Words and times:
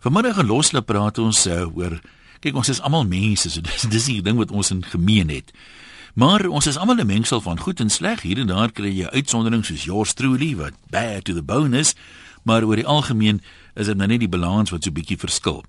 Vanmiddag 0.00 0.34
gaan 0.34 0.46
loslop 0.46 0.86
praat 0.88 1.18
ons 1.20 1.42
uh, 1.44 1.66
oor 1.76 1.98
kyk 2.40 2.56
ons 2.56 2.70
is 2.72 2.78
almal 2.80 3.04
mense, 3.04 3.50
so 3.52 3.60
dis 3.66 3.82
dis 3.92 4.06
die 4.08 4.22
ding 4.24 4.38
wat 4.40 4.52
ons 4.52 4.72
in 4.72 4.80
gemeen 4.80 5.28
het. 5.28 5.52
Maar 6.16 6.46
ons 6.48 6.66
is 6.66 6.78
almal 6.80 7.02
'n 7.04 7.06
mengsel 7.06 7.40
van 7.44 7.60
goed 7.60 7.80
en 7.84 7.90
sleg. 7.92 8.22
Hier 8.24 8.40
en 8.40 8.48
daar 8.48 8.72
kry 8.72 8.88
jy 8.88 9.12
uitsonderings 9.12 9.68
soos 9.68 9.84
yours 9.84 10.14
truly 10.16 10.56
wat 10.56 10.72
bad 10.90 11.24
to 11.24 11.34
the 11.34 11.42
bone 11.42 11.76
is, 11.76 11.94
maar 12.48 12.64
oor 12.64 12.80
die 12.80 12.86
algemeen 12.86 13.42
is 13.76 13.86
dit 13.86 13.96
nou 13.96 14.08
net 14.08 14.20
die 14.20 14.28
balans 14.28 14.70
wat 14.70 14.84
so 14.84 14.90
bietjie 14.90 15.20
verskil. 15.20 15.64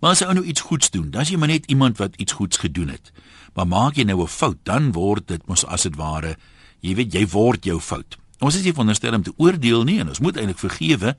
Maar 0.00 0.10
as 0.10 0.24
jy 0.24 0.32
nou 0.32 0.44
iets 0.44 0.64
goeds 0.64 0.90
doen, 0.90 1.10
dan 1.10 1.20
is 1.20 1.28
jy 1.28 1.36
maar 1.36 1.52
net 1.52 1.66
iemand 1.66 1.98
wat 1.98 2.16
iets 2.16 2.32
goeds 2.32 2.56
gedoen 2.56 2.88
het. 2.88 3.12
Maar 3.52 3.66
maak 3.66 3.96
jy 3.96 4.04
nou 4.04 4.22
'n 4.22 4.26
fout, 4.26 4.58
dan 4.62 4.92
word 4.92 5.28
dit 5.28 5.46
mos 5.46 5.64
as 5.66 5.82
dit 5.82 5.96
ware, 5.96 6.36
jy 6.80 6.94
weet 6.94 7.12
jy 7.12 7.26
word 7.26 7.64
jou 7.64 7.80
fout. 7.80 8.16
Ons 8.40 8.56
is 8.56 8.62
nie 8.62 8.72
veronderstel 8.72 9.14
om 9.14 9.22
te 9.22 9.32
oordeel 9.36 9.84
nie 9.84 10.00
en 10.00 10.08
ons 10.08 10.20
moet 10.20 10.36
eintlik 10.36 10.58
vergewe, 10.58 11.16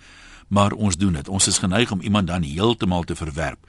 maar 0.48 0.72
ons 0.72 0.98
doen 0.98 1.14
dit. 1.14 1.30
Ons 1.30 1.48
is 1.48 1.58
geneig 1.58 1.92
om 1.92 2.02
iemand 2.02 2.28
dan 2.28 2.44
heeltemal 2.44 3.04
te 3.04 3.16
verwerp. 3.16 3.60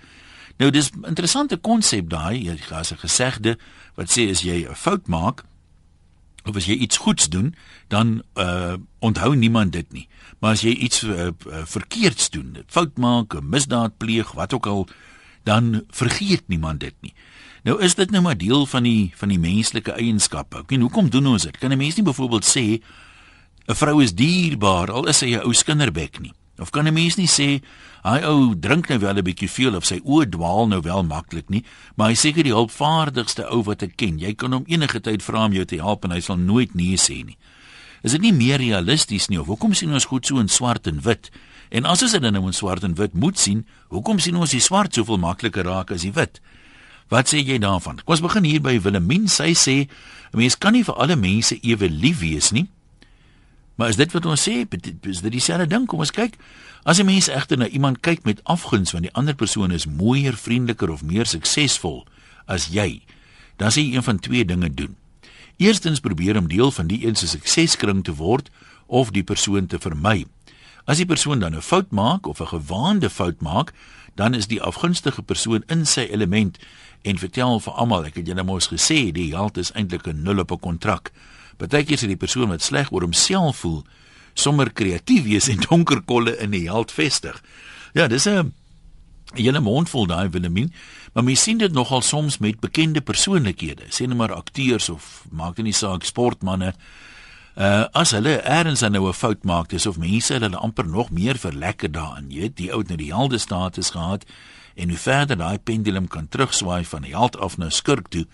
Nou 0.57 0.71
dis 0.71 0.91
'n 0.91 1.05
interessante 1.05 1.57
konsep 1.57 2.09
daai, 2.09 2.45
jy 2.45 2.51
het 2.51 2.93
'n 2.93 2.97
gesegde 2.97 3.59
wat 3.95 4.11
sê 4.11 4.31
as 4.31 4.41
jy 4.43 4.67
'n 4.69 4.75
fout 4.75 5.07
maak 5.07 5.45
of 6.45 6.57
as 6.57 6.67
jy 6.67 6.75
iets 6.75 6.97
goeds 6.97 7.29
doen, 7.29 7.55
dan 7.89 8.23
uh 8.35 8.75
onthou 8.99 9.37
niemand 9.37 9.73
dit 9.73 9.93
nie. 9.93 10.09
Maar 10.39 10.51
as 10.51 10.61
jy 10.61 10.71
iets 10.71 11.03
uh, 11.03 11.29
verkeerds 11.65 12.31
doen, 12.31 12.57
fout 12.67 12.97
maak, 12.99 13.35
'n 13.35 13.49
misdaad 13.49 13.97
pleeg, 13.97 14.33
wat 14.33 14.53
ook 14.53 14.67
al, 14.67 14.89
dan 15.43 15.85
vergeet 15.91 16.43
niemand 16.47 16.81
dit 16.81 16.95
nie. 17.01 17.15
Nou 17.63 17.83
is 17.83 17.95
dit 17.95 18.11
nou 18.11 18.23
maar 18.23 18.39
deel 18.39 18.67
van 18.67 18.83
die 18.83 19.13
van 19.15 19.29
die 19.29 19.39
menslike 19.39 19.93
eienskappe. 19.93 20.59
Ek 20.59 20.71
meen, 20.71 20.81
hoekom 20.81 21.11
doen 21.11 21.27
ons 21.27 21.43
dit? 21.43 21.59
Kan 21.59 21.73
'n 21.73 21.79
mens 21.79 21.97
nie 21.97 22.05
byvoorbeeld 22.05 22.45
sê 22.45 22.83
'n 23.67 23.75
vrou 23.75 24.03
is 24.03 24.15
dierbaar 24.15 24.91
al 24.91 25.07
is 25.07 25.19
sy 25.19 25.35
'n 25.35 25.43
ou 25.43 25.53
skinderbek 25.53 26.21
nie? 26.21 26.33
Of 26.59 26.71
kan 26.71 26.87
'n 26.87 26.95
mens 26.95 27.17
nie 27.17 27.27
sê 27.27 27.61
hy 28.05 28.23
ou 28.25 28.55
drink 28.55 28.89
nou 28.89 28.99
wel 28.99 29.19
'n 29.19 29.25
bietjie 29.25 29.51
veel 29.51 29.75
of 29.77 29.85
sy 29.85 30.01
oë 30.05 30.31
dwaal 30.31 30.69
nou 30.69 30.81
wel 30.81 31.03
maklik 31.03 31.49
nie, 31.51 31.65
maar 31.97 32.09
hy 32.09 32.15
seker 32.15 32.43
die 32.43 32.55
hulpvaardigste 32.55 33.51
ou 33.51 33.63
wat 33.63 33.83
ek 33.83 33.97
ken. 33.97 34.19
Jy 34.19 34.35
kan 34.35 34.53
hom 34.53 34.65
enige 34.67 35.01
tyd 35.01 35.23
vra 35.23 35.45
om 35.45 35.53
jou 35.53 35.65
te 35.65 35.77
help 35.77 36.05
en 36.05 36.11
hy 36.11 36.21
sal 36.21 36.37
nooit 36.37 36.75
nee 36.75 36.97
sê 36.97 37.25
nie. 37.25 37.37
Is 38.03 38.13
dit 38.13 38.21
nie 38.21 38.33
meer 38.33 38.59
realisties 38.59 39.29
nie 39.29 39.41
of 39.41 39.47
hoekom 39.47 39.75
sien 39.75 39.93
ons 39.93 40.05
goed 40.05 40.27
so 40.27 40.39
in 40.39 40.49
swart 40.49 40.87
en 40.87 41.01
wit? 41.01 41.31
En 41.71 41.85
as 41.85 42.03
ons 42.03 42.13
dit 42.13 42.23
nou 42.23 42.47
in 42.47 42.53
swart 42.53 42.85
en 42.85 42.95
wit 42.95 43.15
moet 43.15 43.39
sien, 43.39 43.65
hoekom 43.89 44.19
sien 44.19 44.37
ons 44.37 44.51
die 44.51 44.61
swart 44.61 44.95
soveel 44.95 45.19
makliker 45.19 45.65
raak 45.65 45.91
as 45.91 46.03
die 46.03 46.13
wit? 46.13 46.41
Wat 47.09 47.31
sê 47.31 47.39
jy 47.39 47.59
daarvan? 47.63 48.01
Kom 48.03 48.17
ons 48.17 48.23
begin 48.25 48.45
hier 48.45 48.63
by 48.63 48.79
Willemien. 48.83 49.29
Sy 49.29 49.55
sê 49.55 49.89
'n 50.33 50.39
mens 50.39 50.59
kan 50.59 50.73
nie 50.73 50.83
vir 50.85 50.95
alle 50.95 51.17
mense 51.17 51.59
ewe 51.63 51.89
lief 51.89 52.21
wees 52.21 52.51
nie. 52.53 52.67
Maar 53.77 53.89
is 53.89 53.97
dit 53.97 54.13
wat 54.13 54.27
ons 54.27 54.49
sê? 54.49 54.65
Is 55.03 55.21
dit 55.21 55.33
dieselfde 55.33 55.67
ding? 55.69 55.87
Kom 55.87 56.01
ons 56.01 56.11
kyk. 56.11 56.37
As 56.83 56.99
'n 56.99 57.05
mens 57.05 57.29
egter 57.29 57.59
na 57.59 57.69
iemand 57.69 58.01
kyk 58.01 58.25
met 58.25 58.45
afguns 58.45 58.93
want 58.93 59.05
die 59.05 59.13
ander 59.13 59.35
persoon 59.35 59.71
is 59.71 59.87
mooier, 59.87 60.37
vriendeliker 60.37 60.91
of 60.91 61.03
meer 61.03 61.27
suksesvol 61.27 62.07
as 62.47 62.69
jy, 62.71 63.03
dan 63.57 63.71
sê 63.71 63.83
jy 63.83 63.95
een 63.95 64.03
van 64.03 64.19
twee 64.19 64.45
dinge 64.45 64.75
doen. 64.75 64.97
Eerstens 65.57 66.01
probeer 66.01 66.37
om 66.37 66.49
deel 66.49 66.71
van 66.71 66.87
die 66.87 67.07
een 67.07 67.15
se 67.15 67.27
sukseskring 67.27 68.05
te 68.05 68.15
word 68.15 68.51
of 68.87 69.11
die 69.11 69.25
persoon 69.25 69.67
te 69.67 69.79
vermy. 69.79 70.27
As 70.85 70.97
die 70.97 71.07
persoon 71.07 71.39
dan 71.39 71.55
'n 71.55 71.61
fout 71.61 71.91
maak 71.91 72.27
of 72.27 72.41
'n 72.41 72.47
gewaande 72.47 73.11
fout 73.11 73.41
maak, 73.41 73.73
dan 74.15 74.35
is 74.35 74.47
die 74.47 74.63
afgunstige 74.63 75.23
persoon 75.23 75.63
in 75.67 75.87
sy 75.87 76.01
element 76.01 76.59
en 77.03 77.19
vertel 77.19 77.61
vir 77.61 77.73
almal, 77.73 78.05
ek 78.05 78.15
het 78.15 78.27
julle 78.27 78.43
mos 78.43 78.69
gesê, 78.69 79.13
die 79.13 79.31
geld 79.31 79.57
is 79.57 79.73
eintlik 79.73 80.07
'n 80.07 80.23
nul 80.23 80.39
op 80.39 80.53
'n 80.53 80.59
kontrak. 80.59 81.13
Partykeer 81.57 81.99
sê 81.99 82.07
die 82.07 82.21
persoon 82.21 82.49
wat 82.53 82.63
sleg 82.63 82.93
oor 82.93 83.07
homself 83.07 83.63
voel, 83.65 83.85
sommer 84.35 84.71
kreatief 84.73 85.25
wees 85.25 85.49
en 85.49 85.65
donker 85.65 86.03
kolle 86.05 86.37
in 86.43 86.53
die 86.53 86.67
held 86.69 86.93
vestig. 86.93 87.43
Ja, 87.95 88.09
dis 88.09 88.27
'n 88.27 88.53
hele 89.35 89.61
mondvol 89.61 90.07
daai 90.07 90.29
Willemien, 90.29 90.73
maar 91.15 91.25
mens 91.25 91.43
sien 91.43 91.59
dit 91.59 91.73
nogal 91.73 92.03
soms 92.03 92.39
met 92.39 92.61
bekende 92.61 93.01
persoonlikhede, 93.01 93.89
sê 93.89 94.07
net 94.07 94.17
maar 94.17 94.33
akteurs 94.33 94.89
of 94.89 95.25
maak 95.31 95.57
dit 95.57 95.65
nie 95.65 95.73
saak 95.73 96.05
sportmense. 96.05 96.75
Uh 97.57 97.89
as 97.93 98.11
hulle 98.13 98.43
eers 98.45 98.81
nou 98.81 99.09
'n 99.09 99.13
fout 99.13 99.45
maak, 99.45 99.69
dis 99.69 99.87
of 99.87 99.97
mense 99.97 100.33
hulle 100.33 100.57
amper 100.57 100.87
nog 100.87 101.11
meer 101.11 101.39
verlekker 101.39 101.93
daarin. 101.93 102.31
Jy 102.31 102.41
weet, 102.41 102.57
die 102.57 102.73
ou 102.73 102.79
het 102.79 102.89
nou 102.89 102.99
die 102.99 103.13
helde 103.13 103.39
status 103.39 103.91
gehad 103.91 104.25
en 104.75 104.89
hoe 104.89 104.99
verder 104.99 105.37
daai 105.37 105.59
pendulum 105.59 106.09
kan 106.09 106.29
terugswaai 106.29 106.85
van 106.85 107.05
held 107.05 107.39
af 107.39 107.57
na 107.59 107.71
skurk 107.71 108.09
toe, 108.09 108.27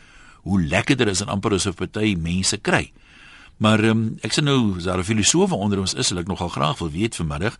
hoe 0.42 0.62
lekkerder 0.62 1.08
is 1.08 1.18
dit 1.18 1.28
amper 1.28 1.52
asof 1.52 1.74
party 1.74 2.16
mense 2.18 2.56
kry. 2.56 2.92
Maar 3.56 3.84
um, 3.84 4.18
ek 4.22 4.32
sê 4.32 4.42
nou, 4.42 4.76
as 4.76 4.84
daar 4.84 4.98
'n 4.98 5.04
filosoof 5.04 5.52
onder 5.52 5.78
ons 5.78 5.94
is, 5.94 6.06
sal 6.06 6.18
ek 6.18 6.26
nogal 6.26 6.48
graag 6.48 6.78
wil 6.78 6.90
weet 6.90 7.16
vanmiddag. 7.16 7.58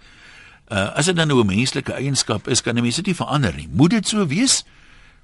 Uh 0.70 0.96
as 0.96 1.06
dit 1.06 1.16
dan 1.16 1.28
nou 1.28 1.40
'n 1.40 1.46
menslike 1.46 1.92
eienskap 1.92 2.48
is, 2.48 2.62
kan 2.62 2.76
'n 2.76 2.82
mens 2.82 2.96
dit 2.96 3.06
nie 3.06 3.14
verander 3.14 3.54
nie. 3.54 3.68
Moet 3.70 3.90
dit 3.90 4.08
so 4.08 4.26
wees? 4.26 4.64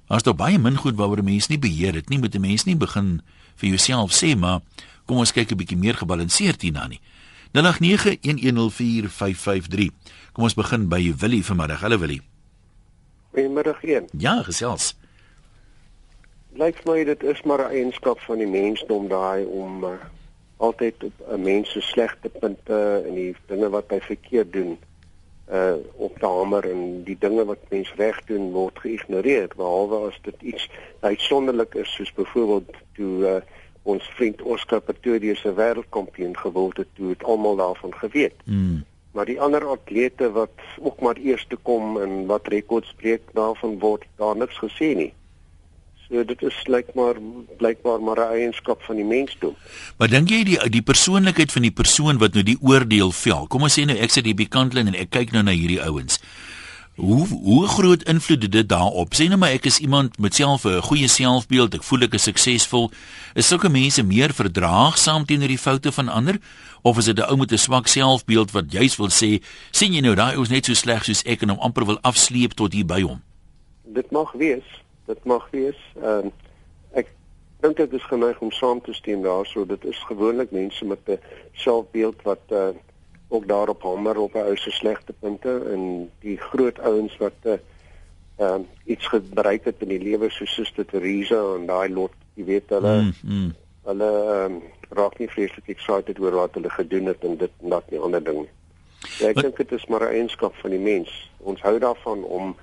As 0.07 0.23
daar 0.23 0.35
baie 0.35 0.59
min 0.59 0.75
goed 0.75 0.95
waaroor 0.95 1.19
'n 1.19 1.23
mens 1.23 1.47
nie 1.47 1.59
beheer 1.59 1.93
het 1.93 2.09
nie, 2.09 2.19
moet 2.19 2.35
'n 2.35 2.41
mens 2.41 2.63
nie 2.63 2.75
begin 2.75 3.21
vir 3.55 3.69
jouself 3.69 4.11
sê, 4.11 4.37
maar 4.37 4.59
kom 5.05 5.17
ons 5.17 5.31
kyk 5.31 5.51
'n 5.51 5.57
bietjie 5.57 5.77
meer 5.77 5.95
gebalanseerd 5.95 6.61
hierna 6.61 6.87
nie. 6.87 6.99
0891104553. 7.53 9.89
Kom 10.33 10.43
ons 10.43 10.53
begin 10.53 10.87
by 10.87 11.13
Willie 11.17 11.45
vanmiddag. 11.45 11.81
Hallo 11.81 11.97
Willie. 11.97 12.21
Goeiemiddag 13.33 13.83
een. 13.83 14.07
Ja, 14.17 14.43
gesels. 14.43 14.97
Lyk 16.53 16.85
my 16.85 17.03
dit 17.03 17.23
is 17.23 17.41
maar 17.43 17.59
'n 17.59 17.71
eienskap 17.71 18.19
van 18.19 18.37
die 18.37 18.47
mensdom 18.47 19.07
daai 19.07 19.45
om 19.45 19.83
uh, 19.83 19.89
altyd 20.59 21.03
op 21.03 21.15
'n 21.31 21.41
mens 21.41 21.71
se 21.71 21.81
slegte 21.81 22.29
punte 22.29 23.03
en 23.07 23.13
die 23.13 23.35
dinge 23.47 23.69
wat 23.69 23.89
hy 23.89 23.99
verkeerd 23.99 24.53
doen 24.53 24.77
uh 25.51 25.73
op 25.95 26.19
te 26.19 26.25
hamer 26.25 26.69
en 26.69 27.03
die 27.03 27.17
dinge 27.19 27.45
wat 27.45 27.69
mens 27.69 27.93
reg 27.97 28.17
doen 28.25 28.51
word 28.51 28.79
geïgnoreer 28.79 29.47
behalwe 29.55 30.07
as 30.07 30.19
dit 30.21 30.41
iets 30.41 30.69
uitsonderlik 30.99 31.73
is 31.75 31.93
soos 31.93 32.13
byvoorbeeld 32.13 32.75
toe 32.93 33.13
uh 33.31 33.41
ons 33.83 34.09
vriend 34.17 34.41
Oscar 34.41 34.81
Pretorius 34.81 35.41
se 35.41 35.53
wêreldkampioen 35.53 36.37
geword 36.37 36.77
het 36.77 36.87
toe 36.93 37.09
het 37.09 37.23
almal 37.23 37.55
daarvan 37.55 37.93
geweet. 37.93 38.35
Mm. 38.43 38.83
Maar 39.11 39.25
die 39.25 39.39
ander 39.41 39.65
atlete 39.65 40.31
wat 40.31 40.59
ook 40.79 40.99
maar 40.99 41.15
eerste 41.15 41.55
kom 41.55 41.97
en 42.01 42.25
wat 42.25 42.47
rekords 42.47 42.93
breek 42.99 43.21
daarvan 43.33 43.79
word 43.79 44.05
daar 44.15 44.37
niks 44.37 44.59
gesê 44.61 44.93
nie. 44.95 45.13
So 46.09 46.23
dit 46.25 46.41
is 46.41 46.55
lyk 46.65 46.87
maar 46.97 47.19
blykbaar 47.57 48.01
maar 48.01 48.17
'n 48.17 48.33
eienskap 48.33 48.81
van 48.81 48.95
die 48.95 49.05
mensdom. 49.05 49.55
Maar 49.97 50.09
dink 50.09 50.29
jy 50.29 50.43
die 50.43 50.69
die 50.69 50.81
persoonlikheid 50.81 51.51
van 51.51 51.61
die 51.61 51.71
persoon 51.71 52.17
wat 52.17 52.33
nou 52.33 52.43
die 52.43 52.57
oordeel 52.61 53.11
vel? 53.11 53.47
Kom 53.47 53.61
ons 53.61 53.79
sê 53.79 53.85
nou 53.85 53.97
ek 53.97 54.09
sit 54.09 54.25
hier 54.25 54.35
by 54.35 54.45
kantlyn 54.45 54.87
en 54.87 54.95
ek 54.95 55.09
kyk 55.09 55.31
nou 55.31 55.43
na 55.43 55.51
hierdie 55.51 55.81
ouens. 55.81 56.19
Hoe 56.95 57.27
hoe 57.27 57.67
groot 57.67 58.03
invloed 58.03 58.41
het 58.41 58.51
dit 58.51 58.69
daarop? 58.69 59.13
Sê 59.13 59.27
nou 59.27 59.37
maar 59.37 59.51
ek 59.51 59.65
is 59.65 59.79
iemand 59.79 60.19
met 60.19 60.35
self 60.35 60.65
'n 60.65 60.81
goeie 60.81 61.07
selfbeeld, 61.07 61.73
ek 61.73 61.83
voel 61.83 62.01
ek 62.01 62.13
is 62.13 62.23
suksesvol. 62.23 62.91
Is 63.35 63.47
sulke 63.47 63.69
mense 63.69 64.03
meer 64.03 64.33
verdraagsaam 64.33 65.25
teenoor 65.25 65.47
die 65.47 65.57
foute 65.57 65.91
van 65.91 66.09
ander 66.09 66.37
of 66.81 66.97
is 66.97 67.05
dit 67.05 67.19
'n 67.19 67.29
ou 67.29 67.37
met 67.37 67.51
'n 67.51 67.57
swak 67.57 67.87
selfbeeld 67.87 68.51
wat 68.51 68.71
juis 68.71 68.97
wil 68.97 69.09
sê, 69.09 69.43
sien 69.71 69.93
jy 69.93 70.01
nou 70.01 70.15
daai 70.15 70.35
ou 70.35 70.41
is 70.41 70.49
net 70.49 70.65
so 70.65 70.73
sleg 70.73 71.03
soos 71.03 71.23
ek 71.25 71.41
en 71.41 71.49
hom 71.49 71.59
amper 71.59 71.85
wil 71.85 71.99
afsleep 72.01 72.53
tot 72.53 72.73
hier 72.73 72.85
by 72.85 73.01
hom? 73.01 73.21
Dit 73.93 74.11
mag 74.11 74.31
wees 74.31 74.63
dit 75.09 75.23
mag 75.23 75.47
wees. 75.51 75.79
Ehm 76.01 76.29
uh, 76.29 76.35
ek 77.01 77.11
dink 77.63 77.77
dit 77.77 77.93
is 77.97 78.05
geneig 78.09 78.39
om 78.41 78.51
saam 78.55 78.81
te 78.81 78.93
stem 78.93 79.21
daarso. 79.25 79.65
Dit 79.65 79.85
is 79.85 79.99
gewoonlik 80.09 80.51
mense 80.51 80.85
met 80.85 80.99
'n 81.05 81.19
selfbeeld 81.53 82.21
wat 82.23 82.43
uh, 82.49 82.69
ook 83.27 83.47
daarop 83.47 83.83
hamer 83.83 84.17
op 84.17 84.33
'n 84.33 84.47
ou 84.49 84.55
se 84.57 84.71
slegte 84.71 85.13
punte 85.13 85.53
en 85.73 86.09
die 86.19 86.37
groot 86.37 86.79
ouens 86.79 87.17
wat 87.17 87.37
uh, 87.43 87.57
ehm 88.37 88.61
uh, 88.61 88.67
iets 88.85 89.09
bereik 89.33 89.63
het 89.65 89.81
in 89.85 89.87
die 89.95 90.03
lewe 90.09 90.29
soos 90.29 90.53
Suster 90.53 90.85
Teresa 90.85 91.41
en 91.55 91.65
daai 91.65 91.89
lot, 91.89 92.13
jy 92.33 92.45
weet 92.45 92.69
hulle 92.69 92.95
mm, 93.01 93.13
mm. 93.23 93.51
hulle 93.83 94.11
ehm 94.35 94.53
um, 94.53 94.61
raak 94.89 95.19
nie 95.19 95.29
vreeslik 95.29 95.67
excited 95.67 96.19
oor 96.19 96.31
wat 96.31 96.53
hulle 96.53 96.69
gedoen 96.69 97.05
het 97.05 97.23
en 97.23 97.37
dit 97.37 97.51
en 97.61 97.69
dat 97.69 97.91
nie 97.91 97.99
ander 97.99 98.23
ding 98.23 98.37
nie. 98.37 98.53
Ja, 99.19 99.27
ek 99.29 99.41
dink 99.41 99.57
dit 99.57 99.71
is 99.71 99.85
maar 99.85 100.01
'n 100.07 100.13
eienskap 100.13 100.55
van 100.55 100.69
die 100.69 100.79
mens. 100.79 101.11
Ons 101.37 101.61
hou 101.61 101.79
daarvan 101.79 102.23
om 102.23 102.55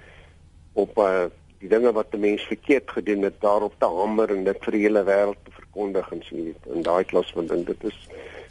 op 0.72 0.96
'n 0.96 1.00
uh, 1.00 1.26
die 1.60 1.68
dinge 1.68 1.92
wat 1.92 2.12
'n 2.12 2.20
mens 2.20 2.42
verkeerd 2.42 2.90
gedoen 2.90 3.22
het 3.22 3.40
daarop 3.40 3.74
te 3.78 3.86
hamer 3.86 4.30
en 4.30 4.44
dit 4.44 4.56
vir 4.60 4.72
die 4.72 4.82
hele 4.82 5.04
wêreld 5.04 5.40
te 5.44 5.50
verkondig 5.50 6.12
en 6.12 6.22
so 6.22 6.36
iets. 6.36 6.66
In 6.74 6.82
daai 6.82 7.04
klas 7.04 7.32
van 7.32 7.46
ding 7.46 7.66
dit 7.66 7.84
is 7.84 7.98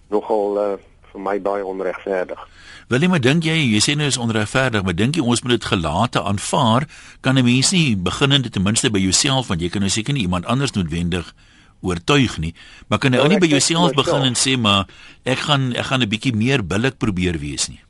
nogal 0.10 0.58
uh, 0.58 0.78
vir 1.12 1.22
my 1.22 1.42
baie 1.42 1.66
onregverdig. 1.66 2.40
Wil 2.88 3.02
jy 3.02 3.10
maar 3.10 3.24
dink 3.24 3.44
jy 3.44 3.56
jy 3.56 3.82
sê 3.82 3.96
nou 3.98 4.08
is 4.08 4.18
onregverdig, 4.22 4.84
maar 4.84 4.96
dink 4.96 5.16
jy 5.16 5.24
ons 5.24 5.42
moet 5.42 5.56
dit 5.56 5.66
gelate 5.66 6.22
aanvaar? 6.22 6.88
Kan 7.22 7.38
'n 7.38 7.46
mens 7.46 7.72
nie 7.72 7.96
beginnende 7.98 8.50
ten 8.50 8.64
minste 8.64 8.92
by 8.92 9.00
jouself 9.00 9.48
want 9.48 9.62
jy 9.62 9.70
kan 9.70 9.82
nou 9.82 9.90
seker 9.90 10.14
nie 10.14 10.28
iemand 10.28 10.46
anders 10.46 10.72
noodwendig 10.72 11.34
oortuig 11.82 12.38
nie, 12.38 12.54
maar 12.88 13.00
kan 13.00 13.14
jy 13.14 13.20
ou 13.20 13.28
nie 13.28 13.40
by 13.40 13.48
jouself 13.48 13.94
begin 13.94 14.24
en 14.24 14.36
sê 14.36 14.58
maar 14.58 14.88
ek 15.24 15.40
gaan 15.48 15.74
ek 15.76 15.86
gaan 15.86 16.02
'n 16.02 16.10
bietjie 16.10 16.36
meer 16.36 16.66
billik 16.66 16.98
probeer 16.98 17.40
wees 17.40 17.70
nie. 17.70 17.82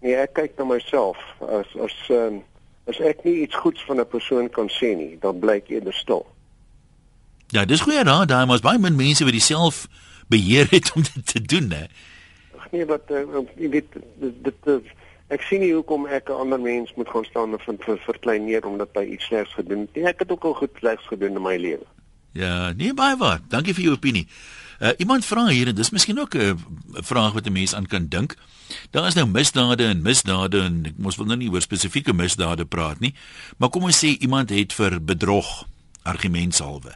Nee, 0.00 0.14
ek 0.14 0.34
kyk 0.34 0.58
na 0.58 0.64
myself 0.64 1.16
as 1.40 1.66
as 1.76 1.96
um, 2.10 2.42
as 2.86 2.98
ek 3.02 3.24
nie 3.24 3.42
iets 3.42 3.56
goeds 3.56 3.84
van 3.84 4.00
'n 4.00 4.08
persoon 4.08 4.50
kan 4.50 4.68
sê 4.70 4.94
nie, 4.96 5.18
dan 5.20 5.38
bly 5.38 5.58
ek 5.62 5.68
eerder 5.68 5.94
stil. 5.94 6.26
Ja, 7.48 7.64
dis 7.64 7.80
goeie 7.80 8.02
raad, 8.02 8.28
daai 8.28 8.46
mos 8.46 8.60
baie 8.60 8.78
min 8.78 8.96
mense 8.96 9.24
wat 9.24 9.32
dieself 9.32 9.86
beheer 10.28 10.66
het 10.70 10.92
om 10.94 11.02
dit 11.02 11.26
te 11.26 11.42
doen, 11.42 11.70
hè. 11.70 11.86
Ag 12.58 12.70
nee, 12.70 12.86
wat 12.86 13.10
uh, 13.10 13.22
jy 13.56 13.68
weet 13.70 13.92
dit, 13.92 14.34
dit, 14.42 14.54
dit 14.64 14.82
ek 15.28 15.42
sien 15.42 15.60
nie 15.60 15.72
hoekom 15.74 16.06
ek 16.06 16.30
'n 16.30 16.40
ander 16.42 16.60
mens 16.60 16.94
moet 16.94 17.08
gaan 17.08 17.24
staan 17.24 17.52
en 17.52 17.58
vind 17.58 17.84
vir 17.84 17.98
verklein 17.98 18.44
neer 18.44 18.66
omdat 18.66 18.88
hy 18.94 19.04
iets 19.14 19.26
slegs 19.26 19.54
gedoen 19.54 19.86
het. 19.86 20.04
Ek 20.04 20.18
het 20.18 20.30
ook 20.30 20.44
al 20.44 20.54
goed 20.54 20.70
slegs 20.78 21.06
gedoen 21.06 21.36
in 21.36 21.42
my 21.42 21.56
lewe. 21.56 21.86
Ja, 22.32 22.72
nee 22.72 22.94
baie 22.94 23.16
waar. 23.16 23.40
Dankie 23.48 23.74
vir 23.74 23.82
jou 23.82 23.94
opinie. 23.94 24.26
Uh, 24.78 24.92
iemand 25.00 25.24
vra 25.24 25.46
hier 25.48 25.68
en 25.68 25.74
dis 25.74 25.90
miskien 25.90 26.18
ook 26.20 26.34
'n 26.34 26.40
uh, 26.40 26.54
vraag 27.00 27.32
wat 27.32 27.46
'n 27.46 27.52
mens 27.52 27.74
aan 27.74 27.86
kan 27.86 28.08
dink. 28.08 28.36
Daar 28.90 29.06
is 29.06 29.14
nou 29.14 29.26
misdade 29.26 29.84
en 29.84 30.02
misdade 30.02 30.60
en 30.60 30.86
ek 30.86 30.98
mos 30.98 31.16
wil 31.16 31.26
nou 31.26 31.36
nie 31.36 31.50
oor 31.50 31.60
spesifieke 31.60 32.12
misdade 32.12 32.64
praat 32.64 33.00
nie, 33.00 33.14
maar 33.56 33.68
kom 33.68 33.82
ons 33.82 34.04
sê 34.04 34.18
iemand 34.18 34.50
het 34.50 34.72
vir 34.72 35.04
bedrog 35.04 35.66
argumentshalwe 36.02 36.94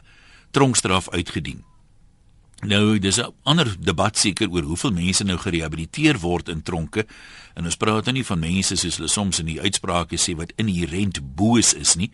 tronkstraf 0.51 1.09
uitgedien. 1.09 1.63
Nou, 2.61 2.99
dis 2.99 3.17
'n 3.17 3.33
ander 3.43 3.75
debat 3.79 4.17
seker 4.17 4.49
oor 4.49 4.61
hoeveel 4.61 4.91
mense 4.91 5.23
nou 5.23 5.37
gerehabiliteer 5.37 6.19
word 6.19 6.49
in 6.49 6.61
tronke. 6.61 7.05
En 7.53 7.65
ons 7.65 7.75
praat 7.75 8.05
nou 8.05 8.13
nie 8.13 8.25
van 8.25 8.39
mense 8.39 8.75
soos 8.75 8.95
hulle 8.95 9.07
soms 9.07 9.39
in 9.39 9.45
die 9.45 9.61
uitsprake 9.61 10.17
sê 10.17 10.35
wat 10.35 10.53
inherënt 10.55 11.35
boos 11.35 11.73
is 11.73 11.95
nie, 11.95 12.11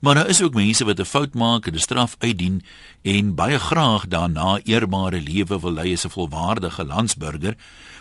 maar 0.00 0.14
daar 0.14 0.28
is 0.28 0.42
ook 0.42 0.54
mense 0.54 0.84
wat 0.84 1.00
'n 1.00 1.04
fout 1.04 1.34
maak 1.34 1.66
en 1.66 1.74
'n 1.74 1.78
straf 1.78 2.16
uitdien 2.18 2.62
en 3.02 3.34
baie 3.34 3.58
graag 3.58 4.06
daarna 4.08 4.60
eerbare 4.64 5.20
lewe 5.20 5.60
wil 5.60 5.72
lei 5.72 5.92
as 5.92 6.04
'n 6.04 6.10
volwaardige 6.10 6.84
landsburger. 6.84 7.56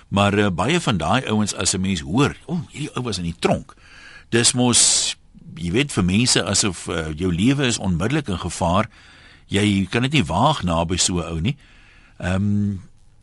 Maar 0.08 0.34
uh, 0.34 0.50
baie 0.50 0.82
van 0.82 0.98
daai 0.98 1.26
ouens 1.26 1.56
as 1.56 1.74
'n 1.74 1.82
mens 1.82 2.00
hoor, 2.00 2.36
o, 2.46 2.54
oh, 2.54 2.60
hierdie 2.70 2.96
ou 2.96 3.04
was 3.04 3.18
in 3.18 3.24
die 3.24 3.40
tronk. 3.40 3.76
Dis 4.30 4.54
mos 4.54 5.16
jy 5.56 5.72
weet 5.72 5.92
vir 5.92 6.04
mense 6.04 6.44
asof 6.44 6.88
uh, 6.88 7.08
jou 7.16 7.34
lewe 7.34 7.66
is 7.66 7.78
onmiddellik 7.78 8.28
in 8.28 8.40
gevaar. 8.40 8.90
Jy 9.48 9.88
kan 9.90 10.02
dit 10.02 10.12
nie 10.12 10.26
waag 10.26 10.64
naby 10.64 10.98
so 10.98 11.20
'n 11.20 11.32
ou 11.32 11.40
nie. 11.42 11.58
Ehm 12.18 12.36
um, 12.36 12.82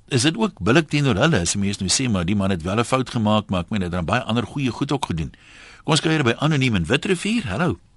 is 0.09 0.23
dit 0.23 0.37
ook 0.37 0.61
billik 0.61 0.89
teenoor 0.89 1.17
hulle 1.17 1.41
as 1.41 1.57
mense 1.57 1.81
nou 1.81 1.89
sê 1.89 2.11
maar 2.11 2.25
die 2.25 2.37
man 2.37 2.51
het 2.51 2.63
wel 2.63 2.79
'n 2.79 2.85
fout 2.85 3.11
gemaak, 3.11 3.49
maar 3.49 3.61
ek 3.61 3.71
meen 3.71 3.81
hy 3.81 3.85
het 3.85 3.93
dan 3.93 4.05
baie 4.05 4.23
ander 4.23 4.47
goeie 4.47 4.71
goed 4.71 4.93
ook 4.93 5.07
gedoen. 5.07 5.33
Kom 5.85 5.93
ons 5.93 6.01
kyk 6.01 6.23
by 6.23 6.35
anoniem 6.39 6.75
in 6.75 6.87
Witrifuur. 6.87 7.47
Hallo. 7.47 7.92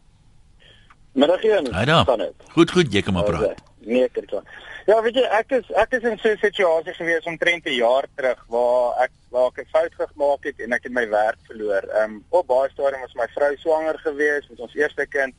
Middag 1.16 1.42
hier. 1.42 1.62
Hi 1.72 1.86
daar. 1.86 2.10
Goed 2.52 2.72
goed, 2.72 2.92
jy 2.92 3.02
kan 3.02 3.14
maar 3.16 3.24
praat. 3.24 3.60
Nee, 3.88 4.04
ek 4.04 4.18
klaar. 4.28 4.44
Ja, 4.86 4.98
weet 5.02 5.16
jy, 5.16 5.22
ek 5.38 5.54
is 5.56 5.70
ek 5.80 5.94
is 5.96 6.04
in 6.10 6.18
so 6.20 6.28
'n 6.28 6.42
situasie 6.42 6.94
gewees 6.98 7.30
omtrent 7.32 7.66
'n 7.66 7.78
jaar 7.78 8.08
terug 8.16 8.42
waar 8.52 9.00
ek 9.04 9.12
waar 9.32 9.48
ek 9.48 9.62
'n 9.64 9.72
fout 9.72 9.94
gemaak 9.96 10.44
het 10.44 10.60
en 10.60 10.74
ek 10.74 10.84
het 10.84 10.92
my 10.92 11.08
werk 11.10 11.40
verloor. 11.48 11.88
Ehm 11.88 12.04
um, 12.04 12.26
op 12.30 12.48
baie 12.48 12.70
stadium 12.70 13.02
was 13.02 13.14
my 13.14 13.28
vrou 13.36 13.56
swanger 13.58 13.98
gewees 14.00 14.50
met 14.50 14.60
ons 14.60 14.76
eerste 14.76 15.06
kind 15.08 15.34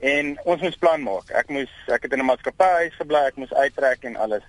en 0.00 0.40
ons 0.44 0.60
moes 0.60 0.76
plan 0.76 1.02
maak. 1.02 1.30
Ek 1.30 1.48
moes 1.48 1.70
ek 1.86 2.02
het 2.02 2.12
in 2.12 2.18
'n 2.18 2.26
maatskappy 2.26 2.90
gebly, 2.98 3.22
ek 3.26 3.36
moes 3.36 3.54
uittrek 3.54 4.02
en 4.04 4.16
alles. 4.16 4.42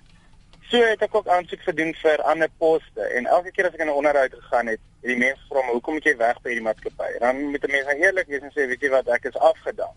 So 0.70 0.76
het 0.82 1.02
ek 1.02 1.14
ook 1.14 1.28
aansoek 1.28 1.62
gedoen 1.62 1.94
vir 1.94 2.22
ander 2.22 2.50
poste 2.58 3.02
en 3.14 3.26
elke 3.26 3.50
keer 3.50 3.66
as 3.66 3.74
ek 3.74 3.80
in 3.80 3.86
'n 3.86 4.00
onderhoud 4.00 4.34
gegaan 4.34 4.66
het, 4.66 4.80
het 5.02 5.10
die 5.14 5.22
mense 5.22 5.46
vra 5.48 5.62
my, 5.62 5.72
"Hoekom 5.72 5.94
moet 5.94 6.04
jy 6.04 6.16
weg 6.16 6.42
by 6.42 6.50
hierdie 6.50 6.66
maatskappy?" 6.66 7.14
En 7.14 7.20
dan 7.20 7.50
moet 7.50 7.60
die 7.62 7.72
mense 7.72 7.96
eerlik 7.96 8.26
wees 8.26 8.42
en 8.42 8.50
sê, 8.50 8.66
"Weet 8.66 8.80
jy 8.80 8.90
wat, 8.90 9.08
ek 9.08 9.24
is 9.24 9.38
afgedank." 9.38 9.96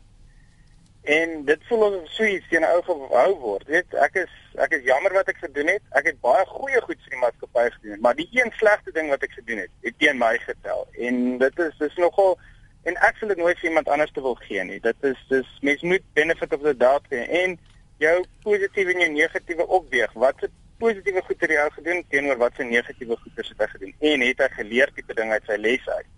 En 1.01 1.45
dit 1.45 1.59
voel 1.67 1.79
of 1.79 2.09
so 2.13 2.23
iets 2.23 2.47
teen 2.49 2.61
'n 2.61 2.69
ou 2.73 2.81
gehou 2.83 3.39
word. 3.39 3.67
Weet, 3.67 3.93
ek 3.93 4.13
is 4.13 4.33
ek 4.53 4.71
is 4.71 4.83
jammer 4.83 5.13
wat 5.13 5.27
ek 5.27 5.37
gedoen 5.37 5.67
het. 5.67 5.81
Ek 5.89 6.05
het 6.05 6.19
baie 6.21 6.45
goeie 6.45 6.81
goed 6.81 7.01
vir 7.01 7.09
die 7.09 7.19
maatskappy 7.19 7.69
gedoen, 7.69 7.99
maar 7.99 8.15
die 8.15 8.29
een 8.31 8.51
slegte 8.57 8.91
ding 8.91 9.09
wat 9.09 9.23
ek 9.23 9.31
gedoen 9.31 9.57
het, 9.57 9.71
het 9.81 9.97
teen 9.97 10.17
my 10.17 10.37
getel. 10.37 10.87
En 10.97 11.37
dit 11.37 11.59
is 11.59 11.77
dis 11.77 11.95
nogal 11.95 12.37
en 12.83 12.95
ek 12.95 13.17
sal 13.17 13.27
dit 13.27 13.37
nooit 13.37 13.59
vir 13.59 13.69
iemand 13.69 13.89
anders 13.89 14.11
te 14.11 14.21
wil 14.21 14.37
gee 14.45 14.63
nie. 14.63 14.79
Dit 14.79 14.95
is 15.01 15.25
dis 15.29 15.57
mens 15.61 15.81
moet 15.81 16.05
benefit 16.13 16.53
of 16.53 16.61
the 16.61 16.77
doubt 16.77 17.09
hê 17.09 17.25
en 17.41 17.57
jou 17.97 18.15
positiewe 18.43 18.93
en 18.93 18.99
jou 18.99 19.11
negatiewe 19.11 19.67
opweeg. 19.67 20.13
Wat 20.13 20.35
se 20.39 20.49
positiewe 20.77 21.21
goed 21.21 21.41
het 21.41 21.49
jy 21.49 21.67
gedoen 21.81 22.05
teenoor 22.09 22.37
wat 22.37 22.53
se 22.55 22.63
negatiewe 22.63 23.17
goeders 23.17 23.49
het 23.49 23.57
hy 23.57 23.67
gedoen? 23.73 23.93
En 23.99 24.21
het 24.21 24.37
hy 24.37 24.49
geleer 24.61 24.93
tipe 24.93 25.13
ding 25.13 25.31
uit 25.31 25.45
sy 25.49 25.57
lesse 25.57 25.93
uit? 25.97 26.09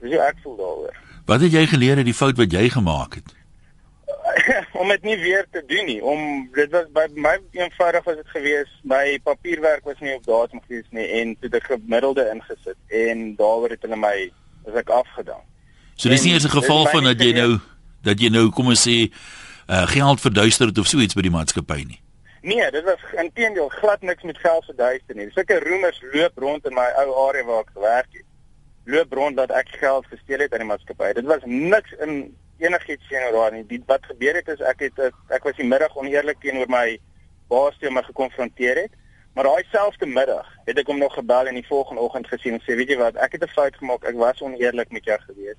Dis 0.00 0.16
hoe 0.16 0.26
ek 0.32 0.36
voel 0.42 0.56
daaroor. 0.56 1.00
Wat 1.26 1.40
het 1.40 1.52
jy 1.52 1.66
geleer 1.66 1.96
uit 1.96 2.08
die 2.08 2.20
fout 2.20 2.36
wat 2.36 2.52
jy 2.52 2.68
gemaak 2.68 3.20
het? 3.20 3.43
om 4.80 4.88
dit 4.88 5.02
nie 5.02 5.16
weer 5.16 5.46
te 5.50 5.62
doen 5.66 5.84
nie. 5.84 6.00
Om 6.04 6.48
dit 6.54 6.70
was 6.70 6.86
by 6.92 7.06
my 7.14 7.38
eenvoudig 7.56 8.04
was 8.04 8.16
dit 8.16 8.28
gewees, 8.36 8.70
my 8.82 9.18
papierwerk 9.24 9.84
was 9.84 10.00
nie 10.00 10.14
op 10.14 10.24
datum 10.26 10.62
gewees 10.66 10.88
nie 10.90 11.06
en 11.20 11.36
toe 11.40 11.50
ek 11.58 11.70
gemiddelde 11.72 12.26
ingesit 12.32 12.78
en 13.04 13.26
daaroor 13.38 13.74
het 13.76 13.84
hulle 13.86 14.00
my 14.00 14.14
as 14.68 14.80
ek 14.80 14.92
afgedank. 14.94 15.44
So 15.94 16.10
dis 16.10 16.24
nie 16.26 16.34
eens 16.34 16.44
'n 16.44 16.58
geval 16.58 16.86
van 16.86 17.04
dat 17.04 17.20
jy 17.20 17.32
nou 17.32 17.58
dat 18.02 18.20
jy 18.20 18.28
nou 18.28 18.50
kom 18.50 18.66
ons 18.66 18.82
sê 18.88 19.08
uh, 19.70 19.86
geld 19.88 20.20
verduister 20.20 20.66
het 20.66 20.78
of 20.78 20.86
so 20.86 20.98
iets 20.98 21.14
by 21.14 21.22
die 21.22 21.30
maatskappy 21.30 21.84
nie. 21.86 22.00
Nee, 22.44 22.70
dit 22.70 22.84
was 22.84 23.00
intedeel 23.16 23.68
glad 23.68 24.02
niks 24.02 24.22
met 24.22 24.38
geld 24.38 24.64
verduister 24.64 25.16
nie. 25.16 25.30
Sulke 25.32 25.60
roemers 25.64 26.02
loop 26.12 26.32
rond 26.36 26.66
in 26.66 26.74
my 26.74 26.90
ou 27.00 27.28
area 27.28 27.44
waar 27.44 27.62
ek 27.64 27.70
gewerk 27.72 28.10
het. 28.10 28.26
Loop 28.84 29.12
rond 29.12 29.36
dat 29.36 29.50
ek 29.50 29.68
geld 29.80 30.06
gesteel 30.06 30.44
het 30.44 30.52
aan 30.52 30.58
die 30.58 30.68
maatskappy. 30.68 31.12
Dit 31.12 31.24
was 31.24 31.40
niks 31.44 31.94
in 32.04 32.34
enigiets 32.64 33.08
teenoor 33.08 33.40
haar 33.40 33.54
nie. 33.54 33.64
Die 33.68 33.80
wat 33.86 34.06
gebeur 34.10 34.38
het 34.40 34.48
is 34.48 34.62
ek 34.72 34.86
het 34.86 35.00
ek 35.28 35.46
was 35.46 35.56
die 35.60 35.68
middag 35.68 35.96
oneerlik 36.00 36.40
teenoor 36.42 36.70
my 36.72 36.98
baas 37.52 37.76
toe 37.80 37.92
my 37.92 38.02
gekonfronteer 38.06 38.84
het. 38.84 38.94
Maar 39.34 39.48
daai 39.50 39.64
selfde 39.70 40.06
middag 40.06 40.48
het 40.64 40.78
ek 40.78 40.90
hom 40.90 41.00
nog 41.02 41.14
gebel 41.14 41.50
en 41.50 41.58
die 41.58 41.66
volgende 41.66 42.02
oggend 42.04 42.28
gesien 42.30 42.54
en 42.56 42.62
sê 42.62 42.76
weet 42.78 42.92
jy 42.94 42.98
wat, 43.00 43.16
ek 43.16 43.32
het 43.36 43.44
'n 43.44 43.54
fout 43.56 43.76
gemaak. 43.76 44.04
Ek 44.04 44.14
was 44.14 44.42
oneerlik 44.42 44.90
met 44.90 45.04
jou 45.04 45.18
gewees. 45.26 45.58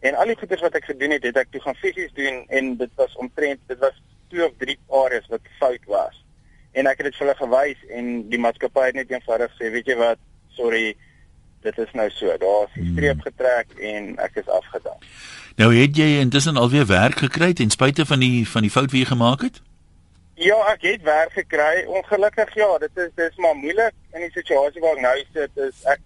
En 0.00 0.14
al 0.14 0.26
die 0.26 0.36
goeders 0.36 0.60
wat 0.60 0.74
ek 0.74 0.84
gedoen 0.84 1.10
het, 1.10 1.24
het 1.24 1.36
ek 1.36 1.50
toe 1.50 1.60
gaan 1.60 1.74
fisies 1.80 2.12
doen 2.12 2.44
en 2.48 2.76
dit 2.76 2.90
was 2.94 3.16
omtrent 3.16 3.60
dit 3.66 3.78
was 3.78 4.02
twee 4.28 4.44
of 4.44 4.52
drie 4.58 4.78
areas 4.88 5.26
wat 5.32 5.40
fout 5.58 5.84
was. 5.86 6.24
En 6.72 6.86
ek 6.86 7.00
het 7.00 7.08
dit 7.08 7.16
vir 7.16 7.26
hulle 7.26 7.38
gewys 7.40 7.84
en 7.88 8.28
die 8.28 8.38
maatskappy 8.38 8.84
het 8.90 8.94
net 8.94 9.10
eenvoudig 9.10 9.52
sê 9.56 9.70
weet 9.72 9.86
jy 9.86 9.96
wat, 9.96 10.18
sorry, 10.48 10.96
dit 11.66 11.78
is 11.84 11.92
nou 11.92 12.08
so. 12.10 12.36
Daar's 12.38 12.74
'n 12.74 12.92
streep 12.92 13.20
hmm. 13.20 13.26
getrek 13.28 13.68
en 13.92 14.16
ek 14.18 14.42
is 14.42 14.48
afgedank. 14.48 15.02
Nou 15.56 15.70
het 15.74 15.96
jy 15.96 16.18
intussen 16.20 16.56
alweer 16.56 16.86
werk 16.86 17.18
gekry 17.24 17.52
ten 17.52 17.70
spyte 17.70 18.06
van 18.06 18.20
die 18.20 18.48
van 18.48 18.62
die 18.62 18.70
fout 18.70 18.90
wat 18.90 19.00
jy 19.00 19.04
gemaak 19.04 19.40
het? 19.40 19.62
Ja, 20.34 20.56
ek 20.72 20.82
het 20.82 21.02
werk 21.02 21.32
gekry. 21.32 21.84
Ongelukkig 21.86 22.54
ja, 22.54 22.78
dit 22.78 22.96
is 22.96 23.10
dis 23.14 23.36
maar 23.36 23.56
moeilik 23.56 23.94
in 24.12 24.20
die 24.20 24.34
situasie 24.34 24.80
waar 24.84 24.98
ek 24.98 25.06
nou 25.06 25.16
sit 25.32 25.62
is 25.68 25.84
ek 25.84 26.02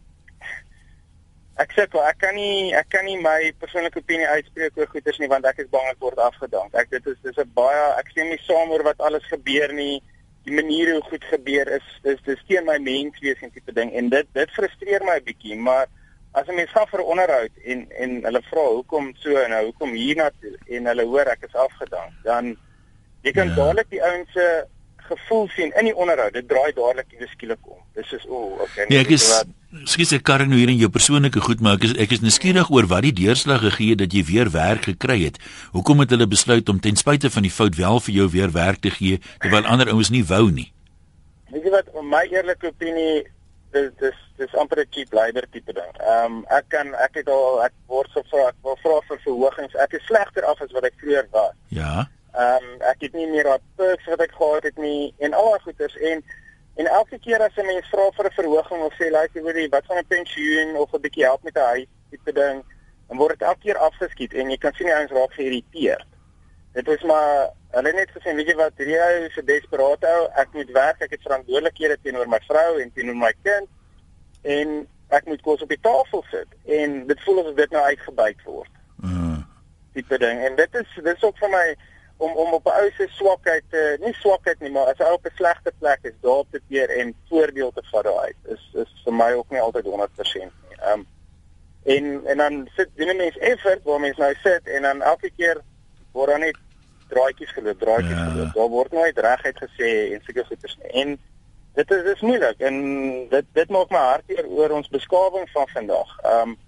ek 1.61 1.75
sê 1.77 1.85
ek 1.85 2.19
kan 2.19 2.35
nie 2.35 2.71
ek 2.73 2.87
kan 2.89 3.05
nie 3.05 3.19
my 3.21 3.53
persoonlike 3.59 3.99
opinie 3.99 4.29
uitspreek 4.29 4.79
oor 4.79 4.87
goeders 4.87 5.19
nie 5.19 5.29
want 5.29 5.45
ek 5.45 5.59
is 5.59 5.73
bang 5.75 5.91
ek 5.91 5.99
word 5.99 6.19
afgedank. 6.19 6.75
Ek 6.75 6.91
dit 6.91 7.07
is 7.07 7.19
dis 7.27 7.43
'n 7.43 7.51
baie 7.55 7.83
ek 7.99 8.09
stem 8.15 8.31
nie 8.31 8.41
saam 8.47 8.71
oor 8.71 8.87
wat 8.87 9.01
alles 9.01 9.27
gebeur 9.35 9.75
nie. 9.75 10.01
Die 10.45 10.55
manier 10.57 10.93
hoe 10.93 11.03
goed 11.03 11.25
gebeur 11.25 11.69
is 11.69 11.87
dis 12.03 12.21
dis 12.25 12.45
teen 12.49 12.65
my 12.65 12.79
menswees 12.79 13.43
en 13.45 13.53
tipe 13.53 13.73
ding 13.77 13.93
en 13.93 14.09
dit 14.09 14.27
dit 14.33 14.51
frustreer 14.57 15.05
my 15.05 15.19
'n 15.19 15.25
bietjie, 15.25 15.57
maar 15.57 15.87
as 16.33 16.49
'n 16.49 16.55
mens 16.55 16.71
gaan 16.71 16.89
vir 16.89 17.03
onderhoud 17.05 17.55
en 17.65 17.87
en 17.91 18.25
hulle 18.25 18.43
vra 18.51 18.67
hoekom 18.67 19.15
so 19.19 19.37
en 19.37 19.51
nou 19.51 19.65
hoekom 19.65 19.93
hiernatoe 19.93 20.57
en 20.67 20.87
hulle 20.87 21.05
hoor 21.05 21.27
ek 21.27 21.45
is 21.49 21.55
afgedank, 21.55 22.12
dan 22.25 22.57
jy 23.23 23.33
kan 23.33 23.49
ja. 23.49 23.55
dadelik 23.55 23.91
die 23.91 24.05
ouens 24.05 24.33
se 24.33 24.47
gevoel 25.11 25.49
sien 25.55 25.73
in 25.79 25.90
die 25.90 25.95
onderhoud. 25.95 26.35
Dit 26.37 26.49
draai 26.50 26.73
dadelik 26.76 27.17
iewes 27.17 27.33
skielik 27.37 27.71
om. 27.71 27.79
Dis 27.99 28.12
is 28.17 28.26
o, 28.29 28.43
oh, 28.43 28.61
okay. 28.67 28.87
Nee, 28.90 29.02
ek 29.05 29.14
is 29.17 29.26
skiet 29.87 30.17
ek 30.17 30.25
kan 30.26 30.43
nou 30.50 30.59
hier 30.59 30.71
in 30.73 30.81
jou 30.81 30.90
persoonlike 30.90 31.43
goed, 31.45 31.61
maar 31.62 31.79
ek 31.79 31.87
is 31.87 31.93
ek 32.02 32.14
is 32.17 32.23
nuuskierig 32.25 32.71
oor 32.75 32.88
wat 32.90 33.05
die 33.07 33.14
deurslag 33.23 33.62
gegee 33.67 33.95
het 33.95 34.02
dat 34.02 34.14
jy 34.17 34.25
weer 34.31 34.50
werk 34.55 34.88
gekry 34.90 35.21
het. 35.23 35.38
Hoekom 35.75 36.02
het 36.02 36.14
hulle 36.14 36.26
besluit 36.31 36.69
om 36.73 36.81
ten 36.83 36.99
spyte 36.99 37.31
van 37.31 37.47
die 37.47 37.55
fout 37.55 37.79
wel 37.79 38.02
vir 38.07 38.17
jou 38.21 38.29
weer 38.35 38.55
werk 38.55 38.83
te 38.83 38.90
gee 38.95 39.21
terwyl 39.38 39.69
ander 39.71 39.93
ouens 39.95 40.11
nie 40.11 40.25
wou 40.26 40.49
nie? 40.50 40.71
Weet 41.50 41.67
jy 41.67 41.75
wat, 41.75 41.93
my 42.02 42.25
eerlike 42.31 42.67
opinie 42.71 43.26
dis 43.75 43.90
dis 44.02 44.19
dis 44.38 44.55
amper 44.59 44.81
'n 44.83 44.90
cheap 44.90 45.12
labor 45.12 45.47
tipe 45.52 45.73
ding. 45.73 45.93
Ehm 45.99 46.25
um, 46.25 46.45
ek 46.59 46.67
kan 46.69 46.95
ek 46.95 47.23
het 47.23 47.29
al 47.29 47.62
ek 47.67 47.75
word 47.87 48.11
so 48.14 48.23
vra 48.31 48.49
ek 48.49 48.59
wil 48.62 48.79
vra 48.83 48.97
vir 49.09 49.19
verhogings. 49.26 49.75
Ek 49.75 49.93
is 49.99 50.07
slegter 50.07 50.45
af 50.45 50.61
as 50.61 50.73
wat 50.73 50.85
ek 50.85 50.99
vroeër 51.02 51.26
was. 51.31 51.55
Ja. 51.69 52.09
Ehm 52.33 52.65
um, 52.65 52.81
ek 52.81 53.01
het 53.07 53.13
nie 53.13 53.27
meer 53.27 53.49
wat 53.49 53.63
perks 53.77 54.07
wat 54.07 54.21
ek 54.21 54.33
gehad 54.33 54.63
het 54.63 54.77
nie 54.79 55.15
en 55.19 55.35
al 55.35 55.51
daai 55.51 55.61
goeders 55.61 55.97
en 55.97 56.23
en 56.75 56.87
elke 56.87 57.19
keer 57.19 57.43
as 57.43 57.57
'n 57.57 57.67
mens 57.67 57.89
vra 57.89 58.11
vir 58.17 58.27
'n 58.27 58.39
verhoging 58.41 58.83
of 58.83 58.95
sê 58.95 59.11
luister 59.11 59.43
weet 59.43 59.57
jy 59.57 59.69
wat 59.69 59.87
van 59.87 59.99
'n 59.99 60.07
pensioen 60.07 60.77
of 60.77 60.93
'n 60.93 61.01
bietjie 61.01 61.25
help 61.25 61.43
met 61.43 61.57
'n 61.57 61.71
huis 61.73 61.91
tipe 62.11 62.33
ding, 62.33 62.63
dan 63.09 63.19
word 63.19 63.39
dit 63.39 63.49
elke 63.49 63.61
keer 63.61 63.79
afgeskiet 63.79 64.35
en 64.35 64.51
jy 64.51 64.57
kan 64.57 64.73
sien 64.73 64.87
die 64.87 64.95
ouens 64.95 65.11
raak 65.11 65.33
geïrriteerd. 65.33 66.07
Dit 66.73 66.89
is 66.89 67.03
maar 67.03 67.51
hulle 67.75 67.93
net 67.93 68.11
gesê 68.15 68.35
weet 68.35 68.51
jy 68.53 68.57
wat 68.59 68.79
hierdie 68.79 68.99
ou 69.03 69.27
is 69.27 69.37
'n 69.37 69.47
desperaat 69.47 70.05
ou. 70.05 70.23
Ek 70.43 70.53
moet 70.53 70.71
werk, 70.71 71.03
ek 71.03 71.11
het 71.11 71.27
verantwoordelikhede 71.27 71.99
teenoor 72.03 72.29
my 72.29 72.41
vrou 72.47 72.81
en 72.81 72.93
teenoor 72.93 73.17
my 73.17 73.33
kind 73.43 73.69
en 74.43 74.87
ek 75.09 75.27
moet 75.27 75.43
kos 75.43 75.63
op 75.63 75.69
die 75.69 75.81
tafel 75.83 76.25
sit 76.31 76.51
en 76.65 77.07
dit 77.07 77.23
voel 77.25 77.41
asof 77.41 77.55
dit 77.55 77.71
nou 77.71 77.83
uitgebuit 77.83 78.43
word. 78.45 78.71
Mm. 79.03 79.45
Tipe 79.95 80.19
ding 80.19 80.45
en 80.47 80.57
dit 80.57 80.75
is 80.75 80.95
dit 80.95 81.17
is 81.17 81.23
ook 81.23 81.39
vir 81.39 81.51
my 81.51 81.67
om 82.21 82.33
om 82.43 82.53
op 82.53 82.67
'n 82.67 82.79
ou 82.81 82.91
se 82.97 83.07
swakheid 83.09 83.65
te 83.71 83.97
nie 84.00 84.15
swakheid 84.15 84.61
nie, 84.61 84.71
maar 84.71 84.87
as 84.93 84.99
'n 84.99 85.09
ou 85.09 85.15
op 85.15 85.27
'n 85.27 85.37
slegte 85.37 85.73
plek 85.79 85.99
is, 86.03 86.17
daar 86.21 86.45
te 86.50 86.61
keer 86.69 86.89
en 86.91 87.15
voordeel 87.29 87.73
te 87.73 87.83
vat 87.93 88.05
daai 88.05 88.33
is 88.55 88.62
is 88.83 88.93
vir 89.05 89.15
my 89.15 89.33
ook 89.33 89.50
nie 89.50 89.61
altyd 89.61 89.85
100% 89.85 90.53
nie. 90.69 90.79
Ehm 90.79 90.99
um, 90.99 91.07
en 91.83 92.27
en 92.27 92.37
dan 92.37 92.69
sit 92.77 92.89
die 92.95 93.15
mense 93.15 93.41
effort 93.41 93.83
waar 93.83 94.00
mense 94.00 94.21
nou 94.21 94.35
sit 94.43 94.67
en 94.69 94.83
dan 94.83 95.03
elke 95.03 95.31
keer 95.37 95.61
word 96.12 96.31
dan 96.31 96.41
net 96.41 96.57
draadjies 97.09 97.53
geloop, 97.53 97.79
draadjies 97.81 98.19
ja. 98.19 98.31
geloop. 98.31 98.55
Daar 98.55 98.69
word 98.69 98.93
nooit 98.93 99.19
regheid 99.19 99.57
gesê 99.65 99.91
en 100.15 100.21
seker 100.25 100.47
goeders 100.47 100.79
nie. 100.83 100.91
En 101.03 101.19
dit 101.75 101.91
is 101.91 102.03
dis 102.03 102.21
moeilik 102.21 102.59
en 102.59 102.77
dit 103.29 103.47
dit 103.53 103.69
maak 103.69 103.91
my 103.91 104.03
hartseer 104.11 104.47
oor 104.49 104.71
ons 104.71 104.89
beskawing 104.89 105.49
van 105.55 105.69
vandag. 105.69 106.19
Ehm 106.25 106.49
um, 106.49 106.59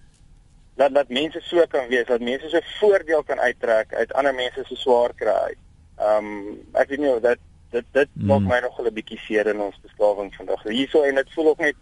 dat 0.76 0.94
dat 0.94 1.08
mense 1.08 1.40
so 1.44 1.64
kan 1.68 1.88
wees, 1.88 2.06
dat 2.06 2.20
mense 2.20 2.48
so 2.48 2.60
voordeel 2.80 3.22
kan 3.22 3.40
uittrek 3.40 3.94
uit 3.94 4.12
ander 4.12 4.34
mense 4.34 4.64
se 4.64 4.76
swaar 4.76 5.14
kry. 5.14 5.54
Ehm 5.98 6.26
um, 6.26 6.60
ek 6.72 6.88
weet 6.88 6.98
nie 6.98 7.14
of 7.14 7.20
dat 7.20 7.38
dit 7.70 7.84
dit 7.92 8.08
hmm. 8.12 8.26
maak 8.26 8.40
my 8.48 8.60
nog 8.60 8.80
'n 8.80 8.94
bietjie 8.94 9.18
seer 9.18 9.46
in 9.46 9.60
ons 9.60 9.80
beskawing 9.82 10.34
vandag. 10.34 10.62
Hierso 10.62 11.02
en 11.02 11.14
dit 11.14 11.32
voel 11.34 11.48
ook 11.48 11.58
net 11.58 11.76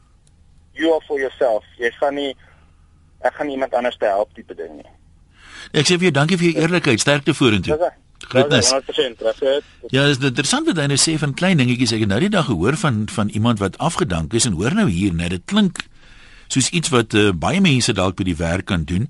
you 0.72 0.92
are 0.94 1.04
for 1.06 1.18
yourself. 1.18 1.64
Jy 1.78 1.90
gaan 1.90 2.14
nie 2.14 2.36
ek 3.20 3.34
gaan 3.34 3.48
iemand 3.48 3.74
anders 3.74 3.96
te 3.96 4.06
help 4.06 4.34
tipe 4.34 4.54
ding 4.54 4.76
nie. 4.76 4.90
Ek 5.72 5.86
sê 5.86 5.98
vir 5.98 6.08
jou 6.08 6.16
dankie 6.16 6.38
vir 6.38 6.50
jou 6.50 6.62
eerlikheid, 6.62 7.00
sterkte 7.00 7.34
vorentoe. 7.34 7.92
Groetnis. 8.30 8.70
Ja, 9.88 10.04
dis 10.06 10.18
interessant 10.18 10.66
wat 10.68 10.76
hy 10.76 10.86
nou 10.92 10.98
sê 11.00 11.16
van 11.18 11.34
klein 11.34 11.60
dingetjies. 11.60 11.94
Ek 11.96 12.04
het 12.04 12.08
nou 12.08 12.20
die 12.20 12.32
dag 12.32 12.46
gehoor 12.50 12.76
van 12.76 13.06
van 13.08 13.28
iemand 13.28 13.58
wat 13.58 13.78
afgedank 13.78 14.34
is 14.36 14.44
en 14.44 14.58
hoor 14.60 14.74
nou 14.76 14.88
hier 14.88 15.14
net 15.14 15.30
dit 15.30 15.44
klink 15.44 15.84
soos 16.50 16.70
iets 16.74 16.90
wat 16.90 17.14
uh, 17.14 17.30
baie 17.32 17.60
mense 17.62 17.92
dalk 17.94 18.18
by 18.18 18.26
die 18.26 18.38
werk 18.38 18.66
kan 18.70 18.84
doen. 18.84 19.08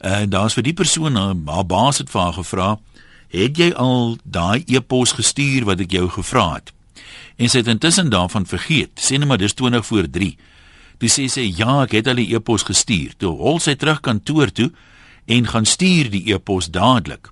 En 0.00 0.26
uh, 0.26 0.30
daar's 0.30 0.56
vir 0.58 0.66
die 0.66 0.76
persoon 0.76 1.18
uh, 1.20 1.30
haar 1.46 1.66
baas 1.70 2.02
het 2.02 2.10
vir 2.10 2.20
haar 2.20 2.38
gevra, 2.38 2.70
"Het 3.34 3.58
jy 3.58 3.70
al 3.72 4.18
daai 4.24 4.64
e-pos 4.66 5.12
gestuur 5.12 5.64
wat 5.64 5.80
ek 5.80 5.90
jou 5.90 6.08
gevra 6.08 6.54
het?" 6.54 6.72
En 7.36 7.48
sy 7.48 7.58
het 7.58 7.66
intussen 7.66 8.10
daarvan 8.10 8.46
vergeet. 8.46 9.00
Sê 9.00 9.18
net 9.18 9.28
maar 9.28 9.38
dis 9.38 9.54
20 9.54 9.86
voor 9.86 10.10
3. 10.10 10.36
Toe 10.98 11.08
sê 11.08 11.26
sy, 11.28 11.52
"Ja, 11.56 11.82
ek 11.82 11.92
het 11.92 12.06
al 12.06 12.14
die 12.14 12.34
e-pos 12.34 12.62
gestuur." 12.62 13.14
Toe 13.16 13.36
hol 13.36 13.58
sy 13.58 13.74
terug 13.74 14.00
kantoor 14.00 14.52
toe 14.52 14.72
en 15.26 15.46
gaan 15.46 15.64
stuur 15.64 16.10
die 16.10 16.32
e-pos 16.32 16.70
dadelik. 16.70 17.30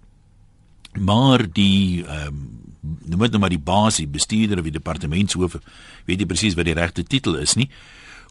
Maar 0.99 1.53
die 1.53 2.05
ehm 2.05 2.27
um, 2.27 2.61
noem 2.83 3.21
dit 3.21 3.31
nou 3.31 3.39
maar 3.39 3.49
die 3.49 3.59
baas, 3.59 3.97
die 3.97 4.09
bestuurder 4.09 4.59
of 4.59 4.65
die 4.65 4.73
departementshoof, 4.73 5.57
weet 6.05 6.21
jy 6.21 6.27
presies 6.27 6.55
wat 6.55 6.65
die 6.65 6.75
regte 6.75 7.05
titel 7.05 7.35
is 7.35 7.55
nie 7.55 7.71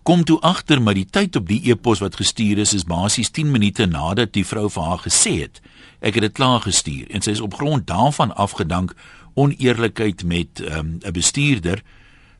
kom 0.04 0.24
toe 0.24 0.40
agter 0.42 0.82
maar 0.82 0.98
die 0.98 1.06
tyd 1.06 1.36
op 1.36 1.48
die 1.48 1.62
e-pos 1.70 2.00
wat 2.00 2.16
gestuur 2.16 2.58
is 2.58 2.74
is 2.74 2.88
basies 2.90 3.30
10 3.30 3.52
minute 3.52 3.86
nadat 3.86 4.34
die 4.34 4.46
vrou 4.46 4.70
vir 4.70 4.84
haar 4.84 5.04
gesê 5.06 5.34
het 5.42 5.62
ek 6.00 6.18
het 6.18 6.22
dit 6.22 6.34
klaar 6.34 6.62
gestuur 6.62 7.10
en 7.10 7.22
sy 7.22 7.32
is 7.32 7.42
op 7.42 7.54
grond 7.54 7.88
daarvan 7.88 8.36
afgedank 8.36 8.96
oneerlikheid 9.34 10.24
met 10.24 10.62
ehm, 10.62 10.86
'n 10.86 11.02
um, 11.06 11.12
bestuurder. 11.12 11.82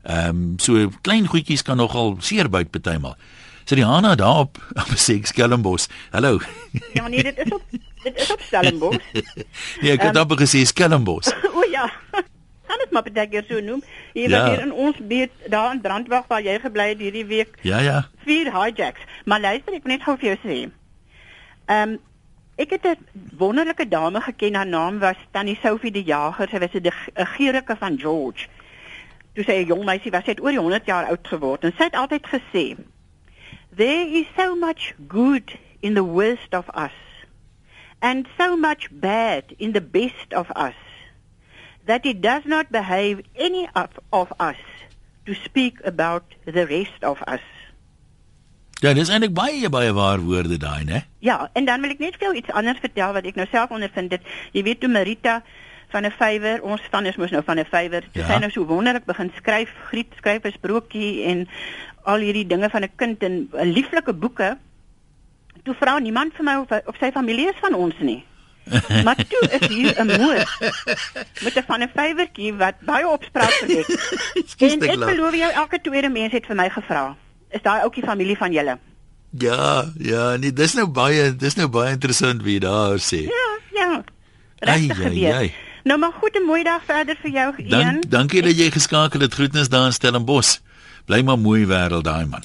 Ehm 0.02 0.28
um, 0.28 0.54
so 0.58 0.90
klein 1.00 1.26
goedjies 1.26 1.62
kan 1.62 1.76
nogal 1.76 2.16
seer 2.18 2.48
byt 2.50 2.70
partymal. 2.70 3.16
So 3.64 3.74
die 3.74 3.84
Hanna 3.84 4.14
daar 4.14 4.38
op 4.38 4.58
Skelmbos. 5.22 5.88
Hallo. 6.10 6.40
Ja 6.92 7.08
nee, 7.08 7.22
dit 7.22 7.38
is 7.38 7.52
op 7.52 7.62
dit 8.02 8.20
is 8.20 8.32
op 8.32 8.40
Stellenbosch. 8.40 9.12
nee, 9.80 9.92
ek 9.92 10.02
het 10.02 10.16
um, 10.16 10.20
amper 10.20 10.36
gesê 10.36 10.64
Skelmbos. 10.64 11.32
o 11.56 11.62
ja 11.70 11.90
dit 12.82 12.94
maar 12.94 13.06
baie 13.06 13.28
keer 13.28 13.44
so 13.48 13.60
noem. 13.60 13.82
Hier 14.12 14.28
ja. 14.28 14.38
was 14.38 14.50
hier 14.50 14.64
in 14.66 14.72
ons 14.72 14.96
buurt 14.98 15.50
daar 15.50 15.72
in 15.72 15.80
Brandwag 15.80 16.28
waar 16.30 16.42
jy 16.42 16.58
gebly 16.62 16.88
het 16.92 17.02
hierdie 17.02 17.26
week. 17.26 17.58
Ja 17.66 17.80
ja. 17.80 17.98
Vier 18.26 18.52
hijacks. 18.52 19.04
Maar 19.24 19.40
luister 19.40 19.76
ek 19.78 19.90
net 19.90 20.02
gou 20.06 20.16
vir 20.18 20.34
jou 20.34 20.38
sê. 20.46 20.58
Ehm 21.66 21.94
um, 21.96 22.00
ek 22.60 22.70
het 22.76 22.86
'n 22.86 23.06
wonderlike 23.38 23.88
dame 23.88 24.20
geken 24.20 24.54
haar 24.54 24.66
naam 24.66 24.98
was 24.98 25.16
Tannie 25.30 25.58
Sophie 25.62 25.90
die 25.90 26.04
Jager. 26.04 26.48
Sy 26.48 26.58
was 26.58 26.74
'n 26.74 27.26
gerike 27.36 27.76
van 27.76 27.98
George. 27.98 28.48
Toe 29.34 29.44
sy 29.44 29.62
'n 29.62 29.66
jong 29.66 29.84
meisie 29.84 30.10
was, 30.10 30.24
sy 30.24 30.30
het 30.30 30.42
oor 30.42 30.50
die 30.50 30.60
100 30.60 30.86
jaar 30.86 31.06
oud 31.08 31.28
geword 31.28 31.64
en 31.64 31.72
sy 31.76 31.84
het 31.84 31.96
altyd 31.96 32.26
gesê 32.26 32.76
There 33.74 34.04
is 34.20 34.26
so 34.36 34.54
much 34.54 34.92
good 35.08 35.56
in 35.80 35.94
the 35.94 36.04
worst 36.04 36.52
of 36.52 36.68
us 36.76 36.92
and 38.02 38.26
so 38.36 38.56
much 38.56 38.88
bad 38.90 39.44
in 39.58 39.72
the 39.72 39.80
best 39.80 40.34
of 40.34 40.50
us 40.54 40.81
that 41.86 42.06
it 42.06 42.20
does 42.20 42.44
not 42.44 42.70
behave 42.70 43.22
any 43.34 43.68
of, 43.74 43.90
of 44.10 44.32
us 44.38 44.60
to 45.26 45.34
speak 45.34 45.78
about 45.84 46.24
the 46.44 46.66
rest 46.66 47.02
of 47.02 47.18
us. 47.26 47.42
Ja, 48.82 48.90
dis 48.98 49.10
eintlik 49.14 49.34
baie 49.34 49.68
baie 49.70 49.92
waar 49.94 50.18
woorde 50.18 50.56
daai, 50.58 50.84
né? 50.84 51.04
Ja, 51.22 51.50
en 51.54 51.64
dan 51.64 51.84
wil 51.84 51.94
ek 51.94 52.00
net 52.02 52.16
veel 52.18 52.34
iets 52.40 52.50
anders 52.50 52.80
vertel 52.82 53.12
wat 53.14 53.26
ek 53.30 53.38
nou 53.38 53.46
self 53.50 53.70
ondervind 53.70 54.10
het. 54.10 54.24
Jy 54.56 54.64
weet 54.66 54.80
toe 54.82 54.90
Marita 54.90 55.42
van 55.92 56.06
'n 56.06 56.10
vywer, 56.18 56.62
ons 56.62 56.82
van 56.90 57.06
is 57.06 57.16
mos 57.16 57.30
nou 57.30 57.42
van 57.46 57.60
'n 57.60 57.68
vywer. 57.70 58.02
Sy 58.12 58.18
ja. 58.18 58.38
nou 58.38 58.50
so 58.50 58.66
wonderlik 58.66 59.04
begin 59.04 59.30
skryf, 59.36 59.70
griep 59.92 60.10
skryf 60.18 60.42
'n 60.44 60.52
sprokie 60.58 61.22
en 61.30 61.48
al 62.02 62.18
hierdie 62.26 62.46
dinge 62.46 62.70
van 62.70 62.82
'n 62.82 62.90
kind 62.96 63.22
en 63.22 63.48
lieflike 63.62 64.12
boeke. 64.12 64.58
Toe 65.62 65.74
vra 65.74 65.98
niemand 65.98 66.34
vir 66.34 66.44
my 66.44 66.56
of, 66.56 66.70
of 66.86 66.96
sy 66.98 67.12
familie 67.12 67.48
is 67.48 67.60
van 67.60 67.74
ons 67.74 67.94
nie. 68.00 68.24
Maar 69.04 69.16
toe 69.16 69.48
is 69.60 69.68
hier 69.68 69.94
'n 69.98 70.06
moer 70.06 70.58
met 71.44 71.54
'n 71.56 71.64
van 71.66 71.82
'n 71.82 71.90
vywertjie 71.94 72.54
wat 72.54 72.74
baie 72.80 73.08
opspraak 73.08 73.50
verwek. 73.50 73.88
en 74.58 74.82
ek 74.82 74.98
belowe 74.98 75.36
jou 75.36 75.52
elke 75.52 75.80
tweede 75.80 76.08
mens 76.08 76.32
het 76.32 76.46
vir 76.46 76.56
my 76.56 76.68
gevra, 76.70 77.16
is 77.50 77.62
daai 77.62 77.80
ouetjie 77.82 78.04
familie 78.04 78.36
van 78.36 78.52
julle? 78.52 78.78
Ja, 79.38 79.84
ja, 79.98 80.36
nee, 80.36 80.52
dis 80.52 80.74
nou 80.74 80.86
baie 80.86 81.36
dis 81.36 81.54
nou 81.54 81.68
baie 81.68 81.90
interessant 81.90 82.42
wie 82.42 82.60
daar 82.60 82.98
sê. 82.98 83.24
Ja, 83.24 83.48
ja. 83.72 84.04
Regtig 84.58 84.96
gebeur. 84.96 85.50
Nou 85.82 85.98
maar 85.98 86.12
goeie 86.12 86.44
mooi 86.46 86.62
dag 86.62 86.84
verder 86.86 87.16
vir 87.22 87.30
jou 87.30 87.54
een. 87.56 87.68
Dank, 87.68 88.10
dankie 88.10 88.42
dat 88.42 88.58
jy 88.58 88.70
geskakel 88.70 89.20
het. 89.20 89.34
Groetnis 89.34 89.68
daar 89.68 89.86
in 89.86 89.92
Stellenbosch. 89.92 90.60
Bly 91.06 91.22
maar 91.26 91.38
mooi 91.38 91.66
wêreld 91.66 92.04
daai 92.04 92.26
man. 92.26 92.44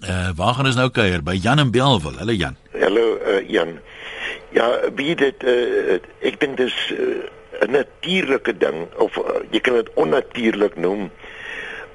Eh 0.00 0.10
uh, 0.10 0.30
waar 0.36 0.54
gaan 0.54 0.66
ons 0.66 0.78
nou 0.78 0.88
kuier? 0.90 1.22
By 1.22 1.36
Jan 1.36 1.58
en 1.58 1.70
Belwel. 1.70 2.16
Hallo 2.18 2.32
Jan. 2.32 2.56
Hallo 2.72 3.18
uh, 3.26 3.48
Jan. 3.48 3.78
Ja, 4.52 4.80
wie 4.94 5.14
dit 5.16 5.44
uh, 5.48 5.96
ek 6.20 6.40
dink 6.40 6.58
dis 6.60 6.74
uh, 6.92 7.24
'n 7.64 7.70
natuurlike 7.72 8.52
ding 8.60 8.84
of 9.00 9.16
uh, 9.16 9.40
jy 9.50 9.60
kan 9.64 9.78
dit 9.80 9.88
onnatuurlik 9.94 10.76
noem 10.76 11.10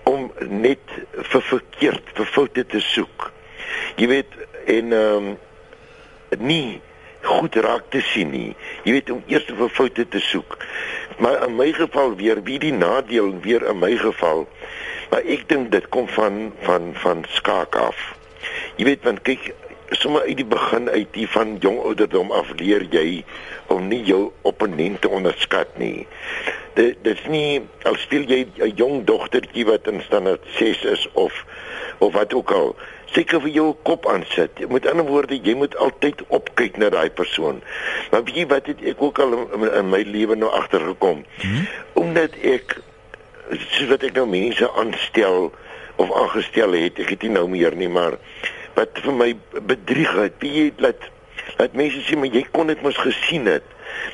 om 0.10 0.32
net 0.50 0.82
vir 1.14 1.42
verkeerd, 1.42 2.10
vir 2.18 2.26
foute 2.26 2.66
te 2.66 2.82
soek. 2.82 3.30
Jy 4.02 4.08
weet 4.08 4.34
en 4.66 4.94
ehm 4.94 5.28
um, 5.28 5.38
nie 6.40 6.82
goed 7.28 7.56
raak 7.56 7.92
te 7.94 8.02
sien 8.02 8.32
nie. 8.32 8.56
Jy 8.84 8.98
weet 8.98 9.10
om 9.14 9.24
eers 9.28 9.46
vir 9.60 9.70
foute 9.70 10.08
te 10.08 10.20
soek. 10.20 10.58
Maar 11.22 11.44
in 11.48 11.56
my 11.60 11.70
geval 11.76 12.16
weer 12.16 12.42
wie 12.44 12.60
die 12.60 12.74
nadeel 12.74 13.36
weer 13.46 13.68
in 13.70 13.80
my 13.80 13.94
geval. 14.02 14.48
Maar 15.12 15.24
ek 15.24 15.48
dink 15.52 15.72
dit 15.72 15.88
kom 15.94 16.08
van 16.18 16.54
van 16.66 16.92
van 17.04 17.26
skaak 17.38 17.76
af. 17.76 18.02
Jy 18.82 18.90
weet 18.92 19.04
want 19.08 19.22
kyk 19.28 19.52
sommer 19.96 20.22
uit 20.22 20.38
die 20.38 20.46
begin 20.46 20.90
uit 20.90 21.08
die 21.16 21.28
van 21.30 21.56
jong 21.64 21.80
ouderdom 21.80 22.32
af 22.32 22.52
leer 22.60 22.84
jy 22.92 23.24
om 23.74 23.88
nie 23.88 24.04
jou 24.04 24.32
opponent 24.42 25.02
te 25.02 25.10
onderskat 25.10 25.78
nie. 25.80 26.08
Dit 26.76 27.00
dis 27.04 27.24
nie 27.32 27.62
al 27.88 27.96
speel 27.96 28.28
jy 28.28 28.48
'n 28.60 28.76
jong 28.76 29.06
dogtertjie 29.06 29.66
wat 29.66 29.88
in 29.88 30.02
standaard 30.02 30.44
6 30.58 30.84
is 30.84 31.08
of 31.14 31.46
of 32.00 32.14
wat 32.14 32.34
ook 32.34 32.52
al 32.52 32.76
seker 33.06 33.42
vir 33.42 33.50
jou 33.50 33.76
kop 33.84 34.08
aansit. 34.08 34.70
Met 34.70 34.88
ander 34.88 35.06
woorde, 35.06 35.40
jy 35.44 35.56
moet 35.56 35.76
altyd 35.76 36.22
opkyk 36.28 36.78
na 36.78 36.90
daai 36.90 37.10
persoon. 37.10 37.62
Maar 38.12 38.24
weet 38.24 38.36
jy 38.36 38.46
wat 38.48 38.68
het 38.68 38.82
ek 38.82 39.02
ook 39.02 39.20
al 39.20 39.34
in, 39.38 39.72
in 39.72 39.90
my 39.90 40.04
lewe 40.04 40.36
nou 40.36 40.52
agtergekom? 40.52 41.24
Hmm? 41.42 41.68
Omdat 41.94 42.36
ek 42.44 42.78
soos 43.50 43.88
wat 43.88 44.04
ek 44.04 44.14
nou 44.14 44.28
mense 44.28 44.72
aanstel 44.72 45.52
of 45.96 46.14
aangestel 46.14 46.76
het, 46.78 47.00
ek 47.00 47.16
het 47.16 47.26
nie 47.26 47.34
nou 47.38 47.48
meer 47.50 47.76
nie, 47.76 47.90
maar 47.90 48.20
wat 48.78 49.02
vir 49.04 49.16
my 49.18 49.30
bedrieg 49.70 50.14
het. 50.18 50.40
Wie 50.44 50.54
jy 50.54 50.68
laat 50.84 51.10
laat 51.58 51.78
mense 51.78 52.04
sê 52.06 52.18
maar 52.20 52.34
jy 52.34 52.44
kon 52.54 52.70
dit 52.72 52.82
mos 52.86 52.98
gesien 53.02 53.48
het. 53.50 53.66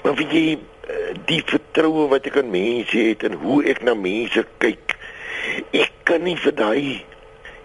Maar 0.03 0.17
wie 0.20 0.29
jy 0.32 0.46
eh, 0.55 1.13
die 1.29 1.41
vertroue 1.46 2.08
wat 2.12 2.27
ek 2.29 2.41
aan 2.41 2.51
mense 2.53 2.98
het 2.98 3.25
en 3.27 3.39
hoe 3.43 3.63
ek 3.70 3.84
na 3.84 3.96
mense 3.98 4.46
kyk. 4.63 4.96
Ek 5.75 5.91
kan 6.08 6.24
nie 6.24 6.38
vir 6.39 6.55
daai 6.55 7.03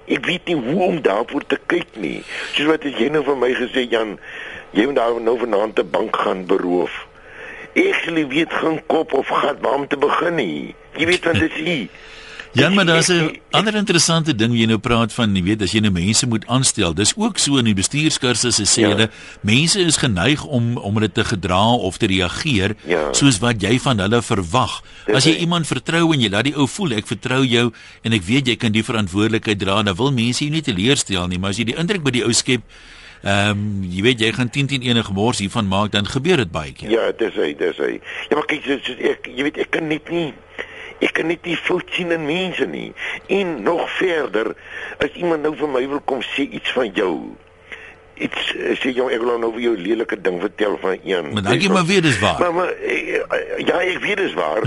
ek 0.08 0.24
weet 0.26 0.48
nie 0.48 0.56
hoe 0.56 0.82
om 0.86 1.00
daarvoor 1.04 1.44
te 1.46 1.58
kyk 1.70 1.98
nie. 2.00 2.22
Soos 2.54 2.70
wat 2.70 2.86
jy 2.86 3.10
nou 3.12 3.22
vir 3.26 3.36
my 3.36 3.50
gesê 3.56 3.84
Jan, 3.90 4.16
jy 4.72 4.86
moet 4.88 4.96
daar 4.96 5.20
nou 5.20 5.36
vanaand 5.40 5.80
'n 5.80 5.90
bank 5.90 6.16
gaan 6.16 6.46
beroof. 6.46 7.06
Ek 7.74 7.94
sê 8.02 8.26
weet 8.28 8.52
gaan 8.52 8.80
kop 8.86 9.12
of 9.12 9.28
gat 9.28 9.60
waar 9.60 9.74
om 9.74 9.86
te 9.86 9.96
begin 9.96 10.34
nie. 10.34 10.74
Jy 10.96 11.06
weet 11.06 11.24
wat 11.24 11.38
dit 11.38 11.52
is. 11.56 11.88
Ja, 12.52 12.68
maar 12.70 12.84
daar's 12.84 13.08
'n 13.08 13.40
ander 13.50 13.74
interessante 13.74 14.34
ding 14.34 14.58
jy 14.58 14.66
nou 14.66 14.78
praat 14.78 15.12
van, 15.12 15.36
jy 15.36 15.42
weet, 15.42 15.62
as 15.62 15.72
jy 15.72 15.80
nou 15.80 15.92
mense 15.92 16.26
moet 16.26 16.46
aanstel. 16.46 16.94
Dis 16.94 17.16
ook 17.16 17.38
so 17.38 17.56
in 17.56 17.64
die 17.64 17.74
bestuurskursusse 17.74 18.64
sê 18.64 18.80
ja. 18.80 18.88
hulle, 18.88 19.00
ja. 19.00 19.40
mense 19.40 19.80
is 19.80 19.96
geneig 19.96 20.44
om 20.44 20.76
om 20.76 20.94
hulle 20.94 21.12
te 21.12 21.24
gedra 21.24 21.72
of 21.74 21.96
te 21.96 22.06
reageer 22.06 22.76
ja. 22.84 23.12
soos 23.12 23.38
wat 23.38 23.62
jy 23.62 23.78
van 23.78 23.98
hulle 23.98 24.22
verwag. 24.22 24.82
As 25.06 25.24
jy 25.24 25.36
iemand 25.36 25.66
vertrou 25.66 26.12
en 26.12 26.20
jy 26.20 26.28
laat 26.28 26.44
die 26.44 26.56
ou 26.56 26.66
voel 26.66 26.90
ek 26.90 27.06
vertrou 27.06 27.44
jou 27.44 27.72
en 28.02 28.12
ek 28.12 28.22
weet 28.22 28.46
jy 28.46 28.56
kan 28.56 28.72
die 28.72 28.84
verantwoordelikheid 28.84 29.58
dra, 29.58 29.82
dan 29.82 29.96
wil 29.96 30.12
mense 30.12 30.44
jou 30.44 30.52
nie 30.52 30.62
teleurstel 30.62 31.28
nie, 31.28 31.38
maar 31.38 31.50
as 31.50 31.58
jy 31.58 31.64
die 31.64 31.76
indruk 31.78 32.02
by 32.02 32.10
die 32.10 32.24
ou 32.24 32.32
skep 32.32 32.62
Ehm 33.22 33.50
um, 33.50 33.84
jy 33.90 34.02
weet 34.02 34.20
jy 34.20 34.32
gaan 34.32 34.50
10 34.50 34.66
10 34.66 34.82
enige 34.86 35.12
mors 35.12 35.38
hiervan 35.42 35.66
maak 35.66 35.90
dan 35.90 36.06
gebeur 36.06 36.36
dit 36.36 36.50
baie 36.50 36.72
keer. 36.72 36.90
Ja, 36.90 37.10
dis 37.18 37.34
hy, 37.34 37.54
dis 37.58 37.76
hy. 37.82 37.96
Ja, 38.28 38.36
maar 38.36 38.46
kyk, 38.46 38.68
ek 39.10 39.26
jy 39.26 39.42
weet 39.42 39.58
ek 39.58 39.72
kan 39.74 39.88
net 39.90 40.06
nie 40.10 40.28
Ek 40.98 41.12
kan 41.14 41.28
net 41.30 41.44
nie 41.46 41.56
fout 41.56 41.90
sien 41.94 42.10
in 42.14 42.24
mense 42.26 42.66
nie. 42.66 42.92
En 43.26 43.62
nog 43.62 43.84
verder, 43.98 44.54
as 44.98 45.14
iemand 45.14 45.42
nou 45.46 45.54
vir 45.58 45.70
my 45.70 45.84
wil 45.88 46.00
kom 46.04 46.24
sê 46.34 46.48
iets 46.48 46.72
van 46.74 46.90
jou, 46.94 47.12
iets 48.18 48.48
sê 48.82 48.90
jy 48.90 49.06
ek 49.14 49.22
wil 49.22 49.38
nou 49.38 49.52
vir 49.54 49.68
jou 49.68 49.74
lelike 49.78 50.18
ding 50.20 50.40
vertel 50.42 50.78
van 50.82 50.96
een. 51.04 51.30
Maar 51.36 51.46
dankie 51.50 51.70
maar 51.70 51.86
weer 51.86 52.02
dis 52.02 52.18
waar. 52.18 52.40
Maar, 52.42 52.54
maar 52.54 52.72
eh, 52.72 53.20
eh, 53.20 53.60
ja, 53.66 53.78
ek 53.78 54.00
weet 54.02 54.24
dis 54.24 54.34
waar. 54.38 54.66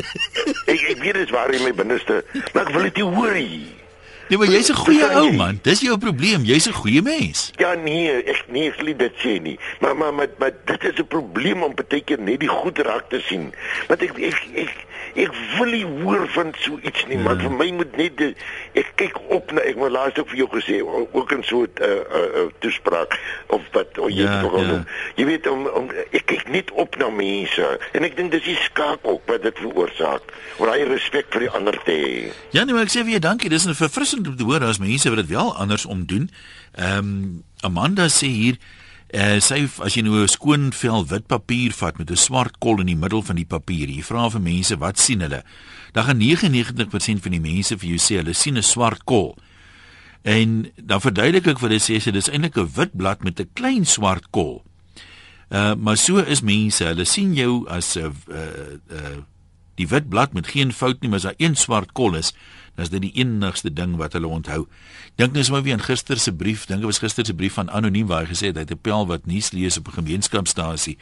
ek 0.72 0.86
ek 0.94 1.02
weet 1.02 1.18
dis 1.22 1.34
waar 1.34 1.50
in 1.54 1.66
my 1.66 1.74
binneste, 1.74 2.22
maar 2.52 2.62
ek 2.62 2.72
wil 2.76 2.88
dit 2.90 3.02
nie 3.02 3.10
hoor 3.18 3.34
nie. 3.34 3.66
Nee, 4.26 4.38
maar 4.38 4.50
jy's 4.50 4.70
'n 4.70 4.74
goeie 4.74 5.06
ou 5.14 5.32
man. 5.32 5.58
Dis 5.62 5.80
jou 5.80 5.98
probleem. 5.98 6.42
Jy's 6.42 6.66
'n 6.66 6.72
goeie 6.72 7.02
mens. 7.02 7.50
Ja 7.56 7.74
nee, 7.74 8.10
ek 8.10 8.44
nee, 8.50 8.70
ek 8.70 8.80
lief 8.82 8.96
dit 8.96 9.14
sê 9.22 9.38
nie. 9.42 9.58
Maar 9.80 9.96
maar 9.96 10.14
maar, 10.14 10.28
maar 10.38 10.50
dit 10.64 10.84
is 10.84 10.98
'n 10.98 11.06
probleem 11.06 11.62
om 11.62 11.74
baie 11.74 12.02
keer 12.02 12.18
net 12.18 12.40
die 12.40 12.48
goed 12.48 12.78
raak 12.78 13.08
te 13.08 13.20
sien. 13.20 13.54
Want 13.86 14.02
ek 14.02 14.18
ek 14.18 14.42
ek 14.54 14.74
ek 15.16 15.32
wil 15.56 15.70
nie 15.72 15.84
hoor 16.02 16.26
van 16.34 16.52
so 16.60 16.78
iets 16.82 17.06
nie, 17.08 17.18
maar 17.18 17.36
ja. 17.36 17.46
vir 17.46 17.54
my 17.56 17.66
moet 17.78 17.96
net 17.96 18.16
die, 18.20 18.32
ek 18.76 18.92
kyk 19.00 19.16
op 19.34 19.52
na 19.56 19.64
ek 19.64 19.78
moet 19.80 19.94
laas 19.94 20.18
ook 20.20 20.28
vir 20.32 20.42
jou 20.42 20.48
gesê 20.52 20.80
ook 20.84 21.32
in 21.32 21.44
so 21.44 21.64
'n 21.64 21.70
uh, 21.80 21.88
uh, 21.88 22.28
uh, 22.42 22.46
toespraak 22.60 23.16
of 23.46 23.62
wat 23.72 23.98
of 23.98 24.10
jy 24.10 24.24
ja, 24.24 24.40
ja. 24.42 24.64
Doen. 24.66 24.86
Jy 25.16 25.24
weet 25.24 25.48
om, 25.48 25.66
om 25.66 25.90
ek 26.10 26.26
kyk 26.26 26.48
net 26.48 26.70
op 26.70 26.96
na 26.96 27.08
mense 27.08 27.66
en 27.92 28.04
ek 28.04 28.16
dink 28.16 28.30
dis 28.30 28.44
die 28.44 28.58
skaak 28.68 29.00
ook 29.02 29.22
wat 29.26 29.42
dit 29.42 29.58
veroorsaak. 29.58 30.22
Om 30.56 30.66
daai 30.66 30.84
respek 30.84 31.26
vir 31.30 31.46
die 31.46 31.50
ander 31.50 31.76
te 31.84 31.92
hê. 31.92 32.32
Ja 32.50 32.64
nee, 32.64 32.74
maar 32.74 32.84
ek 32.88 32.92
sê 32.92 33.04
vir 33.04 33.16
jou 33.16 33.24
dankie. 33.24 33.50
Dis 33.50 33.66
'n 33.66 33.74
verfrissend 33.74 34.28
om 34.28 34.36
te 34.36 34.44
hoor 34.44 34.64
as 34.64 34.78
mense 34.78 35.08
wat 35.08 35.18
dit 35.18 35.32
wel 35.32 35.56
andersom 35.56 36.06
doen. 36.06 36.30
Ehm 36.74 36.98
um, 36.98 37.44
Amanda 37.64 38.08
sê 38.08 38.28
hier 38.28 38.56
uh, 39.16 39.38
sy 39.40 39.64
as 39.84 39.96
jy 39.96 40.02
nou 40.04 40.22
'n 40.22 40.28
skoon 40.28 40.72
vel 40.72 41.06
wit 41.08 41.26
papier 41.26 41.72
vat 41.72 41.98
met 41.98 42.10
'n 42.10 42.16
swart 42.16 42.58
kol 42.58 42.80
in 42.80 42.86
die 42.86 42.96
middel 42.96 43.22
van 43.22 43.36
die 43.36 43.48
papier. 43.48 43.88
Jy 43.88 44.02
vra 44.02 44.28
vir 44.30 44.40
mense 44.40 44.76
wat 44.76 44.98
sien 44.98 45.20
hulle? 45.20 45.42
Dan 45.92 46.04
gaan 46.04 46.18
99% 46.20 47.22
van 47.22 47.32
die 47.32 47.40
mense 47.40 47.78
vir 47.78 47.88
jou 47.88 47.98
sê 47.98 48.16
hulle 48.16 48.34
sien 48.34 48.56
'n 48.56 48.62
swart 48.62 49.04
kol. 49.04 49.36
En 50.24 50.70
dan 50.76 51.00
verduidelik 51.00 51.46
ek 51.46 51.58
vir 51.58 51.68
hulle 51.68 51.80
sê 51.80 52.00
sy 52.00 52.10
dis 52.10 52.28
eintlik 52.28 52.56
'n 52.56 52.70
wit 52.76 52.96
blad 52.96 53.24
met 53.24 53.40
'n 53.40 53.50
klein 53.54 53.86
swart 53.86 54.30
kol. 54.30 54.64
Uh 55.50 55.74
maar 55.74 55.96
so 55.96 56.18
is 56.18 56.42
mense, 56.42 56.84
hulle 56.84 57.04
sien 57.04 57.34
jou 57.34 57.66
as 57.68 57.96
'n 57.96 58.12
uh 58.28 58.78
uh 58.90 59.22
die 59.76 59.88
wit 59.88 60.08
blad 60.08 60.32
met 60.32 60.46
geen 60.46 60.72
fout 60.72 61.00
nie, 61.00 61.08
maar 61.08 61.16
as 61.16 61.22
daar 61.22 61.34
een 61.38 61.54
swart 61.54 61.92
kol 61.92 62.14
is, 62.14 62.32
Dis 62.76 62.90
dit 62.92 63.02
die 63.02 63.12
enigste 63.22 63.72
ding 63.72 63.96
wat 63.96 64.12
hulle 64.12 64.28
onthou. 64.28 64.66
Dink 65.16 65.32
net 65.32 65.48
sommer 65.48 65.62
weer 65.64 65.78
aan 65.78 65.84
gister 65.84 66.18
se 66.20 66.32
brief, 66.32 66.66
dink 66.68 66.80
dit 66.80 66.88
was 66.88 67.00
gister 67.00 67.26
se 67.26 67.34
brief 67.34 67.56
van 67.56 67.70
anoniem 67.70 68.06
waar 68.06 68.26
hy 68.26 68.34
gesê 68.34 68.50
het 68.52 68.56
hy 68.60 68.66
het 68.66 68.72
'n 68.72 68.82
pel 68.82 69.06
wat 69.06 69.26
nuus 69.26 69.50
lees 69.52 69.78
op 69.78 69.88
'n 69.88 69.98
gemeenskapstasie. 70.02 70.98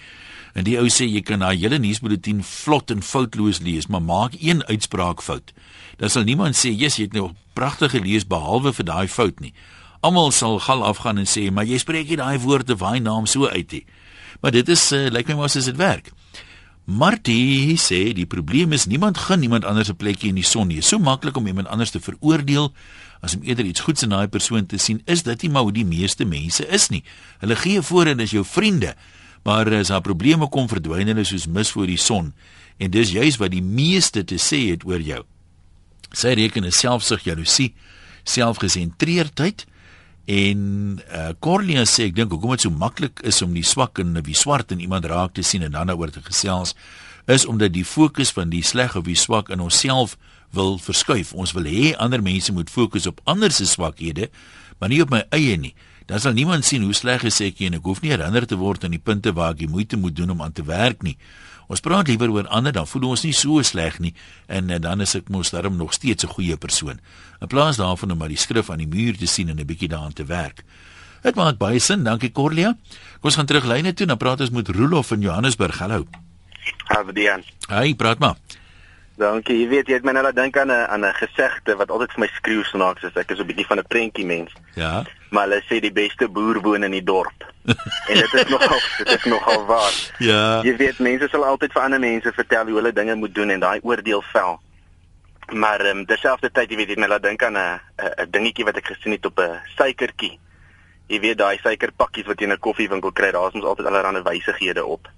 En 0.55 0.65
die 0.65 0.79
ou 0.79 0.87
sê 0.87 1.05
jy 1.11 1.23
kan 1.23 1.39
daai 1.39 1.59
hele 1.59 1.79
nuusbulletin 1.79 2.43
vlot 2.43 2.91
en 2.91 3.03
foutloos 3.03 3.59
lees, 3.59 3.87
maar 3.87 4.03
maak 4.03 4.33
een 4.41 4.65
uitspraak 4.65 5.23
fout. 5.23 5.53
Dan 5.99 6.11
sal 6.11 6.23
niemand 6.23 6.55
sê, 6.55 6.71
"Jesus, 6.71 6.97
jy 6.97 7.03
het 7.05 7.13
nou 7.13 7.33
pragtig 7.53 7.91
gelees 7.91 8.27
behalwe 8.27 8.73
vir 8.73 8.85
daai 8.85 9.09
fout 9.09 9.41
nie." 9.41 9.53
Almal 10.01 10.31
sal 10.31 10.59
gal 10.59 10.85
afgaan 10.85 11.19
en 11.19 11.27
sê, 11.27 11.51
"Maar 11.51 11.65
jy 11.65 11.79
spreek 11.79 12.09
nie 12.09 12.17
daai 12.17 12.39
woorde 12.39 12.77
waai 12.77 13.01
naam 13.01 13.27
so 13.27 13.49
uit 13.49 13.73
nie." 13.73 13.85
Maar 14.41 14.51
dit 14.51 14.69
is 14.69 14.93
uh, 14.93 15.09
lyk 15.09 15.29
my 15.29 15.35
mos 15.35 15.57
as 15.57 15.65
dit 15.65 15.77
werk. 15.77 16.11
Martie 16.85 17.79
sê 17.81 18.13
die 18.13 18.27
probleem 18.29 18.75
is 18.77 18.85
niemand 18.85 19.17
gun 19.17 19.41
niemand 19.41 19.65
anders 19.65 19.89
'n 19.89 19.97
plekjie 19.97 20.29
in 20.29 20.35
die 20.35 20.45
son 20.45 20.69
nie. 20.69 20.83
So 20.83 20.99
maklik 20.99 21.37
om 21.37 21.47
iemand 21.47 21.69
anders 21.69 21.91
te 21.91 22.01
veroordeel 22.01 22.73
as 23.21 23.35
om 23.35 23.43
eerder 23.43 23.65
iets 23.65 23.81
goeds 23.81 24.03
in 24.03 24.09
daai 24.09 24.29
persoon 24.29 24.67
te 24.67 24.77
sien, 24.77 25.01
is 25.07 25.23
dit 25.23 25.43
nie 25.43 25.51
maar 25.51 25.63
hoe 25.63 25.73
die 25.73 25.85
meeste 25.85 26.25
mense 26.25 26.67
is 26.69 26.89
nie. 26.89 27.03
Hulle 27.41 27.57
gee 27.57 27.83
voor 27.83 28.07
en 28.07 28.21
is 28.21 28.31
jou 28.31 28.45
vriende, 28.45 28.95
maar 29.43 29.75
as 29.75 29.89
daar 29.89 30.01
probleme 30.01 30.49
kom, 30.49 30.69
verdwyn 30.69 31.07
hulle 31.07 31.25
soos 31.25 31.47
mis 31.47 31.71
voor 31.71 31.87
die 31.87 31.97
son. 31.97 32.35
En 32.77 32.91
dis 32.91 33.11
juis 33.11 33.37
wat 33.37 33.51
die 33.51 33.63
meeste 33.63 34.25
te 34.25 34.37
sê 34.37 34.71
het 34.71 34.85
oor 34.85 35.01
jou. 35.01 35.25
Sy 36.13 36.29
reken 36.29 36.65
is 36.65 36.79
selfsug, 36.79 37.25
jaloesie, 37.25 37.73
selfgesentreerdheid 38.25 39.67
En 40.25 40.61
uh 41.13 41.33
Cornelia 41.39 41.85
sê 41.85 42.09
ek 42.09 42.15
dink 42.17 42.33
hoekom 42.33 42.55
dit 42.57 42.65
so 42.65 42.73
maklik 42.73 43.21
is 43.29 43.43
om 43.45 43.53
die 43.53 43.67
swak 43.67 44.01
en 44.01 44.17
wie 44.25 44.37
swart 44.37 44.73
in 44.73 44.81
iemand 44.81 45.05
raak 45.05 45.35
te 45.37 45.45
sien 45.45 45.63
en 45.63 45.75
dan 45.77 45.91
daaroor 45.93 46.13
te 46.15 46.25
gesels 46.25 46.73
is 47.29 47.47
omdat 47.49 47.73
die 47.73 47.85
fokus 47.85 48.33
van 48.37 48.51
die 48.53 48.63
sleg 48.65 48.97
of 48.97 49.05
die 49.05 49.17
swak 49.17 49.49
in 49.49 49.61
onsself 49.61 50.17
wil 50.53 50.79
verskuif. 50.79 51.33
Ons 51.33 51.55
wil 51.57 51.65
hê 51.69 51.95
ander 51.97 52.23
mense 52.23 52.53
moet 52.53 52.71
fokus 52.71 53.09
op 53.09 53.21
ander 53.25 53.53
se 53.53 53.67
swakhede, 53.67 54.29
maar 54.79 54.93
nie 54.93 55.01
op 55.03 55.13
my 55.13 55.25
eie 55.33 55.57
nie. 55.57 55.75
Dan 56.07 56.21
sal 56.21 56.37
niemand 56.37 56.65
sien 56.69 56.85
hoe 56.85 56.93
sleg 56.93 57.25
is 57.25 57.41
ek 57.41 57.63
en 57.65 57.79
ek 57.79 57.89
hoef 57.89 58.03
nie 58.05 58.13
herinner 58.13 58.45
te 58.47 58.59
word 58.61 58.85
aan 58.85 58.93
die 58.93 59.01
punte 59.01 59.33
waar 59.33 59.55
ek 59.55 59.63
die 59.65 59.71
moeite 59.73 59.97
moet 59.97 60.17
doen 60.17 60.35
om 60.37 60.45
aan 60.45 60.53
te 60.53 60.65
werk 60.69 61.03
nie. 61.03 61.17
Ons 61.75 61.83
praat 61.83 62.07
liewer 62.07 62.31
oor 62.31 62.47
ander 62.55 62.71
dan 62.71 62.87
voel 62.87 63.09
ons 63.09 63.25
nie 63.27 63.35
so 63.35 63.63
sleg 63.67 63.97
nie 63.99 64.13
en, 64.47 64.69
en 64.71 64.83
dan 64.85 65.01
is 65.03 65.17
ek 65.19 65.31
mos 65.35 65.51
daarom 65.51 65.75
nog 65.75 65.95
steeds 65.97 66.23
'n 66.23 66.31
goeie 66.31 66.57
persoon. 66.57 67.01
In 67.43 67.49
plaas 67.51 67.81
daarvan 67.83 68.13
om 68.13 68.19
maar 68.19 68.31
die 68.31 68.39
skrif 68.39 68.71
aan 68.71 68.79
die 68.79 68.87
muur 68.87 69.19
te 69.19 69.27
sien 69.27 69.49
en 69.49 69.59
'n 69.59 69.67
bietjie 69.67 69.89
daaraan 69.89 70.13
te 70.13 70.25
werk. 70.25 70.63
Dit 71.23 71.35
maak 71.35 71.59
baie 71.59 71.81
sin, 71.81 72.05
dankie 72.05 72.31
Corlia. 72.31 72.77
Kom 73.19 73.31
ons 73.31 73.35
gaan 73.35 73.47
terug 73.47 73.65
lyne 73.65 73.93
toe, 73.93 74.07
dan 74.07 74.17
praat 74.17 74.41
ons 74.41 74.51
met 74.51 74.69
Rolof 74.69 75.11
in 75.11 75.21
Johannesburg. 75.21 75.79
Hallo. 75.79 76.07
Hallo. 76.85 77.43
Hi, 77.69 77.95
praat 77.95 78.19
maar. 78.19 78.37
Dankie. 79.17 79.59
Jy 79.59 79.69
weet 79.69 79.87
jy 79.87 79.95
het 79.95 80.05
my 80.05 80.13
nou 80.13 80.23
laat 80.23 80.37
dink 80.37 80.57
aan 80.57 80.71
'n 80.71 80.87
aan 80.91 81.05
'n 81.05 81.15
gesegde 81.15 81.77
wat 81.77 81.91
altyd 81.91 82.13
vir 82.13 82.21
my 82.21 82.31
skreeu 82.35 82.63
snaaks 82.63 83.03
is. 83.03 83.17
Ek 83.17 83.31
is 83.31 83.39
'n 83.39 83.47
bietjie 83.47 83.67
van 83.67 83.79
'n 83.79 83.87
prentjie 83.89 84.27
mens. 84.27 84.53
Ja. 84.75 85.05
Maar 85.31 85.49
hulle 85.49 85.63
sê 85.63 85.81
die 85.81 85.93
beste 85.93 86.29
boer 86.29 86.61
woon 86.61 86.85
in 86.85 86.91
die 86.91 87.05
dorp. 87.05 87.54
En 87.65 88.15
dit 88.21 88.35
is 88.35 88.49
nogal 88.49 88.81
dit 88.99 89.15
is 89.15 89.25
nogal 89.25 89.65
waar. 89.67 89.95
Ja. 90.19 90.63
Jy 90.63 90.77
weet 90.77 90.99
mense 90.99 91.29
sal 91.33 91.45
altyd 91.45 91.73
vir 91.73 91.83
ander 91.83 92.01
mense 92.01 92.33
vertel 92.37 92.69
hoe 92.69 92.77
hulle 92.81 92.93
dinge 92.93 93.15
moet 93.15 93.35
doen 93.35 93.51
en 93.51 93.61
daai 93.61 93.81
oordeel 93.83 94.23
vel. 94.33 94.61
Maar 95.53 95.81
ehm 95.81 95.99
um, 95.99 96.07
terselfdertyd 96.07 96.71
jy 96.71 96.77
weet 96.77 96.95
jy 96.95 97.01
my 97.01 97.09
laat 97.09 97.23
dink 97.23 97.43
aan 97.43 97.57
'n 97.57 97.81
'n 98.25 98.31
dingetjie 98.31 98.65
wat 98.65 98.77
ek 98.77 98.93
gesien 98.93 99.17
het 99.17 99.27
op 99.27 99.41
'n 99.41 99.61
suikertjie. 99.77 100.39
Jy 101.07 101.21
weet 101.21 101.39
daai 101.39 101.59
suikerpakkies 101.59 102.27
wat 102.27 102.41
jy 102.41 102.47
in 102.47 102.53
'n 102.53 102.59
koffiewinkel 102.59 103.13
kry, 103.13 103.31
daar's 103.31 103.55
mos 103.55 103.65
altyd 103.65 103.87
allerlei 103.87 104.23
wysighede 104.23 104.85
op. 104.85 105.09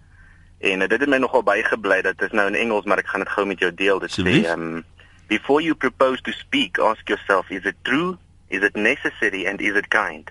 En 0.59 0.81
uh, 0.81 0.89
dit 0.89 1.01
het 1.01 1.09
my 1.09 1.19
nogal 1.19 1.43
bygebly 1.43 2.03
dat 2.03 2.19
dit 2.19 2.33
nou 2.33 2.47
in 2.47 2.55
Engels, 2.55 2.85
maar 2.85 2.99
ek 2.99 3.09
gaan 3.09 3.21
dit 3.21 3.29
gou 3.29 3.47
met 3.47 3.59
jou 3.59 3.75
deel. 3.75 3.99
Dit 3.99 4.19
sê 4.19 4.51
um 4.51 4.85
before 5.29 5.61
you 5.61 5.75
propose 5.75 6.23
to 6.23 6.33
speak, 6.33 6.79
ask 6.79 7.09
yourself 7.09 7.51
is 7.51 7.65
it 7.65 7.77
true, 7.83 8.19
is 8.49 8.63
it 8.63 8.77
necessary 8.77 9.47
and 9.47 9.61
is 9.61 9.75
it 9.75 9.89
kind? 9.89 10.31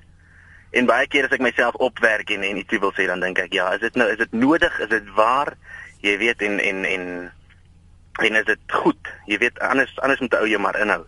En 0.76 0.88
baie 0.90 1.08
keer 1.08 1.28
as 1.28 1.36
ek 1.36 1.44
myself 1.44 1.78
opwerk 1.84 2.32
en 2.36 2.44
en 2.44 2.60
iets 2.60 2.80
wil 2.84 2.92
sê 2.98 3.08
dan 3.08 3.24
dink 3.24 3.40
ek 3.40 3.54
ja, 3.56 3.70
is 3.78 3.84
dit 3.86 3.96
nou 3.96 4.10
is 4.12 4.20
dit 4.20 4.32
nodig, 4.36 4.80
is 4.84 4.92
dit 4.92 5.10
waar? 5.16 5.54
Jy 6.04 6.18
weet 6.20 6.44
en 6.44 6.60
en 6.60 6.86
en 6.86 7.06
en 8.26 8.40
is 8.42 8.48
dit 8.48 8.76
goed? 8.82 9.12
Jy 9.32 9.40
weet 9.40 9.60
anders 9.64 9.94
anders 10.04 10.24
moet 10.24 10.36
ou 10.42 10.48
jy 10.50 10.60
maar 10.60 10.80
inhou. 10.84 11.04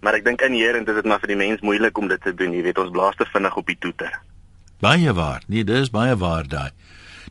Maar 0.00 0.20
ek 0.20 0.24
dink 0.24 0.44
inherent 0.46 0.88
is 0.88 1.00
dit 1.00 1.08
maar 1.10 1.20
vir 1.20 1.34
die 1.34 1.40
mens 1.42 1.64
moeilik 1.66 1.98
om 1.98 2.08
dit 2.08 2.22
te 2.22 2.34
doen. 2.34 2.54
Jy 2.54 2.62
weet 2.70 2.78
ons 2.78 2.94
blaas 2.94 3.18
te 3.18 3.26
vinnig 3.32 3.56
op 3.56 3.66
die 3.66 3.78
toeter. 3.82 4.14
Baie 4.80 5.12
waar. 5.12 5.42
Nee, 5.46 5.64
dis 5.66 5.90
baie 5.92 6.14
waar 6.16 6.46
daai. 6.48 6.70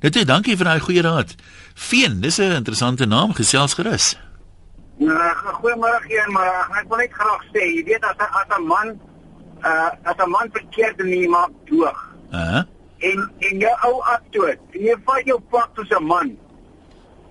Dit 0.04 0.15
is 0.15 0.28
dankie 0.28 0.58
vir 0.60 0.68
daai 0.70 0.84
goeie 0.84 1.02
raad. 1.04 1.36
Veen, 1.76 2.20
dis 2.22 2.39
'n 2.39 2.60
interessante 2.60 3.06
naam, 3.06 3.34
gesels 3.34 3.74
gerus. 3.74 4.18
Ja, 5.00 5.34
goeiemôre 5.63 6.04
hier, 6.08 6.28
maar 6.32 6.68
ek 6.82 6.88
wil 6.89 6.98
net 6.98 7.13
graag 7.13 7.44
sê, 7.54 7.63
jy 7.63 7.84
weet 7.84 8.04
as 8.04 8.20
as 8.20 8.58
'n 8.58 8.68
man 8.68 9.00
uh 9.63 9.89
as 10.04 10.17
'n 10.17 10.30
man 10.30 10.50
verkeerd 10.52 10.98
doen, 10.98 11.08
jy 11.08 11.28
maak 11.28 11.52
doog. 11.65 12.00
Uh 12.32 12.52
-huh. 12.52 12.63
En 12.98 13.32
en 13.39 13.58
jou 13.60 13.76
ou 13.88 14.02
aftoot, 14.02 14.60
en 14.72 14.82
jy 14.82 14.95
vat 15.06 15.26
jou 15.26 15.39
pak 15.50 15.69
soos 15.76 15.89
'n 15.89 16.04
man. 16.04 16.38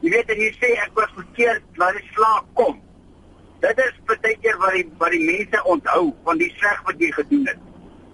Jy 0.00 0.10
weet 0.10 0.30
en 0.30 0.36
jy 0.36 0.52
sê 0.60 0.68
ek 0.84 0.90
was 0.94 1.10
verkeerd, 1.14 1.62
laat 1.74 1.94
die 1.94 2.10
slaap 2.14 2.44
kom. 2.54 2.80
Dit 3.60 3.78
is 3.78 3.94
baie 4.06 4.36
keer 4.38 4.56
wat 4.58 4.72
die 4.72 4.86
wat 4.98 5.10
die 5.10 5.24
mense 5.24 5.64
onthou 5.64 6.14
van 6.24 6.38
die 6.38 6.54
sleg 6.58 6.82
wat 6.82 6.94
jy 6.98 7.10
gedoen 7.12 7.46
het. 7.46 7.58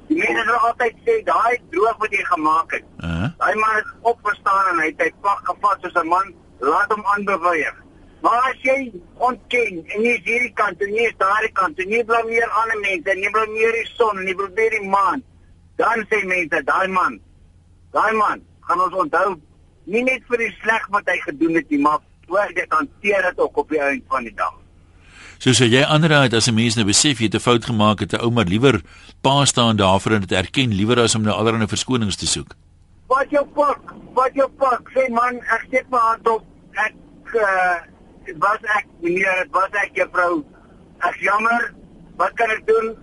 Die 0.08 0.18
mense 0.18 0.44
sal 0.44 0.68
altyd 0.68 0.96
sê 1.04 1.22
daai 1.24 1.60
droog 1.70 1.96
wat 1.98 2.10
jy 2.10 2.24
gemaak 2.24 2.70
het. 2.70 2.84
Uh 2.98 3.10
-huh. 3.10 3.28
Daai 3.38 3.54
man 3.54 3.74
het 3.74 3.86
opgestaan 4.00 4.64
en 4.72 4.78
hy 4.78 4.86
het 4.86 5.00
sy 5.00 5.12
pak 5.20 5.40
gevat 5.44 5.78
soos 5.80 6.02
'n 6.02 6.08
man, 6.08 6.34
laat 6.58 6.92
hom 6.92 7.06
aanbeweeg. 7.06 7.83
Maar 8.24 8.40
as 8.48 8.60
jy 8.64 8.78
ontken 9.20 9.82
en 9.84 10.00
jy 10.00 10.14
is 10.16 10.24
hierdie 10.24 10.54
kant 10.56 10.80
en 10.80 10.94
jy 10.96 11.10
is 11.10 11.16
daai 11.20 11.48
kant 11.58 11.80
en 11.82 11.90
jy 11.92 12.00
blameer 12.08 12.46
ander 12.62 12.78
mense 12.80 13.12
en 13.12 13.20
jy 13.20 13.32
blameer 13.34 13.76
die 13.76 13.88
son 13.90 14.22
en 14.22 14.30
jy 14.30 14.36
blameer 14.38 14.76
die 14.78 14.88
maan, 14.88 15.20
dan 15.76 16.06
sê 16.08 16.22
mense 16.30 16.62
daai 16.70 16.88
man, 16.88 17.18
daai 17.92 18.14
man 18.16 18.40
gaan 18.64 18.80
ons 18.80 18.96
onthou 19.04 19.34
nie 19.92 20.02
net 20.08 20.24
vir 20.30 20.40
die 20.40 20.50
sleg 20.62 20.88
wat 20.96 21.12
hy 21.12 21.18
gedoen 21.26 21.60
het 21.60 21.68
nie, 21.68 21.82
maar 21.84 22.00
hoe 22.30 22.40
hy 22.40 22.66
hanteer 22.72 23.28
dit 23.28 23.44
ook 23.44 23.60
op 23.60 23.76
die 23.76 23.82
einde 23.84 24.08
van 24.08 24.24
die 24.24 24.36
dag. 24.40 24.56
Soos 25.44 25.60
jy 25.60 25.84
ander 25.84 26.16
uit 26.24 26.32
as 26.32 26.48
'n 26.48 26.56
mens 26.56 26.80
nou 26.80 26.86
besef 26.88 27.20
jy 27.20 27.28
het 27.28 27.36
'n 27.36 27.44
fout 27.44 27.64
gemaak 27.68 28.00
het, 28.00 28.16
'n 28.16 28.24
ou 28.24 28.30
maar 28.30 28.48
liewer 28.48 28.80
pa 29.20 29.44
staan 29.44 29.76
daarvoor 29.76 30.12
en 30.12 30.20
dit 30.20 30.32
erken 30.32 30.72
liewer 30.72 31.00
as 31.00 31.14
om 31.14 31.22
nou 31.22 31.36
allerlei 31.36 31.68
verskonings 31.68 32.16
te 32.16 32.26
soek. 32.26 32.56
Wat 33.06 33.28
jou 33.28 33.44
pak, 33.44 33.92
wat 34.14 34.32
jou 34.34 34.48
pak, 34.48 34.90
sê 34.96 35.10
man, 35.10 35.36
ek 35.36 35.64
steek 35.68 35.90
my 35.90 35.98
hand 35.98 36.28
op. 36.28 36.42
Ek 36.72 36.94
uh 37.34 37.93
was 38.42 38.68
ek 38.76 38.86
meneer, 39.00 39.46
was 39.50 39.70
ek 39.82 39.96
juffrou. 39.98 40.44
Ek 41.04 41.16
jammer. 41.20 41.72
Wat 42.16 42.34
kan 42.38 42.50
ek 42.50 42.66
doen? 42.66 42.94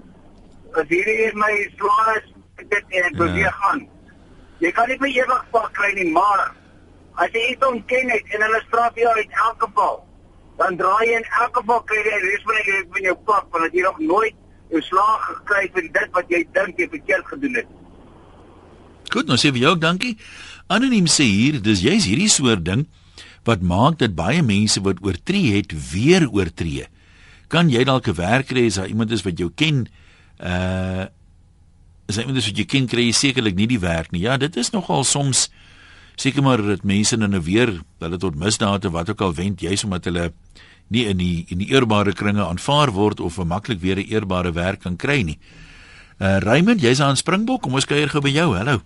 As 0.80 0.88
hierdie 0.88 1.28
is 1.28 1.36
my 1.36 1.52
slaas, 1.78 2.30
dit 2.62 2.96
en 2.98 3.10
ek 3.10 3.18
wil 3.20 3.34
weer 3.36 3.52
gaan. 3.64 3.84
Jy 4.62 4.72
kan 4.78 4.88
nie 4.88 4.98
my 5.02 5.10
ewig 5.10 5.44
pak 5.52 5.74
kry 5.74 5.92
nie, 5.98 6.12
maar 6.14 6.52
as 7.20 7.34
jy 7.34 7.52
iets 7.52 7.66
ontken 7.66 8.14
het 8.14 8.36
en 8.36 8.46
hulle 8.46 8.62
straf 8.68 8.96
jou 8.96 9.10
uit 9.18 9.38
elke 9.46 9.66
geval 9.66 10.00
dan 10.62 10.78
draai 10.78 11.08
jy 11.10 11.18
in 11.18 11.28
elke 11.42 11.60
geval 11.60 11.82
kry 11.90 12.02
jy 12.06 12.18
respek 12.24 12.72
van 12.96 13.08
jou 13.10 13.16
pak 13.28 13.48
want 13.56 13.76
jy 13.76 13.84
nog 13.88 14.00
nooit 14.00 14.36
'n 14.72 14.82
slag 14.88 15.22
gekry 15.28 15.64
vir 15.76 15.86
dit 15.98 16.10
wat 16.18 16.28
jy 16.30 16.42
dink 16.54 16.78
jy 16.80 16.88
verkeerd 16.90 17.26
gedoen 17.28 17.56
het. 17.60 17.70
Goed, 19.12 19.28
nou 19.28 19.38
sê 19.38 19.52
vir 19.52 19.64
jou 19.66 19.72
ook 19.72 19.82
dankie. 19.82 20.18
Anoniem 20.68 21.08
sê 21.08 21.24
hier, 21.28 21.60
dis 21.62 21.82
jy's 21.82 22.06
hierdie 22.06 22.30
soort 22.30 22.64
ding 22.66 22.88
wat 23.44 23.62
maak 23.62 23.98
dat 24.00 24.16
baie 24.16 24.42
mense 24.44 24.82
wat 24.82 25.02
oortree 25.02 25.56
het 25.56 25.74
weer 25.92 26.28
oortree. 26.30 26.88
Kan 27.48 27.70
jy 27.70 27.84
dalk 27.84 28.08
'n 28.08 28.16
werk 28.16 28.48
kry 28.48 28.66
as 28.66 28.76
daar 28.76 28.88
iemand 28.88 29.12
is 29.12 29.24
wat 29.24 29.38
jou 29.38 29.52
ken 29.56 29.88
Uh 30.42 31.08
as 32.10 32.18
jy 32.18 32.26
moet 32.26 32.44
jy 32.44 32.66
ken 32.66 32.88
kry 32.88 33.06
jy 33.08 33.14
sekerlik 33.16 33.56
nie 33.56 33.68
die 33.68 33.80
werk 33.80 34.12
nie. 34.12 34.22
Ja, 34.22 34.38
dit 34.38 34.56
is 34.56 34.72
nogal 34.72 35.04
soms 35.04 35.50
seker 36.20 36.44
maar 36.44 36.62
dat 36.62 36.84
mense 36.84 37.16
in 37.16 37.24
'n 37.24 37.42
weer 37.42 37.82
hulle 38.00 38.18
tot 38.18 38.36
misdade 38.36 38.90
wat 38.92 39.10
ook 39.10 39.22
al 39.22 39.34
wend 39.34 39.62
juis 39.62 39.84
omdat 39.84 40.06
hulle 40.06 40.34
nie 40.90 41.06
in 41.06 41.18
die 41.18 41.46
in 41.50 41.58
die 41.58 41.72
eerbare 41.72 42.14
kringe 42.14 42.44
aanvaar 42.46 42.92
word 42.92 43.20
of 43.20 43.38
maklik 43.44 43.80
weer 43.80 43.98
'n 43.98 44.10
eerbare 44.12 44.52
werk 44.52 44.82
kan 44.82 44.96
kry 44.96 45.22
nie. 45.22 45.40
Uh 46.20 46.38
Raymond, 46.38 46.82
jy's 46.82 47.00
aan 47.00 47.18
Springbok, 47.18 47.62
kom 47.62 47.74
ons 47.74 47.86
kuier 47.86 48.10
gou 48.10 48.22
by 48.22 48.30
jou. 48.30 48.56
Hallo. 48.56 48.82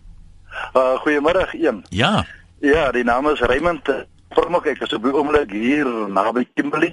Uh 0.75 0.95
goeiemôre, 1.03 1.49
een. 1.51 1.83
Ja. 1.89 2.25
Ja, 2.61 2.91
die 2.91 3.03
naam 3.03 3.27
is 3.27 3.39
Raymond 3.39 3.89
Springbok. 4.35 4.67
Ek 4.67 4.83
is 4.83 4.93
op 4.95 5.05
die 5.05 5.13
oomblik 5.15 5.53
hier 5.55 5.87
naby 6.11 6.43
Kimberley 6.53 6.91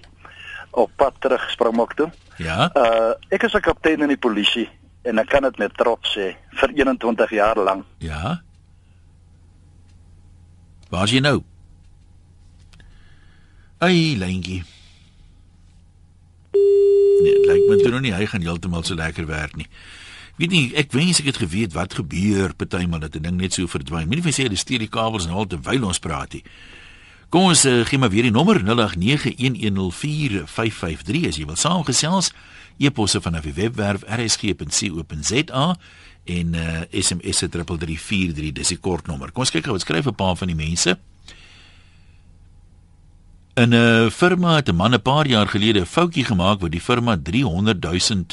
op 0.79 0.91
pad 0.97 1.19
terug 1.21 1.43
Springbok 1.51 1.97
toe. 1.99 2.11
Ja. 2.39 2.71
Uh 2.79 3.13
ek 3.35 3.43
is 3.43 3.55
'n 3.55 3.61
kaptein 3.61 4.03
in 4.03 4.15
die 4.15 4.21
polisie 4.21 4.69
en 5.03 5.19
ek 5.19 5.29
kan 5.29 5.43
dit 5.43 5.59
met 5.59 5.75
trots 5.75 6.15
sê 6.17 6.37
vir 6.61 6.71
21 6.71 7.31
jaar 7.31 7.59
lank. 7.59 7.85
Ja. 7.99 8.43
Waar 10.91 11.05
is 11.05 11.11
jy 11.11 11.21
nou? 11.21 11.43
Ai, 13.79 14.17
Lengie. 14.17 14.63
Nee, 17.23 17.39
lyk 17.47 17.69
my 17.69 17.77
toe 17.83 17.91
nog 17.91 18.01
nie 18.01 18.15
hy 18.15 18.27
gaan 18.27 18.43
heeltemal 18.43 18.83
so 18.83 18.95
lekker 18.95 19.27
werk 19.27 19.57
nie. 19.57 19.67
Weet 20.37 20.51
nie, 20.51 20.75
ek 20.75 20.93
wens 20.93 21.19
ek 21.21 21.27
het 21.27 21.37
geweet 21.37 21.73
wat 21.73 21.95
gebeur 21.95 22.55
partymal 22.55 23.01
dat 23.01 23.17
'n 23.17 23.23
ding 23.23 23.41
net 23.41 23.53
so 23.53 23.67
verdwyn. 23.67 24.07
Moenie 24.07 24.23
vir 24.23 24.33
sê 24.33 24.43
hulle 24.43 24.57
stuur 24.57 24.79
die 24.79 24.89
kabels 24.89 25.27
nou 25.27 25.37
al 25.37 25.47
terwyl 25.47 25.85
ons 25.85 25.99
praat 25.99 26.33
nie. 26.33 26.45
Kom 27.33 27.47
ons 27.49 27.65
uh, 27.65 27.81
gee 27.89 27.97
maar 27.97 28.13
weer 28.13 28.27
die 28.29 28.35
nommer 28.35 28.59
0891104553 28.61 28.67
as 31.31 31.39
jy 31.41 31.47
wil 31.49 31.57
saamgesels. 31.57 32.29
E-posse 32.77 33.21
van 33.25 33.39
die 33.41 33.55
webwerf 33.57 34.05
rsg.co.za 34.05 35.65
en 36.37 36.55
uh, 36.55 36.83
SMS 36.93 37.41
se 37.41 37.49
3343 37.49 38.53
dis 38.61 38.73
die 38.75 38.81
kortnommer. 38.85 39.33
Kom 39.33 39.47
ons 39.47 39.55
kyk 39.55 39.65
gou 39.65 39.75
wat 39.79 39.85
skryf 39.87 40.07
'n 40.13 40.15
paar 40.15 40.37
van 40.37 40.53
die 40.53 40.61
mense. 40.61 40.99
'n 43.57 43.73
uh, 43.73 44.11
firma 44.11 44.57
het 44.61 44.69
'n 44.69 44.77
man 44.77 44.93
'n 44.93 45.01
paar 45.01 45.27
jaar 45.27 45.49
gelede 45.49 45.81
'n 45.81 45.87
foutjie 45.87 46.25
gemaak 46.25 46.61
wat 46.61 46.73
die 46.73 46.85
firma 46.85 47.17
300 47.17 47.81
000 47.81 48.25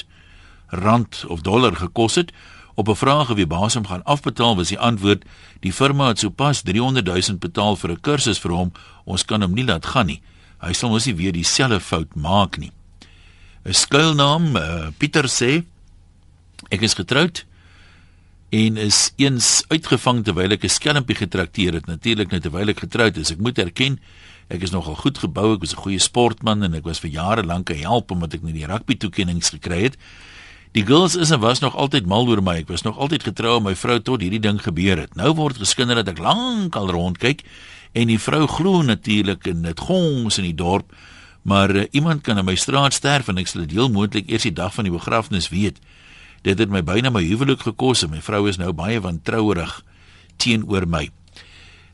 rand 0.68 1.26
of 1.28 1.42
dollar 1.42 1.76
gekos 1.76 2.16
het. 2.16 2.32
Op 2.76 2.88
'n 2.90 2.96
vraag 2.96 3.30
of 3.30 3.36
die 3.36 3.48
baas 3.48 3.74
hom 3.74 3.88
gaan 3.88 4.04
afbetaal, 4.04 4.56
was 4.56 4.68
die 4.68 4.80
antwoord: 4.80 5.24
"Die 5.60 5.74
firma 5.74 6.08
het 6.08 6.20
sopas 6.20 6.62
300 6.62 7.06
000 7.06 7.38
betaal 7.38 7.76
vir 7.76 7.92
'n 7.92 8.02
kursus 8.02 8.40
vir 8.40 8.52
hom. 8.52 8.72
Ons 9.06 9.26
kan 9.26 9.42
hom 9.42 9.54
nie 9.54 9.66
laat 9.66 9.86
gaan 9.86 10.06
nie. 10.06 10.22
Hy 10.60 10.74
sal 10.74 10.90
mos 10.90 11.06
nie 11.06 11.16
weer 11.16 11.32
dieselfde 11.32 11.80
fout 11.80 12.16
maak 12.16 12.58
nie." 12.58 12.72
'n 13.66 13.74
Skuilnaam, 13.74 14.56
uh, 14.56 14.88
Pieter 14.98 15.28
sê: 15.28 15.66
"Ek 16.70 16.82
is 16.82 16.94
getroud 16.94 17.46
en 18.50 18.78
is 18.78 19.14
eens 19.16 19.64
uitgevang 19.68 20.24
terwyl 20.24 20.52
ek 20.52 20.64
'n 20.64 20.70
skelmpie 20.70 21.16
getrakteer 21.16 21.74
het, 21.74 21.86
natuurlik 21.86 22.32
net 22.32 22.42
terwyl 22.42 22.70
ek 22.70 22.80
getroud 22.80 23.18
is. 23.18 23.32
Ek 23.32 23.40
moet 23.40 23.58
erken, 23.58 24.00
Ek 24.50 24.64
is 24.66 24.72
nogal 24.74 24.96
goed 24.98 25.20
gebou, 25.22 25.54
ek 25.54 25.62
was 25.62 25.76
'n 25.78 25.82
goeie 25.86 26.02
sportman 26.02 26.64
en 26.64 26.74
ek 26.74 26.84
was 26.84 27.00
vir 27.00 27.12
jare 27.12 27.44
lank 27.44 27.70
'n 27.70 27.86
help 27.86 28.10
omdat 28.12 28.34
ek 28.34 28.42
net 28.42 28.56
die 28.56 28.66
rugby 28.66 28.96
toekenninge 28.96 29.46
gekry 29.46 29.84
het. 29.84 29.98
Die 30.72 30.86
girls 30.86 31.16
is 31.16 31.30
en 31.30 31.40
was 31.40 31.60
nog 31.60 31.76
altyd 31.76 32.06
mal 32.06 32.28
oor 32.30 32.44
my. 32.46 32.60
Ek 32.62 32.68
was 32.70 32.84
nog 32.86 32.98
altyd 33.02 33.24
getrou 33.26 33.56
aan 33.58 33.66
my 33.66 33.74
vrou 33.76 33.98
tot 34.06 34.22
hierdie 34.22 34.42
ding 34.42 34.60
gebeur 34.62 35.00
het. 35.02 35.16
Nou 35.18 35.34
word 35.34 35.58
geskinder 35.58 35.98
dat 35.98 36.12
ek 36.14 36.22
lank 36.22 36.78
al 36.78 36.92
rondkyk 36.94 37.42
en 37.98 38.12
die 38.12 38.20
vrou 38.22 38.46
glo 38.48 38.84
natuurlik 38.86 39.48
en 39.50 39.64
dit 39.66 39.80
gons 39.82 40.38
in 40.38 40.46
die 40.46 40.54
dorp, 40.54 40.94
maar 41.42 41.74
uh, 41.74 41.88
iemand 41.98 42.22
kan 42.22 42.38
in 42.38 42.46
my 42.46 42.54
straat 42.54 42.94
sterf 42.94 43.32
en 43.32 43.42
ek 43.42 43.50
sal 43.50 43.64
dit 43.66 43.74
heel 43.80 43.90
moontlik 43.90 44.30
eers 44.30 44.46
die 44.46 44.54
dag 44.54 44.76
van 44.76 44.86
die 44.86 44.94
begrafnis 44.94 45.50
weet. 45.50 45.82
Dit 46.46 46.62
het 46.62 46.70
my 46.70 46.84
byna 46.86 47.10
my 47.10 47.24
huwelik 47.26 47.66
gekos 47.66 48.06
en 48.06 48.14
my 48.14 48.22
vrou 48.22 48.46
is 48.50 48.62
nou 48.62 48.70
baie 48.70 49.02
wantrouerig 49.02 49.80
teenoor 50.38 50.86
my. 50.86 51.08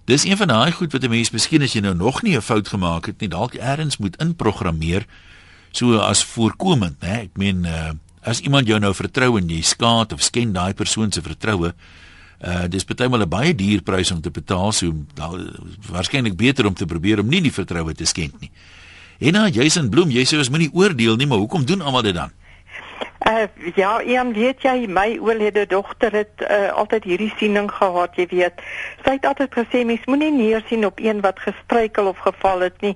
Dis 0.06 0.28
een 0.28 0.38
van 0.38 0.52
daai 0.52 0.76
goed 0.76 0.92
wat 0.92 1.04
'n 1.04 1.10
mens 1.10 1.32
miskien 1.32 1.64
as 1.64 1.74
jy 1.74 1.82
nou 1.82 1.96
nog 1.96 2.24
nie 2.24 2.36
'n 2.36 2.42
fout 2.42 2.68
gemaak 2.68 3.06
het 3.06 3.22
nie, 3.22 3.30
dalk 3.30 3.56
eers 3.56 3.98
moet 3.98 4.20
inprogrammeer 4.20 5.08
so 5.72 5.98
as 5.98 6.24
voorkomend, 6.24 7.00
né? 7.00 7.28
Ek 7.28 7.38
meen 7.38 7.66
uh, 7.66 7.92
as 8.26 8.42
iemand 8.42 8.68
jou 8.68 8.80
nou 8.82 8.94
vertrou 8.98 9.38
en 9.38 9.50
jy 9.50 9.62
skaad 9.62 10.16
of 10.16 10.24
skend 10.26 10.56
daai 10.58 10.74
persoon 10.74 11.12
se 11.14 11.22
vertroue, 11.22 11.72
uh 12.46 12.68
dis 12.68 12.84
baie 12.84 13.10
mal 13.10 13.22
'n 13.22 13.30
baie 13.30 13.54
duur 13.56 13.82
prys 13.82 14.12
om 14.12 14.22
te 14.22 14.30
betaal, 14.30 14.72
so 14.72 14.92
waarskynlik 15.90 16.36
beter 16.36 16.66
om 16.66 16.74
te 16.74 16.86
probeer 16.86 17.20
om 17.20 17.28
nie 17.28 17.42
die 17.42 17.54
vertroue 17.54 17.94
te 17.94 18.06
skend 18.06 18.42
nie. 18.42 18.52
En 19.20 19.34
nou 19.34 19.50
Jason 19.50 19.90
Bloem, 19.90 20.10
jy 20.12 20.26
sê 20.26 20.38
ons 20.38 20.50
moenie 20.50 20.74
oordeel 20.74 21.16
nie, 21.16 21.26
maar 21.26 21.38
hoekom 21.38 21.66
doen 21.66 21.82
almal 21.82 22.02
dit 22.02 22.16
dan? 22.16 22.32
Uh, 23.30 23.48
ja, 23.76 24.02
een 24.06 24.34
weet 24.34 24.62
jy, 24.62 24.86
my 24.86 25.18
oorlede 25.18 25.66
dogter 25.66 26.14
het 26.14 26.44
uh, 26.46 26.72
altyd 26.78 27.08
hierdie 27.10 27.32
siening 27.38 27.72
gehad, 27.74 28.14
jy 28.22 28.28
weet. 28.30 28.62
Sy 29.02 29.16
het 29.16 29.26
altyd 29.26 29.58
gesê 29.58 29.82
mens 29.82 30.06
moenie 30.06 30.30
neersien 30.32 30.86
op 30.86 31.02
een 31.02 31.24
wat 31.26 31.42
gestruikel 31.42 32.06
of 32.12 32.22
geval 32.22 32.68
het 32.68 32.78
nie 32.86 32.94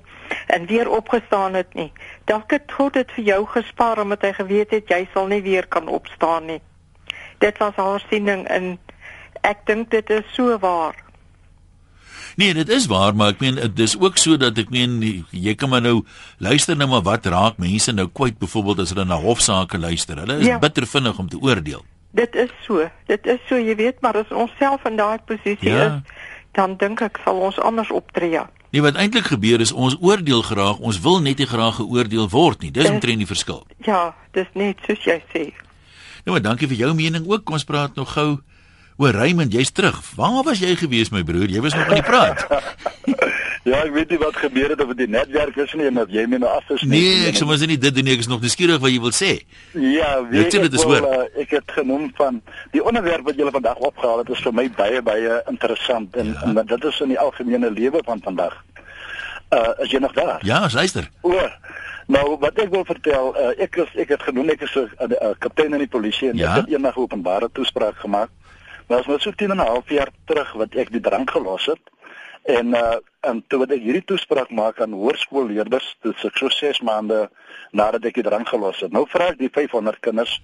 en 0.53 0.69
weer 0.69 0.89
opgestaan 0.89 1.57
het 1.57 1.73
nie. 1.73 1.89
Dalk 2.29 2.53
het 2.53 2.69
God 2.77 2.93
dit 2.93 3.11
vir 3.17 3.25
jou 3.31 3.41
gespaar 3.55 4.03
omdat 4.05 4.29
hy 4.29 4.33
geweet 4.37 4.77
het 4.77 4.93
jy 4.93 5.07
sal 5.13 5.33
nie 5.33 5.41
weer 5.41 5.65
kan 5.67 5.89
opstaan 5.89 6.45
nie. 6.45 6.61
Dit 7.41 7.57
was 7.57 7.73
haar 7.81 8.05
siening 8.09 8.45
en 8.53 8.75
ek 9.41 9.65
dink 9.65 9.89
dit 9.89 10.09
is 10.13 10.33
so 10.37 10.61
waar. 10.61 11.08
Nee, 12.39 12.53
dit 12.53 12.69
is 12.69 12.85
waar, 12.87 13.15
maar 13.15 13.33
ek 13.33 13.41
meen 13.43 13.57
dit 13.59 13.79
is 13.83 13.97
ook 13.99 14.17
so 14.17 14.37
dat 14.39 14.57
ek 14.61 14.69
meen 14.71 15.01
jy 15.35 15.53
kan 15.59 15.67
maar 15.73 15.81
nou 15.83 16.05
luister 16.39 16.77
nou 16.79 16.87
maar 16.87 17.03
wat 17.03 17.25
raak 17.27 17.57
mense 17.59 17.91
nou 17.91 18.05
kwyt 18.07 18.37
byvoorbeeld 18.39 18.79
as 18.79 18.93
hulle 18.93 19.03
na 19.09 19.17
hofsaake 19.19 19.75
luister. 19.77 20.21
Hulle 20.23 20.37
is 20.39 20.47
ja. 20.47 20.59
bitter 20.59 20.87
vinnig 20.87 21.19
om 21.19 21.27
te 21.27 21.39
oordeel. 21.41 21.83
Dit 22.15 22.35
is 22.39 22.53
so. 22.63 22.87
Dit 23.11 23.27
is 23.27 23.43
so, 23.49 23.59
jy 23.59 23.75
weet, 23.75 23.99
maar 24.01 24.21
as 24.21 24.31
ons 24.31 24.53
self 24.57 24.87
in 24.87 24.95
daai 24.95 25.19
posisie 25.27 25.67
ja. 25.67 25.89
is, 25.89 26.23
dan 26.55 26.77
dink 26.79 27.03
ek 27.03 27.19
sal 27.25 27.43
ons 27.43 27.59
anders 27.59 27.91
optree. 27.91 28.31
Ja. 28.37 28.47
Nee, 28.71 28.85
wat 28.87 28.95
eintlik 28.95 29.27
gebeur 29.33 29.59
is 29.59 29.75
ons 29.75 29.97
oordeel 29.99 30.45
graag, 30.45 30.79
ons 30.79 31.01
wil 31.03 31.19
net 31.25 31.43
nie 31.43 31.49
graag 31.49 31.81
geoordeel 31.81 32.31
word 32.31 32.63
nie. 32.63 32.71
Dis 32.71 32.87
omtrent 32.87 33.19
die 33.19 33.27
verskil. 33.27 33.65
Ja, 33.83 34.13
dis 34.37 34.47
net 34.55 34.79
soos 34.87 35.03
jy 35.03 35.19
sê. 35.33 35.49
Nou, 36.23 36.37
maar 36.37 36.45
dankie 36.47 36.71
vir 36.71 36.85
jou 36.85 36.95
mening 36.95 37.27
ook. 37.27 37.43
Kom 37.43 37.59
ons 37.59 37.67
praat 37.67 37.99
nog 37.99 38.15
gou 38.15 38.39
O 38.99 39.07
Raymond, 39.07 39.53
jy's 39.53 39.71
terug. 39.71 39.95
Waar 40.15 40.43
was 40.43 40.59
jy 40.59 40.73
gewees 40.75 41.07
my 41.13 41.21
broer? 41.23 41.47
Jy 41.47 41.61
was 41.63 41.71
nog 41.71 41.87
aan 41.87 42.01
die 42.01 42.03
praat. 42.03 42.41
ja, 43.69 43.77
ek 43.77 43.93
weet 43.95 44.09
nie 44.11 44.17
wat 44.19 44.35
gebeur 44.35 44.73
het 44.73 44.81
of 44.83 44.89
dit 44.99 45.07
netwerk 45.07 45.55
is 45.63 45.71
nie 45.79 45.85
en 45.87 46.01
of 46.01 46.09
jy 46.11 46.25
my 46.27 46.41
nou 46.43 46.49
afgesny 46.51 46.89
het. 46.89 46.91
Nee, 46.91 47.29
ek 47.29 47.37
sou 47.39 47.45
mos 47.47 47.61
nie 47.63 47.77
dit 47.79 47.95
doen 47.95 48.03
nie. 48.03 48.17
Ek 48.17 48.25
is 48.25 48.27
nog 48.27 48.41
nuuskierig 48.43 48.81
wat 48.83 48.91
jy 48.91 48.97
wil 48.99 49.13
sê. 49.15 49.29
Ja, 49.71 50.09
weet 50.27 50.51
jy 50.51 50.65
is 50.67 50.83
hoor. 50.83 51.07
Uh, 51.07 51.29
ek 51.39 51.53
het 51.55 51.71
genoem 51.77 52.09
van 52.17 52.41
die 52.73 52.83
onderwerp 52.83 53.23
wat 53.29 53.39
julle 53.39 53.53
vandag 53.55 53.79
opgehaal 53.87 54.19
het 54.25 54.33
is 54.35 54.41
vir 54.43 54.57
my 54.57 54.65
baie 54.75 54.99
baie 55.07 55.37
interessant 55.47 56.17
en, 56.19 56.33
ja. 56.35 56.49
en 56.51 56.59
dit 56.59 56.87
is 56.91 56.99
in 57.05 57.13
die 57.13 57.19
algemene 57.23 57.71
lewe 57.71 58.01
van 58.09 58.19
vandag. 58.25 58.57
Uh 59.47 59.77
as 59.79 59.93
jy 59.95 60.03
nog 60.03 60.17
daar? 60.17 60.43
Ja, 60.43 60.65
luister. 60.73 61.07
O. 61.23 61.37
Nou 62.11 62.25
wat 62.43 62.59
ek 62.59 62.73
wil 62.75 62.83
vertel, 62.83 63.31
uh, 63.31 63.55
ek 63.63 63.79
is 63.79 63.95
ek 64.03 64.11
het 64.17 64.27
genoem 64.27 64.51
ek 64.57 64.67
is 64.67 64.75
'n 64.75 64.91
uh, 64.99 65.07
uh, 65.07 65.31
kaptein 65.39 65.71
in 65.71 65.85
die 65.87 65.93
polisie 65.95 66.33
en 66.33 66.43
ja? 66.43 66.51
ek 66.51 66.65
het 66.65 66.75
eendag 66.75 66.99
openbare 66.99 67.47
toespraak 67.55 67.95
gemaak 68.03 68.35
Nou 68.89 68.99
as 68.99 69.07
ons 69.07 69.23
so 69.23 69.31
10 69.37 69.51
en 69.53 69.61
'n 69.61 69.69
half 69.69 69.89
jaar 69.89 70.09
terug 70.25 70.51
wat 70.57 70.75
ek 70.75 70.91
die 70.91 71.01
drank 71.01 71.29
gelos 71.31 71.65
het 71.65 71.81
en 72.43 72.73
uh 72.73 72.97
en 73.21 73.43
toe 73.51 73.59
wat 73.59 73.71
ek 73.75 73.81
hierdie 73.83 74.05
toespraak 74.07 74.49
maak 74.55 74.77
aan 74.79 74.93
hoërskoolleerders, 74.95 75.97
dit 76.01 76.23
is 76.23 76.37
so 76.39 76.47
6 76.49 76.79
maande 76.87 77.29
nadat 77.75 78.05
ek 78.05 78.13
die 78.15 78.23
drank 78.23 78.47
gelos 78.47 78.79
het. 78.79 78.93
Nou 78.95 79.03
vra 79.11 79.27
ek 79.33 79.41
die 79.41 79.49
500 79.51 79.99
kinders 79.99 80.41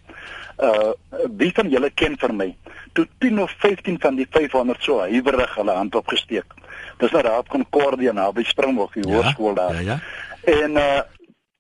uh 0.60 0.92
wie 1.40 1.52
van 1.56 1.70
julle 1.70 1.90
ken 1.90 2.18
vir 2.20 2.34
my? 2.34 2.50
Toe 2.94 3.08
10 3.20 3.42
of 3.42 3.56
15 3.64 4.00
van 4.00 4.16
die 4.16 4.28
500 4.30 4.84
so 4.84 5.00
huiwerig 5.00 5.56
hulle 5.56 5.72
hand 5.72 5.96
opgesteek. 5.96 6.54
Dis 7.00 7.12
nou 7.12 7.24
daar 7.24 7.40
op 7.40 7.50
Concordia 7.50 8.12
na 8.12 8.32
by 8.32 8.44
Springbok 8.44 8.94
die 8.94 9.08
ja, 9.08 9.16
hoërskool 9.16 9.56
daar. 9.56 9.82
Ja 9.82 9.82
ja. 9.82 10.00
En 10.44 10.72
uh 10.72 11.02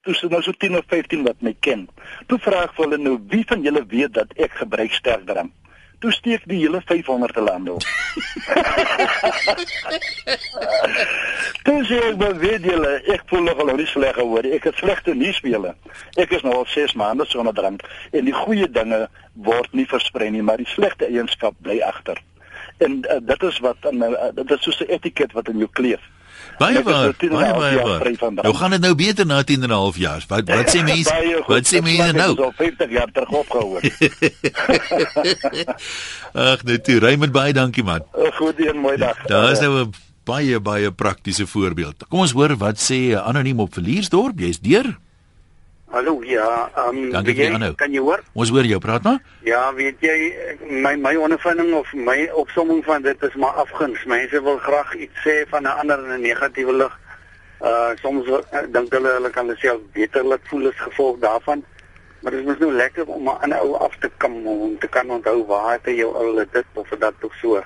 Dis 0.05 0.21
nou 0.21 0.41
so 0.41 0.51
10 0.51 0.77
of 0.77 0.83
15 0.87 1.23
wat 1.23 1.39
my 1.41 1.55
ken. 1.59 1.87
Toe 2.27 2.37
vra 2.37 2.59
ek 2.67 2.75
vir 2.77 2.83
hulle 2.85 2.97
nou 3.01 3.15
wie 3.31 3.41
van 3.49 3.63
julle 3.65 3.81
weet 3.89 4.13
dat 4.13 4.35
ek 4.37 4.51
gebruik 4.59 4.93
sterk 4.93 5.25
drank? 5.25 5.49
Toe 5.99 6.12
steek 6.12 6.41
die 6.49 6.60
hele 6.60 6.81
500 6.86 7.36
lande 7.36 7.71
op. 7.71 7.84
Dis 11.65 11.89
ek 11.97 12.17
wil 12.21 12.36
weet 12.41 12.63
julle, 12.67 12.91
ek 13.13 13.23
voel 13.29 13.43
nog 13.47 13.60
al 13.63 13.73
nie 13.79 13.88
sleg 13.89 14.15
gehoor. 14.17 14.45
Ek 14.58 14.63
het 14.69 14.77
slegte 14.81 15.15
nuus 15.17 15.39
vir 15.43 15.51
julle. 15.55 15.73
Ek 16.21 16.31
is 16.38 16.43
nou 16.45 16.53
al 16.62 16.67
6 16.71 16.93
maande 16.99 17.25
sonder 17.29 17.55
drank 17.58 17.86
en 18.12 18.25
die 18.27 18.36
goeie 18.36 18.67
dinge 18.69 19.05
word 19.47 19.73
nie 19.73 19.88
versprei 19.89 20.29
nie, 20.31 20.43
maar 20.45 20.62
die 20.62 20.69
slegte 20.69 21.10
eienskap 21.10 21.58
bly 21.65 21.79
agter. 21.86 22.21
En 22.77 23.01
uh, 23.03 23.19
dit 23.21 23.43
is 23.49 23.60
wat 23.63 23.88
in 23.91 24.03
uh, 24.03 24.29
dit 24.36 24.51
is 24.51 24.63
soos 24.63 24.81
'n 24.84 24.91
etiket 24.97 25.31
wat 25.34 25.49
in 25.49 25.58
jou 25.63 25.69
kleef. 25.71 26.01
Baie 26.59 26.83
baie 26.83 27.13
baie 27.19 27.83
baie. 27.83 28.31
Nou 28.31 28.53
gaan 28.55 28.71
dit 28.71 28.81
nou 28.81 28.95
beter 28.95 29.25
na 29.25 29.43
10 29.43 29.63
en 29.63 29.69
'n 29.69 29.75
half 29.75 29.97
jaar. 29.97 30.23
Wat 30.27 30.47
wat 30.47 30.75
sê 30.75 30.83
mense? 30.91 31.43
Wat 31.47 31.67
sê 31.67 31.81
mense 31.83 32.11
nou? 32.11 32.29
Ons 32.29 32.39
al 32.39 32.53
50 32.55 32.89
jaar 32.91 33.11
terug 33.11 33.29
opgehou. 33.29 33.79
Ag, 36.33 36.63
net 36.63 36.83
toe. 36.83 36.99
Raymond 36.99 37.31
baie 37.31 37.53
dankie 37.53 37.83
man. 37.83 38.01
Goed 38.39 38.59
een 38.59 38.77
mooi 38.77 38.97
dag. 38.97 39.17
Daar 39.27 39.51
is 39.51 39.59
nou 39.59 39.85
'n 39.85 39.93
baie 40.23 40.59
baie 40.59 40.91
praktiese 40.91 41.47
voorbeeld. 41.47 42.05
Kom 42.09 42.19
ons 42.19 42.31
hoor 42.31 42.57
wat 42.57 42.77
sê 42.91 43.15
anoniem 43.15 43.59
op 43.59 43.73
Verliersdorp. 43.73 44.39
Jy's 44.39 44.59
deur. 44.59 44.97
Hallo, 45.93 46.23
ja, 46.23 46.69
ehm 46.75 47.13
um, 47.13 47.25
jy, 47.25 47.73
kan 47.77 47.93
jy 47.93 48.01
hoor? 48.01 48.21
Ons 48.33 48.49
hoor 48.49 48.65
jou, 48.65 48.79
praat 48.81 49.03
maar. 49.05 49.19
Ja, 49.45 49.61
weet 49.77 50.01
jy, 50.01 50.15
my 50.65 50.95
my 50.97 51.13
ondervinding 51.15 51.73
of 51.77 51.91
my 51.93 52.25
opsomming 52.33 52.81
van 52.83 53.05
dit 53.05 53.23
is 53.23 53.35
maar 53.35 53.61
afguns. 53.61 54.01
Mense 54.09 54.41
wil 54.41 54.57
graag 54.65 54.95
iets 54.95 55.21
sê 55.27 55.35
van 55.49 55.63
'n 55.63 55.77
ander 55.83 55.99
in 55.99 56.11
'n 56.17 56.21
negatiewe 56.21 56.73
lig. 56.73 56.99
Uh 57.61 57.93
soms 58.01 58.27
uh, 58.27 58.41
dink 58.67 58.91
hulle 58.93 59.11
hulle 59.17 59.29
kan 59.29 59.47
dit 59.47 59.57
self 59.57 59.81
beterlik 59.93 60.41
voel 60.49 60.67
as 60.67 60.81
gevolg 60.87 61.19
daarvan. 61.19 61.63
Maar 62.21 62.31
dit 62.31 62.47
is 62.47 62.57
nou 62.59 62.71
lekker 62.73 63.05
om 63.05 63.23
'n 63.23 63.37
ander 63.41 63.59
ou 63.59 63.77
af 63.77 63.95
te 63.99 64.09
kom 64.17 64.47
om 64.47 64.77
te 64.79 64.87
kan 64.87 65.09
onthou 65.09 65.45
waar 65.45 65.71
het 65.71 65.85
jy 65.85 66.03
al 66.03 66.35
dit 66.35 66.65
of 66.73 66.89
dat 66.99 67.13
of 67.21 67.33
so. 67.41 67.63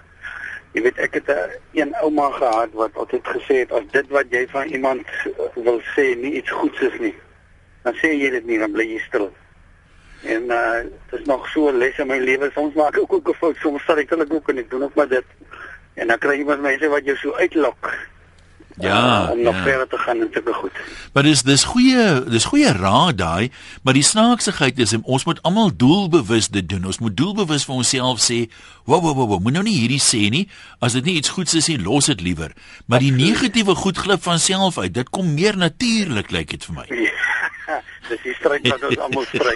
Jy 0.73 0.81
weet 0.81 0.97
ek 0.97 1.13
het 1.13 1.27
'n 1.27 1.49
een 1.73 1.95
ouma 1.95 2.29
gehad 2.31 2.69
wat 2.73 2.93
altyd 2.93 3.27
gesê 3.27 3.55
het 3.63 3.71
as 3.71 3.87
dit 3.91 4.07
wat 4.07 4.25
jy 4.29 4.47
van 4.47 4.67
iemand 4.67 5.07
wil 5.55 5.81
sê 5.95 6.15
nie 6.15 6.33
iets 6.33 6.51
goeds 6.51 6.79
is 6.81 6.99
nie, 6.99 7.15
dan 7.83 7.95
sê 8.01 8.13
jy 8.13 8.29
dit 8.29 8.45
nie 8.45 8.59
dan 8.59 8.71
bly 8.71 8.85
jy 8.93 8.99
stil. 9.07 9.29
En 10.23 10.51
uh 10.51 10.83
dit 10.83 11.19
is 11.19 11.25
nog 11.25 11.47
so 11.53 11.71
les 11.71 11.97
in 11.97 12.07
my 12.07 12.19
lewe. 12.19 12.51
Soms 12.53 12.75
maak 12.75 12.97
ek 12.97 13.13
ook 13.13 13.29
'n 13.29 13.39
fout, 13.39 13.57
soms 13.61 13.83
sal 13.85 13.97
ek 13.97 14.09
dit 14.09 14.31
ook 14.31 14.49
en 14.49 14.57
ek 14.57 14.69
doen 14.69 14.83
ook 14.83 14.95
maar 14.95 15.07
dit. 15.07 15.25
En 15.93 16.07
dan 16.07 16.17
kry 16.17 16.33
jy 16.33 16.39
iemand 16.39 16.61
mense 16.61 16.87
wat 16.87 17.05
jou 17.05 17.17
so 17.17 17.35
uitlok. 17.35 17.91
Ja, 18.79 19.23
uh, 19.23 19.31
om 19.31 19.41
nog 19.41 19.55
ja. 19.55 19.63
verder 19.63 19.87
te 19.87 19.97
gaan 19.97 20.19
en 20.21 20.29
be 20.43 20.53
goed. 20.53 20.71
Maar 21.13 21.23
dis 21.23 21.41
dis 21.43 21.63
goeie 21.63 22.23
dis 22.23 22.45
goeie 22.45 22.71
raad 22.71 23.17
daai, 23.17 23.51
maar 23.83 23.93
die 23.93 24.03
snaaksigheid 24.03 24.79
is 24.79 24.93
ons 25.01 25.25
moet 25.25 25.41
almal 25.41 25.75
doelbewus 25.75 26.47
dit 26.47 26.69
doen. 26.69 26.85
Ons 26.85 26.99
moet 26.99 27.17
doelbewus 27.17 27.65
vir 27.65 27.75
onsself 27.75 28.23
sê, 28.23 28.47
"Wow, 28.85 29.01
wow, 29.03 29.15
wow, 29.15 29.39
moet 29.39 29.53
nou 29.53 29.63
nie 29.63 29.79
hierdie 29.79 29.99
sê 29.99 30.29
nie. 30.29 30.49
As 30.79 30.93
dit 30.93 31.03
nie 31.03 31.15
iets 31.15 31.29
goeds 31.29 31.53
is 31.53 31.67
nie, 31.67 31.81
los 31.81 32.05
dit 32.05 32.21
liewer." 32.21 32.51
Maar 32.85 32.99
die 32.99 33.11
negatiewe 33.11 33.75
goed 33.75 33.97
glip 33.97 34.23
van 34.23 34.39
self 34.39 34.77
uit. 34.77 34.93
Dit 34.93 35.09
kom 35.09 35.33
meer 35.33 35.57
natuurlik 35.57 36.31
lyk 36.31 36.49
dit 36.49 36.65
vir 36.65 36.75
my. 36.75 36.85
Ja, 36.87 37.38
dis 38.09 38.21
die 38.23 38.33
stryd 38.37 38.67
wat 38.71 38.83
ons 38.89 39.01
almal 39.05 39.25
stry. 39.29 39.55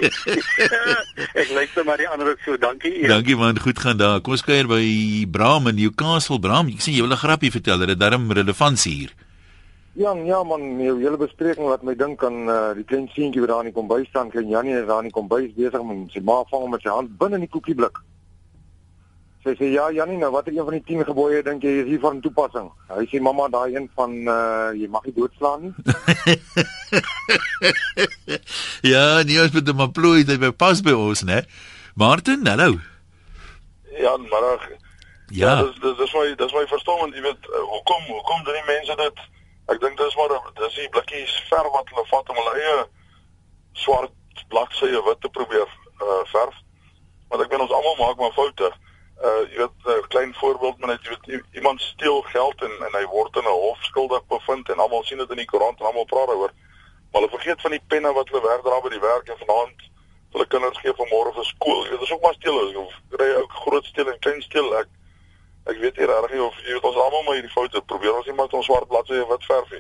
ek 1.42 1.52
luister 1.56 1.86
maar 1.88 2.02
die 2.02 2.10
ander 2.10 2.34
ook 2.34 2.42
so. 2.46 2.58
Dankie. 2.58 2.94
Ian. 3.02 3.18
Dankie 3.18 3.38
man, 3.40 3.60
goed 3.60 3.80
gaan 3.80 3.98
daar. 3.98 4.22
Kom 4.22 4.38
ons 4.38 4.46
kuier 4.46 4.70
by 4.70 4.84
Bram 5.32 5.68
in 5.72 5.80
Newcastle. 5.82 6.40
Bram, 6.40 6.72
ek 6.74 6.82
sien 6.82 6.98
jy 6.98 7.06
wil 7.06 7.16
'n 7.16 7.24
grappie 7.26 7.52
vertel. 7.52 7.84
Dit 7.84 7.96
het 7.96 8.00
darm 8.00 8.32
relevantie 8.32 8.96
hier. 9.04 9.14
Ja, 9.94 10.14
ja 10.26 10.44
man, 10.44 10.80
jou 10.82 10.96
hele 10.98 11.18
bespreking 11.22 11.68
laat 11.70 11.84
my 11.86 11.94
dink 11.94 12.24
aan 12.26 12.48
uh, 12.50 12.72
die 12.74 12.86
klein 12.90 13.06
seentjie 13.14 13.44
wat 13.44 13.52
daar 13.52 13.62
in 13.62 13.70
die 13.70 13.76
kombuis 13.76 14.08
staan, 14.10 14.32
klein 14.34 14.50
Janie 14.50 14.74
is 14.80 14.88
daar 14.90 15.04
in 15.04 15.12
die 15.12 15.14
kombuis 15.14 15.52
besig 15.54 15.78
om 15.78 16.08
sy 16.10 16.24
ma 16.26 16.40
vang 16.50 16.66
met 16.72 16.82
sy 16.82 16.90
hand 16.90 17.12
binne 17.20 17.38
in 17.38 17.46
die 17.46 17.52
koekieblik. 17.54 18.02
Sy 19.44 19.56
sê 19.60 19.70
ja, 19.74 19.90
Janie, 19.92 20.16
nou 20.22 20.30
watter 20.32 20.54
een 20.56 20.64
van 20.64 20.78
die 20.78 20.84
10 20.88 21.04
gebooie 21.10 21.42
dink 21.44 21.66
jy 21.68 21.74
is 21.82 21.90
hier 21.90 22.00
van 22.00 22.22
toepassing? 22.24 22.70
Hy 22.94 23.04
sê 23.12 23.20
mamma, 23.20 23.50
daai 23.52 23.76
een 23.76 23.90
van 23.98 24.14
uh, 24.24 24.70
jy 24.78 24.88
mag 24.92 25.04
nie 25.04 25.16
doodslaan 25.18 25.66
nie. 25.66 25.74
ja, 28.94 29.04
nie 29.28 29.42
ons 29.44 29.52
moet 29.52 29.74
hom 29.74 29.84
aplooi 29.84 30.24
dit 30.24 30.40
by 30.40 30.54
pas 30.56 30.80
by 30.86 30.96
ons, 30.96 31.26
né? 31.28 31.42
Martin, 32.00 32.48
hallo. 32.48 32.80
Ja, 34.00 34.16
maar 34.32 34.48
Ja, 35.34 35.64
dis 35.64 35.80
dis 35.82 35.98
dis 35.98 36.14
my 36.14 36.36
dis 36.38 36.54
my 36.54 36.62
verstommend, 36.70 37.16
jy 37.16 37.24
weet, 37.26 37.48
uh, 37.50 37.62
hoekom 37.72 38.04
hoekom 38.06 38.44
doen 38.46 38.58
die 38.60 38.68
mense 38.68 38.96
dit? 39.00 39.22
Ek 39.74 39.80
dink 39.82 39.98
dis 39.98 40.18
maar 40.20 40.34
dis 40.60 40.76
die 40.78 40.90
blikkies 40.94 41.34
verf 41.50 41.72
wat 41.74 41.90
hulle 41.90 42.04
vat 42.12 42.30
om 42.30 42.38
hulle 42.38 42.54
eie 42.60 42.76
swart 43.82 44.44
bladsye 44.52 45.02
wit 45.08 45.22
te 45.24 45.32
probeer 45.34 45.66
uh, 45.66 46.20
verf. 46.30 46.60
Want 47.32 47.46
ek 47.46 47.50
weet 47.50 47.66
ons 47.66 47.74
almal 47.80 47.98
maak 48.02 48.22
maar 48.22 48.36
foute. 48.38 48.70
Uh 49.22 49.44
jy 49.52 49.58
weet 49.58 49.78
'n 49.86 49.90
uh, 49.90 50.08
klein 50.08 50.34
voorbeeld 50.34 50.78
maar 50.80 50.90
net 50.90 51.04
jy 51.04 51.10
weet 51.10 51.46
iemand 51.52 51.82
steel 51.82 52.22
geld 52.22 52.62
en 52.62 52.74
en 52.88 52.94
hy 53.00 53.06
word 53.06 53.36
in 53.36 53.44
'n 53.44 53.60
hof 53.66 53.84
skuldig 53.84 54.26
bevind 54.28 54.70
en 54.70 54.80
almal 54.80 55.04
sien 55.04 55.18
dit 55.18 55.30
in 55.30 55.42
die 55.44 55.52
koerant 55.52 55.80
en 55.80 55.86
almal 55.86 56.06
praat 56.06 56.28
daaroor. 56.28 56.54
Maar 57.12 57.22
hulle 57.22 57.38
vergeet 57.38 57.62
van 57.62 57.72
die 57.72 57.86
penne 57.88 58.14
wat 58.14 58.30
hulle 58.30 58.48
wegdra 58.48 58.82
by 58.82 58.90
die 58.90 59.06
werk 59.10 59.28
en 59.28 59.46
vanaand 59.46 59.80
hulle 60.34 60.48
kinders 60.48 60.80
gee 60.82 60.94
vir 60.98 61.10
môre 61.14 61.34
vir 61.34 61.46
skool. 61.46 61.84
Dit 61.90 62.02
is 62.02 62.12
ook 62.12 62.22
maar 62.22 62.34
steel 62.34 62.58
of 62.84 62.94
kry 63.10 63.30
ook 63.36 63.52
groot 63.52 63.86
steel 63.86 64.12
en 64.12 64.20
klein 64.20 64.42
steel. 64.42 64.74
Ek 64.82 64.90
ek 65.72 65.78
weet 65.80 65.98
nie 65.98 66.06
regtig 66.10 66.40
of 66.42 66.56
jy 66.66 66.74
weet 66.74 66.90
ons 66.90 67.02
almal 67.06 67.24
maar 67.24 67.38
hierdie 67.38 67.54
foute 67.54 67.82
probeer 67.82 68.16
ons 68.18 68.32
met 68.36 68.54
ons 68.54 68.66
swart 68.66 68.88
bladsye 68.88 69.28
wit 69.30 69.46
verf. 69.46 69.76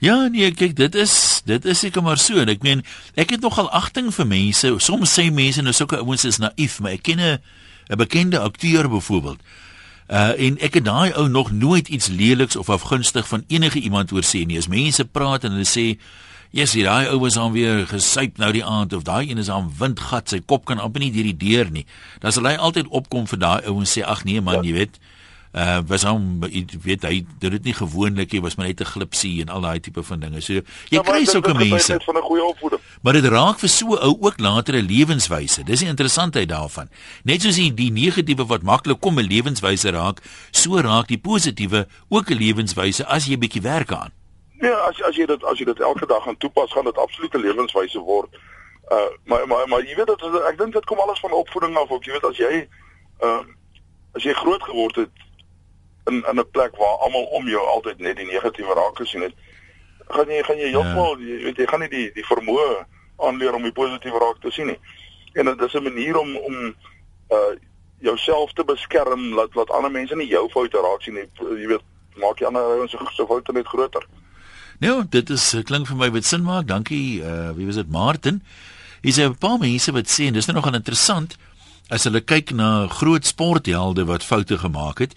Ja, 0.00 0.28
nee, 0.32 0.48
kyk, 0.56 0.76
dit 0.76 0.94
is 0.96 1.14
dit 1.44 1.64
is 1.64 1.78
seker 1.78 2.02
maar 2.02 2.18
so. 2.18 2.40
En 2.40 2.48
ek 2.48 2.62
meen, 2.64 2.80
ek 3.20 3.34
het 3.36 3.42
nogal 3.44 3.68
agting 3.76 4.08
vir 4.14 4.26
mense. 4.26 4.70
Soms 4.80 5.12
sê 5.12 5.26
mense 5.32 5.62
nou 5.62 5.74
sulke 5.76 6.00
ouens 6.00 6.24
is 6.24 6.40
naïef, 6.40 6.78
maar 6.80 6.96
ek 6.96 7.04
ken 7.08 7.20
'n 7.20 7.42
'n 7.90 7.96
bekende 7.96 8.38
akteur 8.38 8.88
byvoorbeeld. 8.88 9.40
Uh 10.08 10.46
en 10.46 10.58
ek 10.58 10.74
het 10.74 10.84
daai 10.84 11.12
ou 11.12 11.28
nog 11.28 11.50
nooit 11.50 11.88
iets 11.88 12.06
leliks 12.06 12.56
of 12.56 12.68
afgunstig 12.68 13.28
van 13.28 13.44
enige 13.46 13.78
iemand 13.78 14.12
oor 14.12 14.22
sê 14.22 14.46
nie. 14.46 14.58
As 14.58 14.68
mense 14.68 15.04
praat 15.04 15.44
en 15.44 15.52
hulle 15.52 15.66
sê, 15.66 15.98
"Jesus, 16.50 16.74
hier 16.74 16.84
daai 16.84 17.08
ou 17.08 17.18
was 17.18 17.34
dan 17.34 17.52
weer 17.52 17.86
gesuip 17.86 18.36
nou 18.36 18.52
die 18.52 18.64
aand 18.64 18.92
of 18.92 19.02
daai 19.02 19.30
een 19.30 19.38
is 19.38 19.50
aan 19.50 19.72
windgat, 19.78 20.28
sy 20.28 20.40
kop 20.46 20.64
kan 20.64 20.78
amper 20.78 21.00
nie 21.00 21.12
deur 21.12 21.34
die 21.34 21.36
deur 21.36 21.70
nie." 21.70 21.86
Dan 22.18 22.32
sal 22.32 22.44
hy 22.44 22.54
altyd 22.54 22.86
opkom 22.88 23.26
vir 23.26 23.38
daai 23.38 23.66
ou 23.66 23.78
en 23.78 23.86
sê, 23.86 24.02
"Ag 24.02 24.24
nee 24.24 24.40
man, 24.40 24.54
ja. 24.54 24.62
jy 24.62 24.72
weet, 24.72 24.96
uh 24.96 25.19
was 25.86 26.02
hom 26.06 26.40
weet 26.84 27.02
hy 27.02 27.24
dit 27.42 27.64
nie 27.64 27.74
gewoonlik 27.74 28.32
nie 28.32 28.40
was 28.40 28.54
maar 28.56 28.66
net 28.66 28.80
'n 28.80 28.84
glipsie 28.84 29.40
en 29.42 29.48
al 29.48 29.60
daai 29.60 29.80
tipe 29.80 30.02
van 30.02 30.20
dinge. 30.20 30.40
So 30.40 30.52
jy 30.52 30.62
Ja, 30.90 31.02
kry 31.02 31.24
sulke 31.24 31.54
mense. 31.54 32.00
van 32.04 32.16
'n 32.16 32.22
goeie 32.22 32.44
opvoeding. 32.44 32.80
Maar 33.02 33.12
dit 33.12 33.24
raak 33.24 33.58
vir 33.58 33.68
so 33.68 33.96
ou 33.96 34.16
ook 34.20 34.38
later 34.38 34.74
'n 34.74 34.86
lewenswyse. 34.86 35.64
Dis 35.64 35.80
die 35.80 35.88
interessantheid 35.88 36.48
daarvan. 36.48 36.88
Net 37.24 37.42
soos 37.42 37.54
die, 37.56 37.74
die 37.74 37.90
negatiewe 37.90 38.46
wat 38.46 38.62
maklik 38.62 39.00
kom 39.00 39.18
'n 39.18 39.26
lewenswyse 39.26 39.90
raak, 39.90 40.20
so 40.50 40.78
raak 40.80 41.08
die 41.08 41.18
positiewe 41.18 41.86
ook 42.08 42.30
'n 42.30 42.38
lewenswyse 42.38 43.04
as 43.06 43.26
jy 43.26 43.34
'n 43.34 43.40
bietjie 43.40 43.62
werk 43.62 43.92
aan. 43.92 44.12
Ja, 44.60 44.74
as 44.88 45.02
as 45.02 45.16
jy 45.16 45.26
dit 45.26 45.44
as 45.44 45.58
jy 45.58 45.64
dit 45.64 45.80
elke 45.80 46.06
dag 46.06 46.22
gaan 46.22 46.36
toepas, 46.36 46.72
gaan 46.72 46.84
dit 46.84 46.96
absolute 46.98 47.38
lewenswyse 47.38 47.98
word. 47.98 48.28
Uh 48.90 48.96
maar 49.24 49.46
maar 49.48 49.68
maar 49.68 49.82
jy 49.82 49.94
weet 49.96 50.06
dat 50.06 50.22
ek 50.48 50.58
dink 50.58 50.72
dit 50.72 50.84
kom 50.84 50.98
alles 50.98 51.20
van 51.20 51.32
opvoeding 51.32 51.76
af. 51.76 51.90
Ook 51.90 52.04
jy 52.04 52.12
weet 52.12 52.24
as 52.24 52.36
jy 52.36 52.68
uh 53.24 53.40
as 54.14 54.22
jy 54.22 54.32
groot 54.32 54.62
geword 54.62 54.96
het 54.96 55.08
in 56.06 56.24
in 56.30 56.38
'n 56.38 56.50
plek 56.50 56.76
waar 56.76 56.96
almal 57.04 57.24
om 57.24 57.48
jou 57.48 57.66
altyd 57.66 57.98
net 57.98 58.16
die 58.16 58.26
negatiewe 58.26 58.74
raak 58.74 58.96
gesien 58.96 59.22
het, 59.22 59.34
gaan 60.08 60.28
jy 60.28 60.42
gaan 60.42 60.58
jy 60.58 60.70
heeltemal 60.70 61.18
ja. 61.18 61.26
jy 61.26 61.42
weet 61.44 61.56
jy 61.56 61.66
gaan 61.66 61.80
nie 61.80 61.88
die 61.88 62.10
die 62.14 62.24
vermoë 62.24 62.86
aanleer 63.16 63.54
om 63.54 63.62
die 63.62 63.72
positiewe 63.72 64.18
raak 64.18 64.40
te 64.40 64.50
sien 64.50 64.66
nie. 64.66 64.78
En 65.32 65.44
dit 65.44 65.62
is 65.62 65.74
'n 65.74 65.82
manier 65.82 66.18
om 66.18 66.36
om 66.36 66.74
uh 67.30 67.54
jouself 68.00 68.52
te 68.52 68.64
beskerm 68.64 69.34
laat 69.34 69.54
laat 69.54 69.70
ander 69.70 69.90
mense 69.90 70.16
nie 70.16 70.28
jou 70.28 70.48
foute 70.48 70.80
raak 70.80 71.02
sien 71.02 71.14
nie. 71.14 71.28
Jy 71.36 71.66
weet, 71.66 71.84
maak 72.16 72.38
die 72.38 72.46
ander 72.46 72.62
ouens 72.62 72.90
se 72.90 72.98
se 73.12 73.26
foute 73.26 73.52
net 73.52 73.66
groter. 73.66 74.06
Nou, 74.80 75.04
dit 75.08 75.30
is 75.30 75.52
eh, 75.52 75.62
klink 75.62 75.86
vir 75.86 75.96
my 75.96 76.10
wat 76.10 76.24
sin 76.24 76.42
maak. 76.42 76.66
Dankie. 76.66 77.20
Uh 77.20 77.50
wie 77.56 77.66
was 77.66 77.76
dit? 77.76 77.90
Martin. 77.90 78.42
Hier 79.02 79.12
is 79.12 79.18
'n 79.18 79.36
paar 79.38 79.58
mense 79.58 79.92
wat 79.92 80.08
sê 80.08 80.26
en 80.26 80.32
dis 80.32 80.46
nou 80.46 80.56
nogal 80.56 80.74
interessant 80.74 81.36
as 81.88 82.04
hulle 82.04 82.20
kyk 82.20 82.52
na 82.52 82.86
groot 82.86 83.26
sporthelde 83.26 84.04
wat 84.04 84.24
foute 84.24 84.58
gemaak 84.58 84.98
het. 84.98 85.14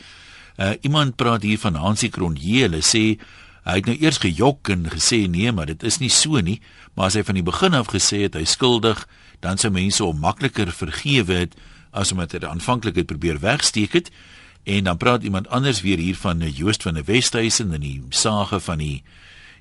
Uh 0.57 0.73
iemand 0.81 1.15
praat 1.15 1.41
hier 1.41 1.59
van 1.59 1.75
Hansie 1.75 2.09
Cronje. 2.09 2.67
Hulle 2.67 2.81
sê 2.85 3.17
hy 3.63 3.77
het 3.79 3.87
nou 3.87 3.95
eers 3.95 4.19
gejok 4.21 4.69
en 4.69 4.89
gesê 4.91 5.23
nee, 5.31 5.51
maar 5.51 5.69
dit 5.71 5.83
is 5.83 5.97
nie 5.97 6.11
so 6.11 6.41
nie, 6.43 6.59
maar 6.93 7.07
as 7.09 7.15
hy 7.15 7.23
van 7.23 7.39
die 7.39 7.45
begin 7.47 7.73
af 7.73 7.93
gesê 7.93 8.25
het 8.25 8.35
hy 8.35 8.43
skuldig, 8.43 9.05
dan 9.39 9.57
sou 9.57 9.71
mense 9.71 10.03
hom 10.03 10.19
makliker 10.19 10.71
vergewe 10.75 11.45
het 11.45 11.55
as 11.95 12.11
omdat 12.11 12.35
hy 12.35 12.43
aanvanklik 12.49 12.99
het 12.99 13.07
probeer 13.07 13.39
wegsteek 13.39 13.95
het. 13.95 14.11
En 14.63 14.83
dan 14.83 14.97
praat 14.97 15.23
iemand 15.23 15.49
anders 15.49 15.81
weer 15.81 15.97
hier 15.97 16.15
van 16.15 16.41
eh, 16.41 16.57
Joost 16.57 16.83
van 16.83 16.93
der 16.93 17.05
Westhuizen 17.05 17.73
en 17.73 17.81
die 17.81 18.01
sage 18.09 18.59
van 18.59 18.77
die 18.77 19.03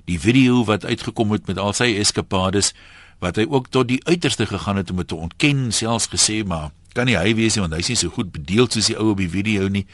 die 0.03 0.19
video 0.19 0.65
wat 0.67 0.85
uitgekom 0.85 1.31
het 1.31 1.47
met 1.47 1.57
al 1.57 1.71
sy 1.73 1.93
eskapades 1.95 2.73
wat 3.23 3.37
hy 3.39 3.45
ook 3.47 3.69
tot 3.71 3.87
die 3.87 4.01
uiterste 4.03 4.45
gegaan 4.45 4.75
het 4.75 4.89
om 4.91 4.99
dit 4.99 5.07
te 5.07 5.15
ontken, 5.15 5.71
selfs 5.71 6.09
gesê 6.11 6.41
maar 6.43 6.71
kan 6.93 7.07
nie 7.07 7.15
hy 7.15 7.31
wees 7.37 7.55
nie 7.55 7.63
want 7.63 7.75
hy's 7.77 7.89
nie 7.93 7.99
so 7.99 8.11
goed 8.11 8.33
bedeeld 8.35 8.75
soos 8.75 8.89
die 8.91 8.97
ou 8.99 9.13
op 9.13 9.21
die 9.21 9.31
video 9.31 9.69
nie. 9.71 9.85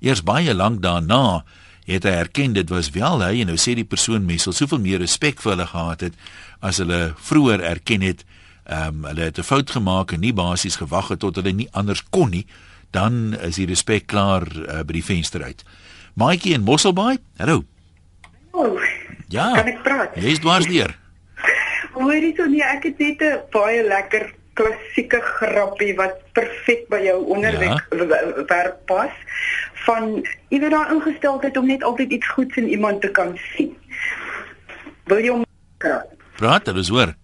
Eers 0.00 0.22
baie 0.22 0.54
lank 0.54 0.82
daarna 0.82 1.44
het 1.86 2.02
hy 2.04 2.10
erken 2.10 2.52
dit 2.52 2.68
was 2.70 2.90
wel 2.90 3.22
hy 3.22 3.40
en 3.40 3.46
nou 3.46 3.56
sê 3.56 3.74
die 3.74 3.84
persoon 3.84 4.26
mense 4.26 4.44
sal 4.44 4.52
soveel 4.52 4.78
meer 4.82 4.98
respek 4.98 5.40
vir 5.42 5.52
hulle 5.54 5.66
gehad 5.66 6.00
het 6.00 6.14
as 6.60 6.78
hulle 6.82 7.14
vroeër 7.16 7.60
erken 7.62 8.02
het 8.02 8.24
ehm 8.66 8.88
um, 8.88 9.04
hulle 9.04 9.22
het 9.30 9.38
'n 9.38 9.42
fout 9.46 9.70
gemaak 9.70 10.12
en 10.12 10.20
nie 10.20 10.32
basies 10.32 10.76
gewag 10.76 11.08
het 11.08 11.20
tot 11.20 11.36
hulle 11.36 11.52
nie 11.52 11.68
anders 11.72 12.02
kon 12.10 12.30
nie 12.30 12.46
dan 12.90 13.36
is 13.40 13.56
die 13.56 13.66
respek 13.66 14.06
klaar 14.06 14.46
uh, 14.56 14.80
by 14.86 14.92
die 14.92 15.04
venster 15.04 15.42
uit. 15.42 15.64
Maatjie 16.14 16.54
in 16.54 16.62
Mosselbaai. 16.64 17.18
Hallo. 17.38 17.64
Oh, 18.52 18.80
Ja. 19.28 19.52
kan 19.54 19.66
ek 19.66 19.82
praat? 19.82 20.14
Jy's 20.14 20.38
dwars 20.38 20.66
deur. 20.70 20.94
Hoorie 21.96 22.34
so 22.36 22.46
nee, 22.46 22.62
ek 22.62 22.84
het 22.84 22.98
net 22.98 23.20
'n 23.20 23.40
baie 23.52 23.82
lekker 23.82 24.32
klassieke 24.56 25.20
grappie 25.20 25.92
wat 25.98 26.18
perfek 26.36 26.86
by 26.92 27.00
jou 27.04 27.18
onderwerp 27.36 28.48
ja. 28.48 28.72
pas 28.88 29.12
van 29.86 30.08
jy 30.50 30.60
weet 30.62 30.72
daai 30.74 30.94
ingesteldheid 30.96 31.60
om 31.60 31.68
net 31.70 31.84
altyd 31.86 32.16
iets 32.18 32.32
goeds 32.34 32.56
in 32.56 32.68
iemand 32.68 33.00
te 33.04 33.10
kan 33.14 33.36
sien. 33.52 33.76
Wil 35.06 35.22
jy 35.22 35.34
hom 35.34 35.44
kraak? 35.82 36.10
Praat, 36.40 36.66
dit 36.68 36.80
is 36.82 36.90
hoor. 36.92 37.14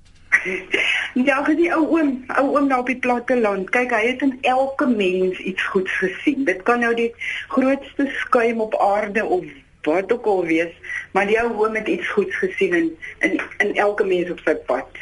Ja, 1.13 1.43
gesien 1.45 1.73
ou 1.77 1.83
oom, 1.99 2.13
ou 2.39 2.47
oom 2.55 2.69
daar 2.71 2.85
op 2.85 2.89
die 2.89 2.99
platteland. 2.99 3.69
Kyk, 3.75 3.93
hy 3.93 4.07
het 4.07 4.23
in 4.25 4.39
elke 4.49 4.87
mens 4.89 5.39
iets 5.39 5.67
goeds 5.75 5.99
gesien. 6.01 6.47
Dit 6.49 6.63
kan 6.69 6.81
nou 6.81 6.95
die 6.97 7.11
grootste 7.53 8.09
skuim 8.23 8.63
op 8.65 8.79
aarde 8.81 9.25
of 9.25 9.45
wat 9.83 10.13
ook 10.15 10.27
al 10.31 10.45
wees, 10.47 10.75
maar 11.13 11.27
die 11.27 11.37
ou 11.41 11.51
oom 11.59 11.75
het 11.75 11.89
iets 11.91 12.09
goeds 12.15 12.37
gesien 12.39 12.75
in 12.79 12.91
in, 13.27 13.41
in 13.59 13.75
elke 13.75 14.05
mens 14.07 14.31
op 14.31 14.41
sy 14.47 14.55
pad. 14.67 15.01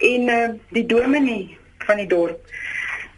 En 0.00 0.28
uh, 0.28 0.48
die 0.72 0.86
dominee 0.88 1.58
van 1.88 1.96
die 1.96 2.06
dorp 2.06 2.52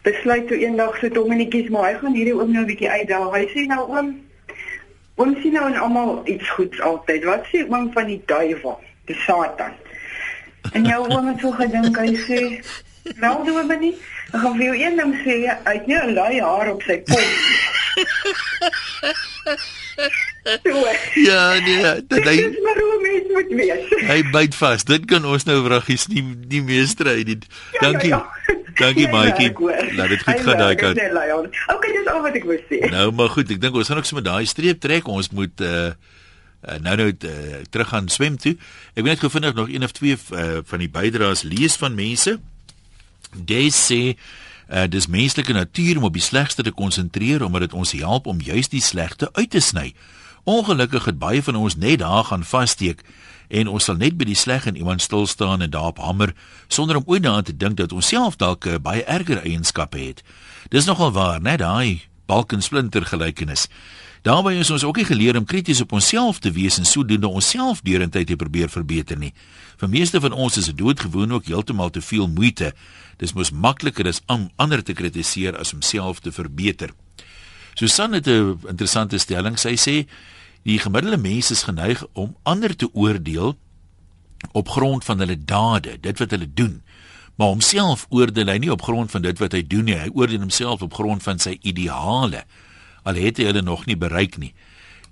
besluit 0.05 0.47
toe 0.47 0.57
eendag 0.57 0.97
so 0.99 1.09
Dominetjies 1.09 1.69
maar 1.73 1.89
hy 1.89 1.97
gaan 2.01 2.13
hierdie 2.17 2.35
oom 2.37 2.51
nou 2.53 2.63
'n 2.63 2.69
bietjie 2.71 2.89
uitdaag. 2.89 3.31
Hy 3.33 3.45
sê 3.53 3.65
nou 3.67 3.83
oom 3.89 4.07
oom 5.15 5.35
sien 5.41 5.53
nou 5.53 5.65
en 5.69 5.79
almal 5.85 6.21
iets 6.25 6.49
goeds 6.49 6.81
altyd. 6.81 7.23
Wat 7.23 7.45
sê 7.51 7.63
oom 7.69 7.91
van 7.93 8.05
die 8.05 8.21
duiwel, 8.25 8.79
die 9.05 9.19
Satan? 9.25 9.73
En 10.73 10.85
jou 10.85 11.01
oom 11.09 11.27
het 11.27 11.39
so 11.39 11.51
gedink 11.51 11.97
hy 11.97 12.13
sê 12.27 12.39
nou 13.23 13.45
doen 13.45 13.67
we 13.67 13.75
nie. 13.75 13.95
Ek 14.33 14.39
gaan 14.41 14.57
vir 14.57 14.65
jou 14.65 14.75
een 14.75 14.95
ding 14.97 15.13
sê, 15.23 15.35
hy 15.65 15.73
het 15.73 15.87
nie 15.87 15.97
'n 15.97 16.13
lui 16.13 16.39
haar 16.41 16.71
op 16.73 16.81
sy 16.81 16.97
kop. 17.09 17.29
ja, 21.29 21.59
nee, 21.65 21.93
dit 22.07 22.27
hy 22.27 22.35
Dis 22.37 22.59
maar 22.61 22.77
hoe 22.77 22.97
mens 23.01 23.31
moet 23.33 23.53
wees. 23.57 23.93
hy 24.11 24.17
byt 24.33 24.57
vas. 24.59 24.85
Dit 24.85 25.07
kan 25.09 25.25
ons 25.25 25.47
nou 25.47 25.57
vraggies 25.65 26.05
nie 26.11 26.21
nie 26.51 26.61
meester 26.65 27.09
uit 27.09 27.25
nie. 27.31 27.37
Dankie. 27.79 28.11
Ja, 28.13 28.21
ja. 28.21 28.57
Dankie 28.77 29.07
Maatjie. 29.15 29.49
werk, 29.49 29.57
hoor. 29.63 29.93
Laat 29.97 30.13
dit 30.13 30.25
goed 30.27 30.43
gaan 30.45 30.61
daai 30.61 30.75
kant. 30.79 31.01
Okay, 31.01 31.93
dis 31.95 32.11
al 32.11 32.21
wat 32.25 32.37
ek 32.37 32.45
wou 32.49 32.59
sê. 32.69 32.81
Nou 32.93 33.07
maar 33.15 33.31
goed, 33.33 33.49
ek 33.55 33.63
dink 33.63 33.77
ons 33.79 33.89
gaan 33.89 34.01
ook 34.01 34.09
so 34.09 34.19
met 34.19 34.27
daai 34.27 34.45
streep 34.49 34.83
trek. 34.83 35.09
Ons 35.09 35.31
moet 35.33 35.65
uh 35.65 35.93
uh, 36.65 36.79
nou 36.81 36.95
nou 36.97 37.09
uh, 37.13 37.61
terug 37.69 37.89
gaan 37.93 38.09
swem 38.09 38.37
toe. 38.41 38.55
Ek 38.93 39.03
wil 39.03 39.13
net 39.13 39.21
gou 39.23 39.31
vinnig 39.33 39.57
nog 39.57 39.71
een 39.71 39.85
of 39.85 39.93
twee 39.97 40.17
uh, 40.17 40.59
van 40.65 40.81
die 40.81 40.91
bydraes 40.91 41.45
lees 41.45 41.77
van 41.81 41.97
mense. 41.97 42.37
Jy 43.33 43.63
sê 43.73 44.01
uh, 44.13 44.85
dis 44.89 45.09
menslike 45.09 45.53
natuur 45.53 46.01
om 46.01 46.09
op 46.09 46.17
die 46.17 46.25
slegste 46.25 46.65
te 46.65 46.73
konsentreer 46.73 47.45
omdat 47.45 47.67
dit 47.67 47.77
ons 47.77 47.97
help 47.97 48.29
om 48.29 48.41
juis 48.41 48.69
die 48.69 48.83
slegte 48.83 49.29
uit 49.33 49.49
te 49.53 49.61
sny. 49.61 49.91
Ongelukkig 50.45 51.05
het 51.05 51.17
baie 51.17 51.43
van 51.43 51.55
ons 51.55 51.75
net 51.75 51.99
daar 51.99 52.23
gaan 52.23 52.43
vassteek 52.45 53.01
en 53.49 53.67
ons 53.67 53.83
sal 53.83 53.97
net 53.97 54.13
by 54.17 54.27
die 54.29 54.37
sleg 54.37 54.67
in 54.69 54.77
iemand 54.77 55.01
stil 55.01 55.25
staan 55.25 55.61
en 55.65 55.69
daarop 55.73 55.97
hamer 55.97 56.35
sonder 56.67 56.99
om 56.99 57.03
ooit 57.05 57.23
daaraan 57.23 57.47
te 57.47 57.57
dink 57.57 57.77
dat 57.77 57.93
ons 57.93 58.07
self 58.07 58.37
dalk 58.37 58.65
uh, 58.69 58.77
baie 58.77 59.01
erger 59.03 59.41
eienskappe 59.41 59.97
het. 59.97 60.21
Dis 60.69 60.85
nogal 60.85 61.11
waar, 61.17 61.41
né, 61.41 61.57
daai 61.57 62.05
balkensplinter 62.29 63.05
gelykenis. 63.05 63.65
Daarbey 64.25 64.59
is 64.61 64.69
ons 64.73 64.83
ook 64.85 64.97
nie 65.01 65.05
geleer 65.05 65.37
om 65.37 65.45
krities 65.45 65.81
op 65.81 65.91
onsself 65.97 66.39
te 66.41 66.51
wees 66.53 66.77
en 66.77 66.85
sodoende 66.85 67.27
onsself 67.27 67.81
deurentyd 67.85 68.27
te 68.27 68.37
probeer 68.37 68.69
verbeter 68.69 69.17
nie. 69.17 69.33
Vir 69.81 69.89
meeste 69.89 70.21
van 70.21 70.33
ons 70.33 70.57
is 70.57 70.69
dit 70.69 70.77
doodgewoon 70.77 71.33
ook 71.37 71.49
heeltemal 71.49 71.89
te 71.89 72.01
veel 72.01 72.27
moeite. 72.27 72.71
Dis 73.17 73.33
mos 73.33 73.51
makliker 73.51 74.09
as 74.09 74.21
om 74.25 74.49
ander 74.61 74.83
te 74.83 74.93
kritiseer 74.93 75.57
as 75.57 75.73
om 75.73 75.81
self 75.81 76.21
te 76.25 76.33
verbeter. 76.33 76.93
Susan 77.75 78.13
het 78.13 78.27
'n 78.27 78.57
interessante 78.67 79.17
stelling. 79.17 79.59
Sy 79.59 79.75
sê 79.75 80.07
die 80.65 80.79
gemiddelde 80.81 81.17
mens 81.21 81.51
is 81.53 81.63
geneig 81.67 82.01
om 82.13 82.35
ander 82.43 82.73
te 82.75 82.89
oordeel 82.93 83.53
op 84.51 84.69
grond 84.69 85.05
van 85.05 85.21
hulle 85.21 85.37
dade, 85.37 85.97
dit 86.01 86.19
wat 86.19 86.31
hulle 86.33 86.47
doen. 86.53 86.81
Maar 87.35 87.47
homself 87.47 88.05
oordeel 88.09 88.49
hy 88.49 88.57
nie 88.63 88.71
op 88.71 88.81
grond 88.81 89.11
van 89.11 89.21
dit 89.25 89.39
wat 89.39 89.53
hy 89.53 89.61
doen 89.67 89.85
nie. 89.85 89.97
Hy 89.99 90.09
oordeel 90.13 90.45
homself 90.45 90.81
op 90.85 90.93
grond 90.95 91.23
van 91.23 91.41
sy 91.41 91.57
ideale. 91.61 92.45
Al 93.05 93.19
het 93.19 93.41
hy 93.41 93.49
hulle 93.49 93.61
nog 93.61 93.85
nie 93.85 93.97
bereik 93.99 94.39
nie. 94.41 94.53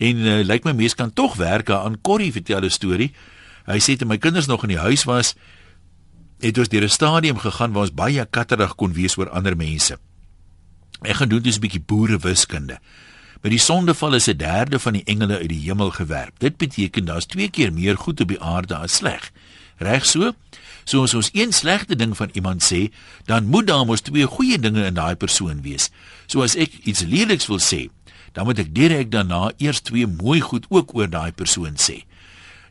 En 0.01 0.23
uh, 0.23 0.39
lyk 0.41 0.65
my 0.65 0.73
mense 0.77 0.97
kan 0.97 1.13
tog 1.13 1.35
werk 1.37 1.69
aan 1.69 1.99
Corrie 2.01 2.31
vertel 2.33 2.65
'n 2.65 2.73
storie. 2.73 3.11
Hy 3.65 3.79
sê 3.79 3.95
toe 3.95 4.07
my 4.07 4.17
kinders 4.17 4.47
nog 4.47 4.63
in 4.63 4.73
die 4.73 4.81
huis 4.81 5.03
was, 5.03 5.35
het 6.39 6.57
ons 6.57 6.69
deur 6.69 6.83
'n 6.83 6.89
stadium 6.89 7.37
gegaan 7.37 7.71
waar 7.71 7.85
ons 7.87 7.93
baie 7.93 8.25
katterig 8.25 8.75
kon 8.75 8.93
wees 8.93 9.17
oor 9.17 9.29
ander 9.29 9.55
mense. 9.55 9.99
Ek 11.01 11.15
gaan 11.15 11.29
doen 11.29 11.41
dis 11.41 11.57
'n 11.57 11.61
bietjie 11.61 11.83
boere 11.85 12.17
wiskunde. 12.17 12.79
Met 13.43 13.51
die 13.51 13.59
sondeval 13.59 14.13
is 14.13 14.27
'n 14.27 14.37
derde 14.37 14.79
van 14.79 14.93
die 14.93 15.03
engele 15.03 15.37
uit 15.37 15.49
die 15.49 15.59
hemel 15.59 15.89
gewerp. 15.91 16.39
Dit 16.39 16.57
beteken 16.57 17.05
daar's 17.05 17.25
twee 17.25 17.49
keer 17.49 17.73
meer 17.73 17.97
goed 17.97 18.21
op 18.21 18.27
die 18.27 18.41
aarde 18.41 18.75
as 18.75 18.95
sleg. 18.95 19.31
Reg 19.77 20.05
so? 20.05 20.31
So 20.83 21.03
as 21.03 21.13
ons 21.13 21.29
een 21.33 21.53
slegte 21.53 21.95
ding 21.95 22.17
van 22.17 22.29
iemand 22.33 22.63
sê, 22.63 22.93
dan 23.25 23.45
moet 23.45 23.67
daar 23.67 23.85
mos 23.85 24.01
twee 24.01 24.25
goeie 24.25 24.59
dinge 24.59 24.85
in 24.85 24.93
daai 24.93 25.15
persoon 25.15 25.61
wees. 25.61 25.89
So 26.25 26.41
as 26.41 26.55
ek 26.55 26.71
iets 26.83 27.01
leliks 27.01 27.47
wil 27.47 27.59
sê, 27.59 27.89
dan 28.31 28.45
moet 28.45 28.59
ek 28.59 28.75
direk 28.75 29.11
daarna 29.11 29.51
eers 29.57 29.81
twee 29.81 30.07
mooi 30.07 30.39
goed 30.39 30.65
ook 30.69 30.95
oor 30.95 31.09
daai 31.09 31.31
persoon 31.31 31.75
sê. 31.75 32.03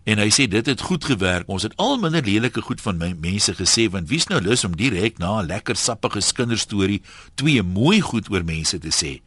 En 0.03 0.19
hy 0.19 0.31
sê 0.31 0.49
dit 0.49 0.67
het 0.67 0.81
goed 0.81 1.05
gewerk. 1.05 1.49
Ons 1.49 1.63
het 1.63 1.77
al 1.77 1.99
minder 1.99 2.25
lelike 2.25 2.61
goed 2.61 2.81
van 2.81 2.97
my 2.97 3.15
mense 3.21 3.55
gesê 3.55 3.91
want 3.91 4.09
wie's 4.09 4.27
nou 4.27 4.41
lus 4.41 4.65
om 4.65 4.77
direk 4.77 5.19
na 5.19 5.41
'n 5.41 5.47
lekker 5.47 5.77
sappige 5.77 6.33
kinderstorie 6.33 7.03
twee 7.35 7.63
mooi 7.63 8.01
goed 8.01 8.31
oor 8.31 8.45
mense 8.45 8.79
te 8.79 8.91
sê. 8.91 9.21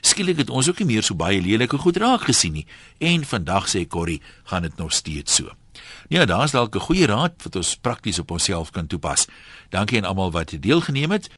Skielik 0.00 0.36
het 0.36 0.50
ons 0.50 0.68
ook 0.68 0.78
nie 0.78 0.86
meer 0.86 1.02
so 1.02 1.14
baie 1.14 1.40
lelike 1.40 1.78
goed 1.78 1.96
raak 1.96 2.20
gesien 2.28 2.52
nie. 2.52 2.66
En 2.98 3.24
vandag 3.24 3.68
sê 3.68 3.86
Corrie, 3.86 4.20
gaan 4.44 4.62
dit 4.62 4.76
nog 4.76 4.92
steeds 4.92 5.34
so. 5.34 5.50
Ja, 6.08 6.24
daar's 6.24 6.50
dalk 6.50 6.74
'n 6.74 6.80
goeie 6.80 7.06
raad 7.06 7.32
wat 7.42 7.56
ons 7.56 7.76
prakties 7.76 8.18
op 8.18 8.30
onsself 8.30 8.70
kan 8.70 8.86
toepas. 8.86 9.26
Dankie 9.68 9.98
aan 9.98 10.04
almal 10.04 10.30
wat 10.30 10.56
deelgeneem 10.60 11.10
het. 11.10 11.30